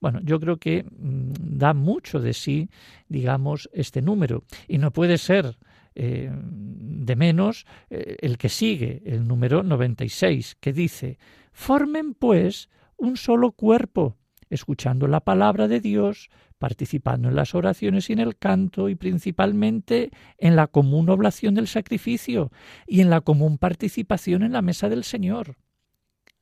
Bueno, 0.00 0.20
yo 0.22 0.38
creo 0.38 0.58
que 0.58 0.84
mm, 0.84 1.32
da 1.58 1.72
mucho 1.72 2.20
de 2.20 2.34
sí, 2.34 2.68
digamos, 3.08 3.70
este 3.72 4.02
número, 4.02 4.44
y 4.68 4.78
no 4.78 4.92
puede 4.92 5.18
ser 5.18 5.56
eh, 5.94 6.30
de 6.30 7.16
menos 7.16 7.66
eh, 7.88 8.16
el 8.20 8.36
que 8.36 8.48
sigue, 8.48 9.02
el 9.06 9.26
número 9.26 9.62
96, 9.62 10.56
que 10.60 10.72
dice, 10.72 11.18
formen 11.52 12.14
pues 12.14 12.68
un 12.96 13.16
solo 13.16 13.52
cuerpo, 13.52 14.18
escuchando 14.50 15.06
la 15.06 15.20
palabra 15.20 15.68
de 15.68 15.80
Dios, 15.80 16.30
participando 16.58 17.28
en 17.28 17.36
las 17.36 17.54
oraciones 17.54 18.10
y 18.10 18.12
en 18.12 18.20
el 18.20 18.36
canto 18.36 18.88
y 18.88 18.94
principalmente 18.94 20.10
en 20.38 20.56
la 20.56 20.66
común 20.66 21.08
oblación 21.10 21.54
del 21.54 21.68
sacrificio 21.68 22.50
y 22.86 23.00
en 23.00 23.10
la 23.10 23.20
común 23.20 23.58
participación 23.58 24.42
en 24.42 24.52
la 24.52 24.62
mesa 24.62 24.88
del 24.88 25.04
Señor. 25.04 25.56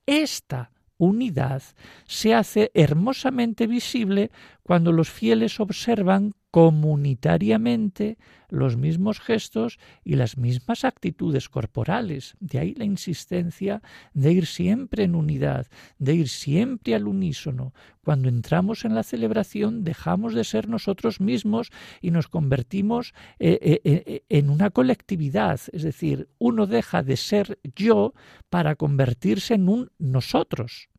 Esta 0.07 0.73
unidad 0.99 1.63
se 2.07 2.35
hace 2.35 2.71
hermosamente 2.75 3.67
visible 3.67 4.31
cuando 4.63 4.93
los 4.93 5.11
fieles 5.11 5.59
observan 5.59 6.33
comunitariamente 6.53 8.19
los 8.51 8.77
mismos 8.77 9.21
gestos 9.21 9.79
y 10.05 10.17
las 10.17 10.37
mismas 10.37 10.85
actitudes 10.85 11.49
corporales. 11.49 12.37
De 12.41 12.59
ahí 12.59 12.75
la 12.75 12.85
insistencia 12.85 13.81
de 14.13 14.33
ir 14.33 14.47
siempre 14.47 15.05
en 15.05 15.15
unidad, 15.15 15.67
de 15.99 16.15
ir 16.15 16.29
siempre 16.29 16.95
al 16.95 17.09
unísono. 17.09 17.73
Cuando 18.05 18.29
entramos 18.29 18.85
en 18.85 18.95
la 18.95 19.03
celebración 19.03 19.83
dejamos 19.83 20.35
de 20.35 20.45
ser 20.45 20.69
nosotros 20.69 21.23
mismos 21.23 21.71
y 22.03 22.11
nos 22.11 22.29
convertimos 22.29 23.15
eh, 23.39 23.59
eh, 23.63 23.81
eh, 23.85 24.25
en 24.29 24.51
una 24.51 24.69
colectividad. 24.69 25.59
Es 25.73 25.83
decir, 25.83 26.29
uno 26.39 26.67
deja 26.67 27.03
de 27.03 27.17
ser 27.17 27.59
yo 27.75 28.13
para 28.51 28.77
convertirse 28.77 29.55
en 29.55 29.71
un 29.71 29.91
nosotros. 29.99 30.91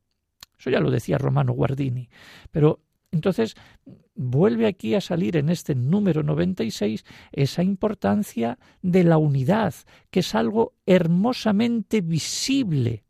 Eso 0.58 0.72
ya 0.72 0.80
lo 0.80 0.90
decía 0.90 1.20
Romano 1.20 1.54
Guardini. 1.54 2.10
Pero 2.50 2.80
entonces, 3.14 3.56
vuelve 4.16 4.66
aquí 4.66 4.96
a 4.96 5.02
salir 5.02 5.38
en 5.38 5.50
este 5.50 5.76
número 5.76 6.24
96 6.24 7.06
esa 7.32 7.64
importancia 7.64 8.58
de 8.82 9.04
la 9.04 9.18
unidad, 9.18 9.76
que 10.10 10.22
es 10.22 10.34
algo 10.34 10.74
hermosamente 10.88 12.02
visible, 12.02 13.04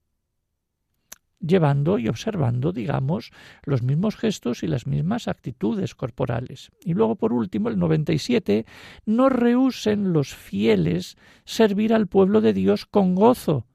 llevando 1.39 1.99
y 1.99 2.09
observando, 2.09 2.73
digamos, 2.73 3.31
los 3.63 3.81
mismos 3.81 4.17
gestos 4.17 4.61
y 4.63 4.67
las 4.67 4.87
mismas 4.87 5.29
actitudes 5.29 5.95
corporales. 5.95 6.69
Y 6.81 6.93
luego, 6.93 7.15
por 7.15 7.31
último, 7.31 7.69
el 7.69 7.79
97, 7.79 8.65
no 9.05 9.29
rehúsen 9.29 10.11
los 10.11 10.35
fieles 10.35 11.15
servir 11.45 11.93
al 11.93 12.07
pueblo 12.07 12.41
de 12.41 12.51
Dios 12.51 12.85
con 12.85 13.15
gozo, 13.15 13.67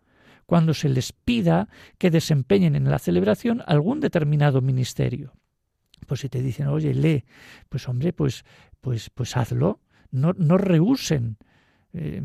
cuando 0.45 0.75
se 0.75 0.91
les 0.91 1.13
pida 1.13 1.69
que 1.97 2.11
desempeñen 2.11 2.77
en 2.77 2.91
la 2.91 2.99
celebración 2.99 3.63
algún 3.67 4.01
determinado 4.01 4.61
ministerio. 4.61 5.38
Pues 6.07 6.21
si 6.21 6.29
te 6.29 6.43
dicen, 6.43 6.69
oye, 6.69 6.95
lee, 6.95 7.25
pues 7.69 7.89
hombre, 7.89 8.13
pues, 8.13 8.45
pues, 8.81 9.11
pues 9.11 9.37
hazlo. 9.37 9.81
No, 10.11 10.33
no 10.37 10.57
rehusen. 10.57 11.37
Eh, 11.95 12.21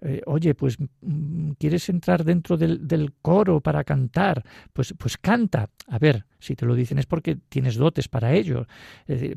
eh, 0.00 0.22
oye, 0.26 0.54
pues 0.54 0.78
mm, 0.78 1.52
quieres 1.58 1.88
entrar 1.88 2.24
dentro 2.24 2.56
del, 2.56 2.86
del, 2.88 3.12
coro 3.20 3.60
para 3.60 3.84
cantar, 3.84 4.42
pues, 4.72 4.94
pues 4.98 5.18
canta. 5.18 5.68
A 5.88 5.98
ver, 5.98 6.24
si 6.38 6.56
te 6.56 6.64
lo 6.64 6.74
dicen 6.74 6.98
es 6.98 7.06
porque 7.06 7.36
tienes 7.36 7.76
dotes 7.76 8.08
para 8.08 8.32
ello. 8.32 8.66
Eh, 9.06 9.36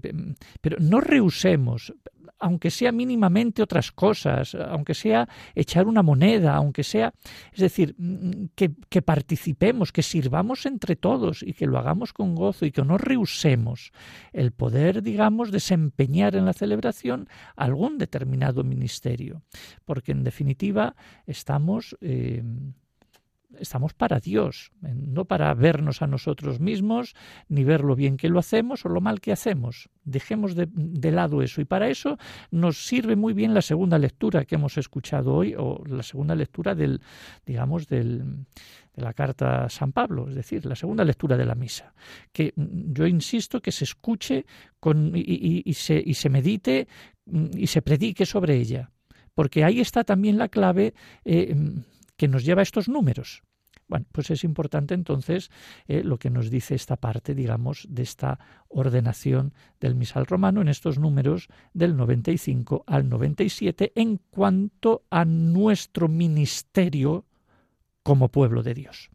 pero 0.61 0.77
no 0.79 1.01
rehusemos 1.01 1.93
aunque 2.39 2.71
sea 2.71 2.91
mínimamente 2.91 3.61
otras 3.61 3.91
cosas, 3.91 4.55
aunque 4.55 4.93
sea 4.93 5.27
echar 5.55 5.87
una 5.87 6.03
moneda, 6.03 6.55
aunque 6.55 6.83
sea, 6.83 7.13
es 7.51 7.59
decir, 7.59 7.95
mm, 7.97 8.47
que, 8.55 8.71
que, 8.89 9.01
participemos, 9.01 9.91
que 9.91 10.03
sirvamos 10.03 10.65
entre 10.65 10.95
todos 10.95 11.43
y 11.43 11.53
que 11.53 11.67
lo 11.67 11.77
hagamos 11.77 12.13
con 12.13 12.35
gozo 12.35 12.65
y 12.65 12.71
que 12.71 12.83
no 12.83 12.97
rehusemos 12.97 13.91
el 14.33 14.51
poder, 14.51 15.03
digamos, 15.03 15.51
desempeñar 15.51 16.35
en 16.35 16.45
la 16.45 16.53
celebración 16.53 17.27
algún 17.55 17.97
determinado 17.97 18.63
ministerio, 18.63 19.43
porque 19.85 20.11
en 20.11 20.23
definitiva 20.23 20.95
estamos 21.25 21.97
eh, 22.01 22.43
estamos 23.59 23.93
para 23.93 24.19
Dios, 24.19 24.71
no 24.81 25.25
para 25.25 25.53
vernos 25.53 26.01
a 26.01 26.07
nosotros 26.07 26.59
mismos, 26.59 27.15
ni 27.47 27.63
ver 27.63 27.81
lo 27.81 27.95
bien 27.95 28.17
que 28.17 28.29
lo 28.29 28.39
hacemos 28.39 28.85
o 28.85 28.89
lo 28.89 29.01
mal 29.01 29.21
que 29.21 29.31
hacemos. 29.31 29.89
Dejemos 30.03 30.55
de, 30.55 31.11
lado 31.11 31.41
eso. 31.41 31.61
Y 31.61 31.65
para 31.65 31.89
eso 31.89 32.17
nos 32.51 32.85
sirve 32.85 33.15
muy 33.15 33.33
bien 33.33 33.53
la 33.53 33.61
segunda 33.61 33.97
lectura 33.97 34.45
que 34.45 34.55
hemos 34.55 34.77
escuchado 34.77 35.33
hoy, 35.33 35.55
o 35.57 35.83
la 35.85 36.03
segunda 36.03 36.35
lectura 36.35 36.75
del, 36.75 37.01
digamos, 37.45 37.87
del, 37.87 38.45
de 38.93 39.01
la 39.01 39.13
carta 39.13 39.65
a 39.65 39.69
San 39.69 39.91
Pablo, 39.91 40.27
es 40.29 40.35
decir, 40.35 40.65
la 40.65 40.75
segunda 40.75 41.03
lectura 41.03 41.37
de 41.37 41.45
la 41.45 41.55
misa. 41.55 41.93
Que 42.31 42.53
yo 42.55 43.07
insisto 43.07 43.61
que 43.61 43.71
se 43.71 43.85
escuche 43.85 44.45
con, 44.79 45.15
y, 45.15 45.21
y, 45.21 45.61
y, 45.65 45.73
se, 45.73 46.01
y 46.05 46.13
se 46.13 46.29
medite 46.29 46.87
y 47.55 47.67
se 47.67 47.81
predique 47.81 48.25
sobre 48.25 48.55
ella. 48.55 48.91
Porque 49.33 49.63
ahí 49.63 49.79
está 49.81 50.03
también 50.03 50.37
la 50.37 50.47
clave. 50.47 50.93
Eh, 51.23 51.55
que 52.17 52.27
nos 52.27 52.43
lleva 52.43 52.61
a 52.61 52.63
estos 52.63 52.89
números. 52.89 53.43
Bueno, 53.87 54.05
pues 54.11 54.29
es 54.31 54.43
importante 54.43 54.93
entonces 54.93 55.49
eh, 55.87 56.03
lo 56.03 56.17
que 56.17 56.29
nos 56.29 56.49
dice 56.49 56.75
esta 56.75 56.97
parte, 56.97 57.33
digamos, 57.33 57.87
de 57.89 58.03
esta 58.03 58.39
ordenación 58.67 59.53
del 59.79 59.95
misal 59.95 60.25
romano 60.25 60.61
en 60.61 60.67
estos 60.67 60.99
números 60.99 61.47
del 61.73 61.95
95 61.95 62.83
al 62.85 63.07
97 63.07 63.93
en 63.95 64.17
cuanto 64.29 65.03
a 65.09 65.23
nuestro 65.23 66.09
ministerio 66.09 67.25
como 68.03 68.27
pueblo 68.29 68.61
de 68.61 68.73
Dios. 68.73 69.09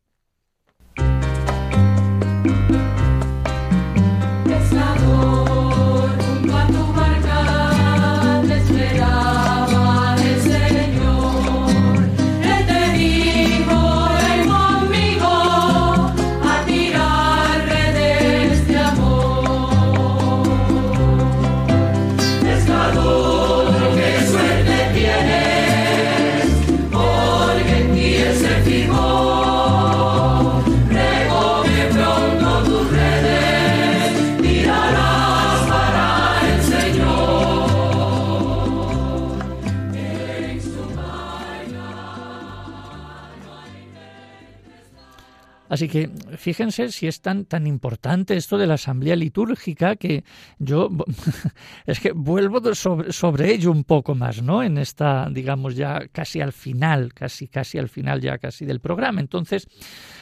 Así 45.72 45.88
que 45.88 46.10
fíjense 46.36 46.92
si 46.92 47.06
es 47.06 47.22
tan, 47.22 47.46
tan 47.46 47.66
importante 47.66 48.36
esto 48.36 48.58
de 48.58 48.66
la 48.66 48.74
asamblea 48.74 49.16
litúrgica 49.16 49.96
que 49.96 50.22
yo 50.58 50.90
es 51.86 51.98
que 51.98 52.12
vuelvo 52.12 52.74
sobre, 52.74 53.10
sobre, 53.10 53.54
ello 53.54 53.70
un 53.70 53.84
poco 53.84 54.14
más, 54.14 54.42
¿no? 54.42 54.62
En 54.62 54.76
esta, 54.76 55.30
digamos, 55.30 55.74
ya 55.74 56.08
casi 56.12 56.42
al 56.42 56.52
final, 56.52 57.14
casi, 57.14 57.48
casi 57.48 57.78
al 57.78 57.88
final 57.88 58.20
ya 58.20 58.36
casi 58.36 58.66
del 58.66 58.80
programa. 58.80 59.22
Entonces, 59.22 59.66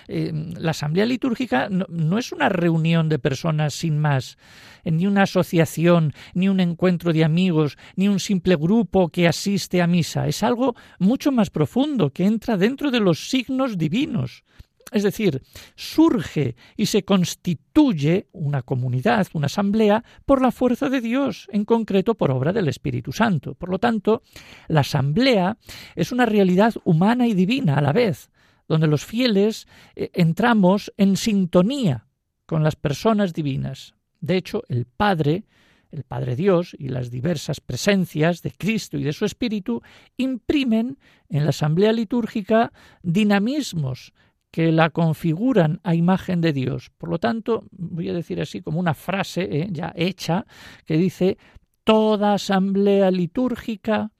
eh, 0.06 0.30
la 0.32 0.70
asamblea 0.70 1.04
litúrgica 1.04 1.68
no, 1.68 1.84
no, 1.88 2.18
es 2.18 2.30
una 2.30 2.48
reunión 2.48 3.08
de 3.08 3.18
personas 3.18 3.74
sin 3.74 3.98
más, 3.98 4.38
ni 4.84 5.08
una 5.08 5.22
asociación, 5.22 6.12
ni 6.32 6.48
un 6.48 6.60
encuentro 6.60 7.12
de 7.12 7.24
amigos, 7.24 7.76
ni 7.96 8.06
un 8.06 8.20
simple 8.20 8.54
grupo 8.54 9.08
que 9.08 9.26
asiste 9.26 9.82
a 9.82 9.88
misa. 9.88 10.28
Es 10.28 10.44
algo 10.44 10.76
mucho 11.00 11.32
más 11.32 11.50
profundo 11.50 12.10
que 12.10 12.24
entra 12.24 12.56
dentro 12.56 12.92
de 12.92 13.00
los 13.00 13.28
signos 13.28 13.76
divinos 13.76 14.44
es 14.92 15.02
decir, 15.02 15.42
surge 15.76 16.56
y 16.76 16.86
se 16.86 17.04
constituye 17.04 18.28
una 18.32 18.62
comunidad, 18.62 19.26
una 19.32 19.46
asamblea, 19.46 20.04
por 20.26 20.42
la 20.42 20.50
fuerza 20.50 20.88
de 20.88 21.00
Dios, 21.00 21.48
en 21.52 21.64
concreto 21.64 22.14
por 22.14 22.30
obra 22.30 22.52
del 22.52 22.68
Espíritu 22.68 23.12
Santo. 23.12 23.54
Por 23.54 23.70
lo 23.70 23.78
tanto, 23.78 24.22
la 24.68 24.80
asamblea 24.80 25.56
es 25.94 26.12
una 26.12 26.26
realidad 26.26 26.74
humana 26.84 27.26
y 27.26 27.34
divina 27.34 27.76
a 27.76 27.82
la 27.82 27.92
vez, 27.92 28.30
donde 28.68 28.86
los 28.86 29.04
fieles 29.04 29.66
eh, 29.96 30.10
entramos 30.14 30.92
en 30.96 31.16
sintonía 31.16 32.06
con 32.46 32.62
las 32.62 32.76
personas 32.76 33.32
divinas. 33.32 33.94
De 34.20 34.36
hecho, 34.36 34.64
el 34.68 34.86
Padre, 34.86 35.44
el 35.90 36.04
Padre 36.04 36.36
Dios 36.36 36.76
y 36.78 36.88
las 36.88 37.10
diversas 37.10 37.60
presencias 37.60 38.42
de 38.42 38.52
Cristo 38.52 38.96
y 38.98 39.02
de 39.02 39.12
su 39.12 39.24
Espíritu 39.24 39.82
imprimen 40.16 40.98
en 41.28 41.44
la 41.44 41.50
asamblea 41.50 41.92
litúrgica 41.92 42.72
dinamismos 43.02 44.12
que 44.50 44.72
la 44.72 44.90
configuran 44.90 45.80
a 45.84 45.94
imagen 45.94 46.40
de 46.40 46.52
Dios. 46.52 46.90
Por 46.98 47.08
lo 47.08 47.18
tanto, 47.18 47.64
voy 47.70 48.08
a 48.08 48.14
decir 48.14 48.40
así 48.40 48.60
como 48.62 48.80
una 48.80 48.94
frase 48.94 49.42
eh, 49.42 49.68
ya 49.70 49.92
hecha 49.94 50.44
que 50.84 50.96
dice, 50.96 51.38
toda 51.84 52.34
asamblea 52.34 53.10
litúrgica 53.10 54.12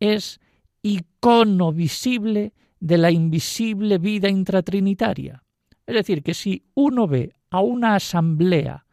es 0.00 0.40
icono 0.82 1.72
visible 1.72 2.52
de 2.80 2.98
la 2.98 3.10
invisible 3.10 3.98
vida 3.98 4.28
intratrinitaria. 4.28 5.42
Es 5.86 5.94
decir, 5.94 6.22
que 6.22 6.34
si 6.34 6.64
uno 6.74 7.06
ve 7.06 7.34
a 7.50 7.60
una 7.60 7.94
asamblea 7.94 8.84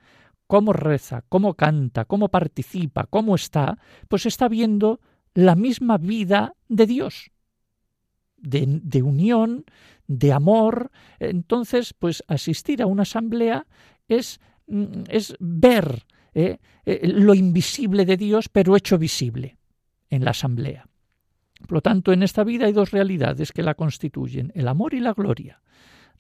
cómo 0.48 0.74
reza, 0.74 1.24
cómo 1.30 1.54
canta, 1.54 2.04
cómo 2.06 2.28
participa, 2.28 3.06
cómo 3.10 3.36
está, 3.36 3.78
pues 4.10 4.26
está 4.26 4.50
viendo 4.50 5.00
la 5.34 5.56
misma 5.56 5.98
vida 5.98 6.56
de 6.68 6.86
Dios, 6.86 7.32
de, 8.42 9.02
unión, 9.02 9.66
de 10.08 10.34
amor. 10.34 10.92
Entonces, 11.20 11.94
pues 11.94 12.24
asistir 12.28 12.82
a 12.82 12.88
una 12.88 13.04
asamblea 13.04 13.66
es, 14.08 14.40
mm, 14.68 15.04
es 15.10 15.36
ver 15.40 16.06
eh, 16.34 16.58
eh, 16.86 17.08
lo 17.08 17.34
invisible 17.34 18.06
de 18.06 18.18
Dios, 18.18 18.50
pero 18.50 18.76
hecho 18.76 18.98
visible 18.98 19.58
en 20.10 20.26
la 20.26 20.32
asamblea. 20.32 20.88
Por 21.62 21.74
lo 21.74 21.82
tanto, 21.82 22.12
en 22.12 22.24
esta 22.24 22.44
vida 22.44 22.66
hay 22.66 22.74
dos 22.74 22.92
realidades 22.92 23.52
que 23.52 23.64
la 23.64 23.76
constituyen, 23.76 24.52
el 24.56 24.68
amor 24.68 24.94
y 24.94 25.00
la 25.00 25.14
gloria, 25.14 25.62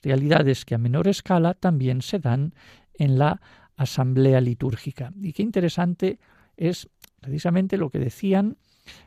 realidades 0.02 0.66
que 0.66 0.76
a 0.76 0.78
menor 0.78 1.08
escala 1.08 1.54
también 1.54 2.02
se 2.02 2.20
dan 2.20 2.54
en 2.94 3.18
la 3.18 3.42
asamblea 3.76 4.42
litúrgica. 4.42 5.12
Y 5.20 5.34
qué 5.34 5.42
interesante 5.42 6.20
es 6.58 6.90
precisamente 7.20 7.78
lo 7.78 7.90
que 7.90 8.00
decían 8.00 8.58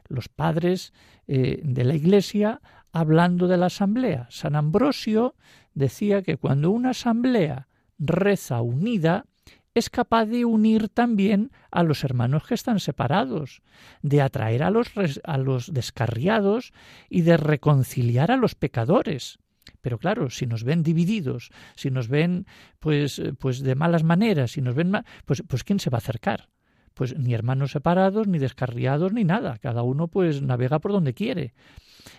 los 0.09 0.29
padres 0.29 0.93
eh, 1.27 1.61
de 1.63 1.85
la 1.85 1.95
Iglesia 1.95 2.61
hablando 2.95 3.49
de 3.49 3.57
la 3.57 3.67
asamblea. 3.67 4.29
San 4.31 4.55
Ambrosio 4.55 5.35
decía 5.75 6.23
que 6.23 6.37
cuando 6.37 6.71
una 6.71 6.91
asamblea 6.91 7.67
reza 7.99 8.63
unida, 8.63 9.27
es 9.75 9.91
capaz 9.91 10.27
de 10.27 10.45
unir 10.45 10.89
también 10.89 11.51
a 11.73 11.83
los 11.83 12.05
hermanos 12.05 12.47
que 12.47 12.55
están 12.55 12.79
separados, 12.79 13.63
de 14.03 14.23
atraer 14.23 14.63
a 14.63 14.71
los, 14.71 14.93
a 15.25 15.39
los 15.39 15.75
descarriados 15.75 16.73
y 17.11 17.23
de 17.23 17.37
reconciliar 17.37 18.31
a 18.31 18.37
los 18.37 18.55
pecadores. 18.55 19.39
Pero 19.81 19.99
claro, 19.99 20.31
si 20.31 20.47
nos 20.47 20.63
ven 20.63 20.85
divididos, 20.85 21.51
si 21.75 21.91
nos 21.91 22.07
ven 22.07 22.47
pues, 22.79 23.21
pues 23.41 23.59
de 23.61 23.75
malas 23.75 24.05
maneras, 24.05 24.53
si 24.53 24.63
nos 24.63 24.77
ven 24.77 24.93
pues, 25.25 25.43
pues 25.49 25.65
¿quién 25.65 25.81
se 25.81 25.91
va 25.91 25.97
a 25.97 25.99
acercar? 25.99 26.49
Pues 26.95 27.19
ni 27.19 27.35
hermanos 27.35 27.73
separados, 27.73 28.27
ni 28.27 28.39
descarriados, 28.39 29.13
ni 29.13 29.25
nada. 29.25 29.59
Cada 29.59 29.83
uno 29.83 30.09
pues 30.09 30.43
navega 30.43 30.79
por 30.79 30.93
donde 30.93 31.15
quiere. 31.15 31.55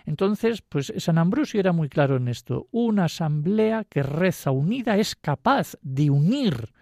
Entonces, 0.06 0.62
pues 0.62 0.94
San 0.98 1.18
Ambrosio 1.18 1.60
era 1.60 1.72
muy 1.72 1.90
claro 1.90 2.18
en 2.18 2.28
esto. 2.28 2.68
Una 2.72 3.06
asamblea 3.06 3.86
que 3.86 4.04
reza 4.04 4.52
unida 4.52 4.98
es 4.98 5.16
capaz 5.16 5.78
de 5.82 6.10
unir 6.10 6.74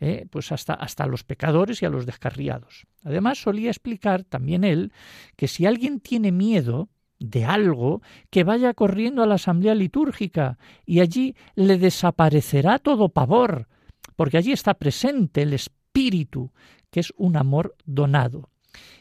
¿eh? 0.00 0.26
pues 0.30 0.52
hasta, 0.52 0.74
hasta 0.74 1.04
a 1.04 1.06
los 1.06 1.24
pecadores 1.24 1.82
y 1.82 1.86
a 1.86 1.90
los 1.90 2.06
descarriados. 2.06 2.86
Además, 3.02 3.38
solía 3.38 3.70
explicar 3.70 4.24
también 4.24 4.64
él 4.64 4.92
que 5.36 5.48
si 5.48 5.66
alguien 5.66 6.00
tiene 6.00 6.32
miedo 6.32 6.88
de 7.18 7.44
algo, 7.44 8.02
que 8.30 8.44
vaya 8.44 8.74
corriendo 8.74 9.22
a 9.22 9.26
la 9.26 9.36
asamblea 9.36 9.74
litúrgica 9.74 10.58
y 10.84 11.00
allí 11.00 11.34
le 11.54 11.78
desaparecerá 11.78 12.78
todo 12.78 13.08
pavor, 13.08 13.68
porque 14.16 14.36
allí 14.36 14.52
está 14.52 14.74
presente 14.74 15.42
el 15.42 15.54
Espíritu, 15.54 16.52
que 16.94 17.00
es 17.00 17.12
un 17.16 17.36
amor 17.36 17.74
donado. 17.84 18.50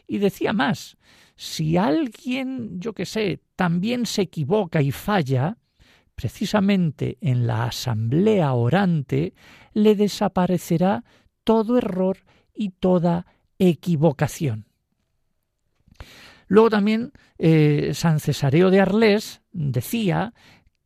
Y 0.08 0.18
decía 0.18 0.52
más, 0.52 0.98
si 1.36 1.78
alguien, 1.78 2.80
yo 2.80 2.94
que 2.94 3.06
sé, 3.06 3.40
también 3.56 4.08
se 4.08 4.24
equivoca 4.24 4.82
y 4.82 4.90
falla, 4.90 5.60
precisamente 6.16 7.20
en 7.22 7.46
la 7.46 7.66
asamblea 7.66 8.52
orante 8.54 9.36
le 9.74 9.94
desaparecerá 9.94 11.04
todo 11.44 11.78
error 11.78 12.18
y 12.52 12.70
toda 12.70 13.28
equivocación. 13.60 14.66
Luego 16.48 16.72
también 16.72 17.12
eh, 17.38 17.92
San 17.94 18.20
Cesareo 18.20 18.72
de 18.72 18.82
Arles 18.82 19.44
decía 19.52 20.34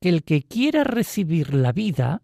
que 0.02 0.10
el 0.10 0.24
que 0.24 0.44
quiera 0.44 0.84
recibir 0.84 1.54
la 1.54 1.72
vida, 1.72 2.22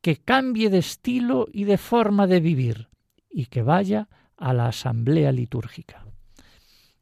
que 0.00 0.16
cambie 0.16 0.70
de 0.70 0.78
estilo 0.78 1.46
y 1.52 1.62
de 1.64 1.78
forma 1.78 2.26
de 2.26 2.40
vivir 2.40 2.88
y 3.30 3.46
que 3.46 3.62
vaya 3.62 4.08
a 4.36 4.52
la 4.52 4.66
asamblea 4.66 5.32
litúrgica. 5.32 6.06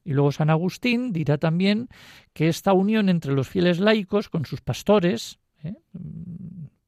Y 0.04 0.12
luego 0.12 0.30
San 0.30 0.50
Agustín 0.50 1.12
dirá 1.12 1.36
también 1.36 1.88
que 2.32 2.48
esta 2.48 2.72
unión 2.72 3.08
entre 3.08 3.32
los 3.32 3.48
fieles 3.48 3.80
laicos 3.80 4.28
con 4.28 4.44
sus 4.44 4.60
pastores, 4.60 5.40
¿eh? 5.64 5.74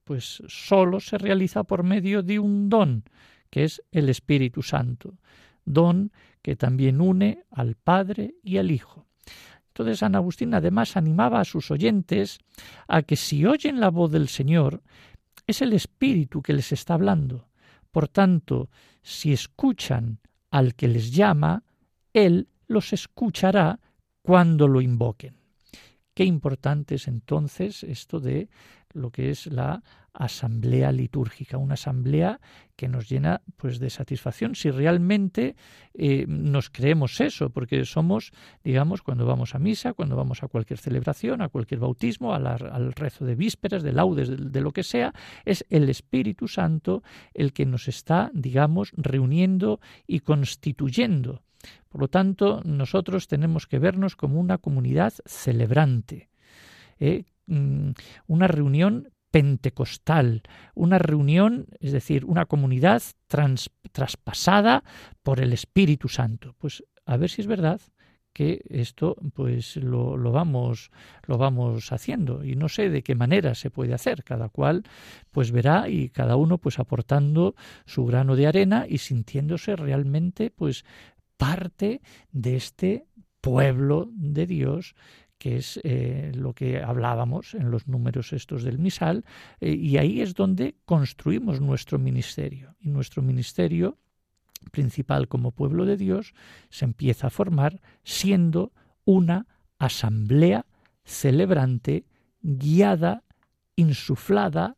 pues 0.05 0.43
solo 0.47 1.01
se 1.01 1.19
realiza 1.19 1.65
por 1.65 1.83
medio 1.83 2.23
de 2.23 2.39
un 2.39 2.69
don, 2.69 3.03
que 3.51 3.65
es 3.65 3.83
el 3.91 4.09
Espíritu 4.09 4.63
Santo, 4.63 5.19
don 5.65 6.13
que 6.43 6.55
también 6.55 7.01
une 7.01 7.45
al 7.51 7.75
Padre 7.75 8.37
y 8.43 8.59
al 8.59 8.71
Hijo. 8.71 9.07
Entonces 9.67 9.99
San 9.99 10.15
Agustín 10.15 10.55
además 10.55 10.97
animaba 10.97 11.41
a 11.41 11.45
sus 11.45 11.71
oyentes 11.71 12.39
a 12.87 13.03
que 13.03 13.17
si 13.17 13.47
oyen 13.47 13.81
la 13.81 13.91
voz 13.91 14.13
del 14.13 14.29
Señor, 14.29 14.83
es 15.47 15.61
el 15.61 15.73
Espíritu 15.73 16.41
que 16.41 16.53
les 16.53 16.71
está 16.73 16.95
hablando. 16.95 17.48
Por 17.99 18.07
tanto, 18.07 18.71
si 19.03 19.33
escuchan 19.33 20.21
al 20.53 20.77
que 20.77 20.87
les 20.87 21.11
llama, 21.11 21.65
Él 22.13 22.47
los 22.69 22.93
escuchará 22.93 23.81
cuando 24.23 24.69
lo 24.69 24.81
invoquen. 24.81 25.35
Qué 26.15 26.23
importante 26.23 26.95
es 26.95 27.09
entonces 27.09 27.83
esto 27.83 28.21
de 28.21 28.51
lo 28.93 29.11
que 29.11 29.31
es 29.31 29.47
la 29.47 29.83
asamblea 30.19 30.91
litúrgica, 30.91 31.59
una 31.59 31.75
asamblea 31.75 32.41
que 32.75 32.89
nos 32.89 33.09
llena 33.09 33.41
pues 33.57 33.79
de 33.79 33.89
satisfacción 33.89 34.57
si 34.57 34.71
realmente 34.71 35.55
eh, 35.95 36.27
nos 36.29 36.71
creemos 36.71 37.21
eso, 37.21 37.51
porque 37.51 37.85
somos, 37.85 38.33
digamos, 38.65 39.03
cuando 39.03 39.27
vamos 39.27 39.55
a 39.55 39.59
misa, 39.59 39.93
cuando 39.93 40.17
vamos 40.17 40.43
a 40.43 40.49
cualquier 40.49 40.79
celebración, 40.79 41.41
a 41.41 41.49
cualquier 41.49 41.81
bautismo, 41.81 42.35
al 42.35 42.93
rezo 42.93 43.25
de 43.25 43.37
vísperas, 43.37 43.83
de 43.83 43.93
laudes, 43.93 44.53
de, 44.53 44.61
lo 44.61 44.73
que 44.73 44.83
sea, 44.83 45.13
es 45.45 45.65
el 45.71 45.89
Espíritu 45.89 46.49
Santo 46.49 47.03
el 47.33 47.53
que 47.53 47.67
nos 47.67 47.87
está, 47.87 48.31
digamos, 48.35 48.93
reuniendo 48.97 49.81
y 50.07 50.21
constituyendo. 50.21 51.43
Por 51.89 52.01
lo 52.01 52.09
tanto, 52.09 52.63
nosotros 52.65 53.29
tenemos 53.29 53.67
que 53.67 53.79
vernos 53.79 54.17
como 54.17 54.41
una 54.41 54.59
comunidad 54.59 55.13
celebrante, 55.27 56.29
¿eh? 56.99 57.25
Mm, 57.49 57.91
una 58.27 58.47
reunión 58.47 59.09
pentecostal, 59.31 60.43
una 60.75 60.99
reunión, 60.99 61.67
es 61.81 61.93
decir, 61.93 62.25
una 62.25 62.47
comunidad 62.47 63.03
traspasada 63.93 64.85
por 65.23 65.41
el 65.41 65.53
Espíritu 65.53 66.09
Santo. 66.09 66.55
Pues 66.59 66.85
a 67.05 67.17
ver 67.17 67.31
si 67.31 67.43
es 67.43 67.47
verdad 67.47 67.81
que 68.33 68.63
esto 68.69 69.17
pues 69.35 69.77
lo, 69.77 70.17
lo, 70.17 70.31
vamos 70.31 70.91
lo 71.27 71.39
vamos 71.39 71.91
haciendo 71.93 72.45
y 72.45 72.55
no 72.55 72.69
sé 72.69 72.89
de 72.89 73.03
qué 73.03 73.15
manera 73.15 73.55
se 73.55 73.71
puede 73.71 73.95
hacer 73.95 74.23
cada 74.23 74.49
cual 74.49 74.85
pues 75.33 75.51
verá 75.51 75.89
y 75.89 76.11
cada 76.11 76.37
uno 76.37 76.59
pues 76.59 76.79
aportando 76.79 77.57
su 77.85 78.05
grano 78.07 78.37
de 78.37 78.47
arena 78.47 78.87
y 78.89 78.99
sintiéndose 78.99 79.75
realmente 79.75 80.51
pues 80.51 80.85
parte 81.37 82.01
de 82.31 82.57
este 82.57 83.07
pueblo 83.41 84.09
de 84.13 84.47
Dios 84.47 84.95
que 85.39 85.57
es 85.57 85.81
eh, 85.85 86.33
lo 86.35 86.53
que 86.53 86.83
hablábamos 86.83 87.55
en 87.55 87.71
los 87.71 87.87
números 87.87 88.33
estos 88.33 88.65
del 88.65 88.79
misal, 88.79 89.25
eh, 89.61 89.73
y 89.73 89.97
ahí 89.97 90.21
es 90.21 90.35
donde 90.35 90.77
construimos 90.85 91.61
nuestro 91.61 91.99
ministerio. 91.99 92.77
Y 92.81 92.91
nuestro 92.91 93.23
ministerio 93.23 93.99
principal 94.73 95.29
como 95.29 95.53
pueblo 95.53 95.85
de 95.85 95.97
Dios 95.97 96.35
se 96.69 96.85
empieza 96.85 97.29
a 97.29 97.31
formar 97.31 97.81
siendo 98.03 98.73
una 99.05 99.47
asamblea 99.79 100.67
celebrante, 101.05 102.05
guiada, 102.43 103.23
insuflada 103.77 104.77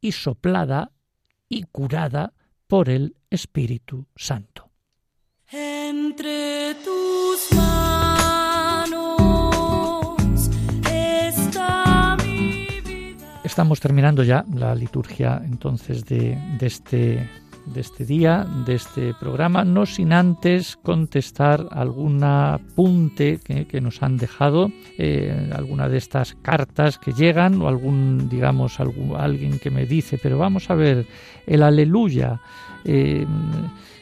y 0.00 0.12
soplada 0.12 0.92
y 1.48 1.62
curada 1.62 2.34
por 2.66 2.88
el 2.88 3.16
Espíritu 3.30 4.06
Santo. 4.14 4.70
Entre 5.50 6.74
tus 6.84 7.48
Estamos 13.58 13.80
terminando 13.80 14.22
ya 14.22 14.44
la 14.54 14.72
liturgia 14.72 15.42
entonces 15.44 16.04
de, 16.04 16.38
este 16.60 17.28
de 17.66 17.80
este 17.80 18.04
día, 18.04 18.46
de 18.64 18.76
este 18.76 19.14
programa, 19.14 19.64
no 19.64 19.84
sin 19.84 20.12
antes 20.12 20.76
contestar 20.76 21.66
algún 21.72 22.22
apunte 22.22 23.40
que, 23.42 23.80
nos 23.80 24.00
han 24.04 24.16
dejado, 24.16 24.70
eh, 24.96 25.50
alguna 25.52 25.88
de 25.88 25.96
estas 25.96 26.36
cartas 26.40 26.98
que 26.98 27.12
llegan 27.12 27.60
o 27.60 27.66
algún, 27.66 28.28
digamos, 28.28 28.78
algún, 28.78 29.16
alguien 29.16 29.58
que 29.58 29.72
me 29.72 29.86
dice, 29.86 30.20
pero 30.22 30.38
vamos 30.38 30.70
a 30.70 30.76
ver, 30.76 31.04
el 31.44 31.64
aleluya. 31.64 32.40
Eh, 32.84 33.26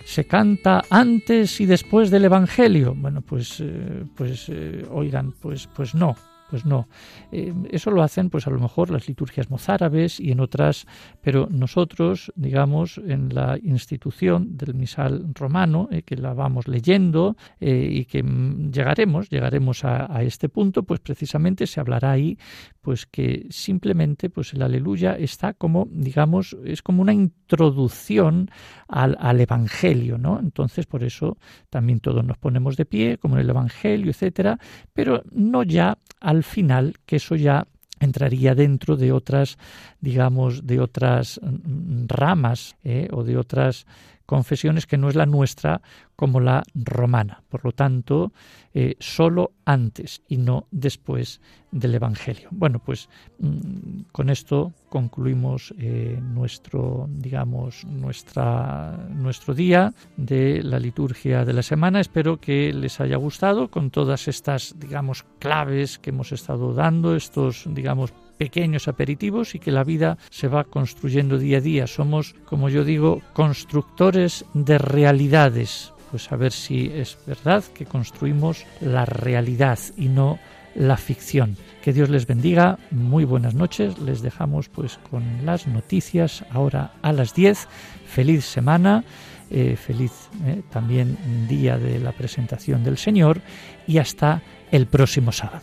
se 0.04 0.26
canta 0.26 0.84
antes 0.90 1.62
y 1.62 1.64
después 1.64 2.10
del 2.10 2.26
Evangelio. 2.26 2.94
Bueno, 2.94 3.22
pues, 3.22 3.60
eh, 3.60 4.04
pues 4.14 4.52
oigan, 4.90 5.32
pues, 5.40 5.66
pues 5.74 5.94
no, 5.94 6.14
pues 6.50 6.64
no. 6.64 6.88
Eh, 7.32 7.52
eso 7.70 7.90
lo 7.90 8.02
hacen, 8.02 8.30
pues 8.30 8.46
a 8.46 8.50
lo 8.50 8.58
mejor 8.58 8.90
las 8.90 9.08
liturgias 9.08 9.50
mozárabes 9.50 10.20
y 10.20 10.30
en 10.32 10.40
otras, 10.40 10.86
pero 11.20 11.48
nosotros, 11.50 12.32
digamos, 12.36 12.98
en 12.98 13.34
la 13.34 13.58
institución 13.62 14.56
del 14.56 14.74
misal 14.74 15.26
romano, 15.34 15.88
eh, 15.90 16.02
que 16.02 16.16
la 16.16 16.34
vamos 16.34 16.68
leyendo 16.68 17.36
eh, 17.60 17.88
y 17.90 18.04
que 18.04 18.22
mm, 18.22 18.70
llegaremos, 18.70 19.28
llegaremos 19.30 19.84
a, 19.84 20.06
este 20.22 20.48
punto, 20.48 20.82
pues 20.82 21.00
precisamente 21.00 21.66
se 21.66 21.78
hablará 21.78 22.12
ahí, 22.12 22.38
pues 22.80 23.06
que 23.06 23.46
simplemente, 23.50 24.30
pues 24.30 24.54
el 24.54 24.62
aleluya 24.62 25.16
está 25.16 25.52
como, 25.52 25.88
digamos, 25.90 26.56
es 26.64 26.82
como 26.82 27.02
una 27.02 27.12
introducción 27.12 28.50
al, 28.88 29.16
al 29.20 29.40
Evangelio, 29.40 30.18
¿no? 30.18 30.38
Entonces, 30.38 30.86
por 30.86 31.04
eso 31.04 31.36
también 31.70 32.00
todos 32.00 32.24
nos 32.24 32.38
ponemos 32.38 32.76
de 32.76 32.86
pie, 32.86 33.18
como 33.18 33.36
en 33.36 33.42
el 33.42 33.50
Evangelio, 33.50 34.10
etcétera, 34.10 34.58
pero 34.94 35.22
no 35.32 35.62
ya 35.62 35.98
al 36.20 36.35
final, 36.42 36.94
que 37.06 37.16
eso 37.16 37.36
ya 37.36 37.66
entraría 38.00 38.54
dentro 38.54 38.96
de 38.96 39.12
otras, 39.12 39.58
digamos, 40.00 40.66
de 40.66 40.80
otras 40.80 41.40
mm, 41.42 42.06
ramas 42.08 42.76
¿eh? 42.84 43.08
o 43.12 43.24
de 43.24 43.36
otras 43.36 43.86
confesiones 44.26 44.86
que 44.86 44.98
no 44.98 45.08
es 45.08 45.14
la 45.14 45.26
nuestra 45.26 45.80
como 46.16 46.40
la 46.40 46.62
romana. 46.74 47.42
Por 47.48 47.64
lo 47.64 47.72
tanto, 47.72 48.32
eh, 48.74 48.96
solo 48.98 49.52
antes 49.64 50.22
y 50.28 50.36
no 50.36 50.66
después 50.70 51.40
del 51.70 51.94
Evangelio. 51.94 52.48
Bueno, 52.50 52.80
pues 52.84 53.08
mm, 53.38 54.02
con 54.12 54.30
esto 54.30 54.72
concluimos 54.88 55.74
eh, 55.78 56.18
nuestro, 56.22 57.06
digamos, 57.10 57.84
nuestra, 57.84 58.96
nuestro 59.10 59.54
día 59.54 59.92
de 60.16 60.62
la 60.62 60.78
liturgia 60.78 61.44
de 61.44 61.52
la 61.52 61.62
semana. 61.62 62.00
Espero 62.00 62.38
que 62.40 62.72
les 62.72 63.00
haya 63.00 63.16
gustado 63.16 63.70
con 63.70 63.90
todas 63.90 64.28
estas, 64.28 64.74
digamos, 64.78 65.24
claves 65.38 65.98
que 65.98 66.10
hemos 66.10 66.32
estado 66.32 66.72
dando, 66.72 67.14
estos, 67.14 67.64
digamos, 67.66 68.12
pequeños 68.38 68.88
aperitivos 68.88 69.54
y 69.54 69.58
que 69.58 69.72
la 69.72 69.84
vida 69.84 70.18
se 70.30 70.48
va 70.48 70.64
construyendo 70.64 71.38
día 71.38 71.58
a 71.58 71.60
día. 71.60 71.86
Somos, 71.86 72.34
como 72.44 72.68
yo 72.68 72.84
digo, 72.84 73.22
constructores 73.32 74.44
de 74.54 74.78
realidades. 74.78 75.92
Pues 76.10 76.30
a 76.30 76.36
ver 76.36 76.52
si 76.52 76.90
es 76.94 77.18
verdad 77.26 77.64
que 77.74 77.84
construimos 77.84 78.64
la 78.80 79.04
realidad 79.04 79.78
y 79.96 80.08
no 80.08 80.38
la 80.76 80.96
ficción. 80.96 81.56
Que 81.82 81.92
Dios 81.92 82.10
les 82.10 82.26
bendiga, 82.26 82.78
muy 82.90 83.24
buenas 83.24 83.54
noches, 83.54 83.98
les 83.98 84.22
dejamos 84.22 84.68
pues 84.68 84.98
con 85.10 85.44
las 85.44 85.66
noticias 85.66 86.44
ahora 86.50 86.92
a 87.02 87.12
las 87.12 87.34
10. 87.34 87.66
Feliz 88.06 88.44
semana, 88.44 89.04
eh, 89.50 89.76
feliz 89.76 90.12
eh, 90.44 90.62
también 90.70 91.16
día 91.48 91.78
de 91.78 91.98
la 91.98 92.12
presentación 92.12 92.84
del 92.84 92.98
Señor 92.98 93.40
y 93.86 93.98
hasta 93.98 94.42
el 94.70 94.86
próximo 94.86 95.32
sábado. 95.32 95.62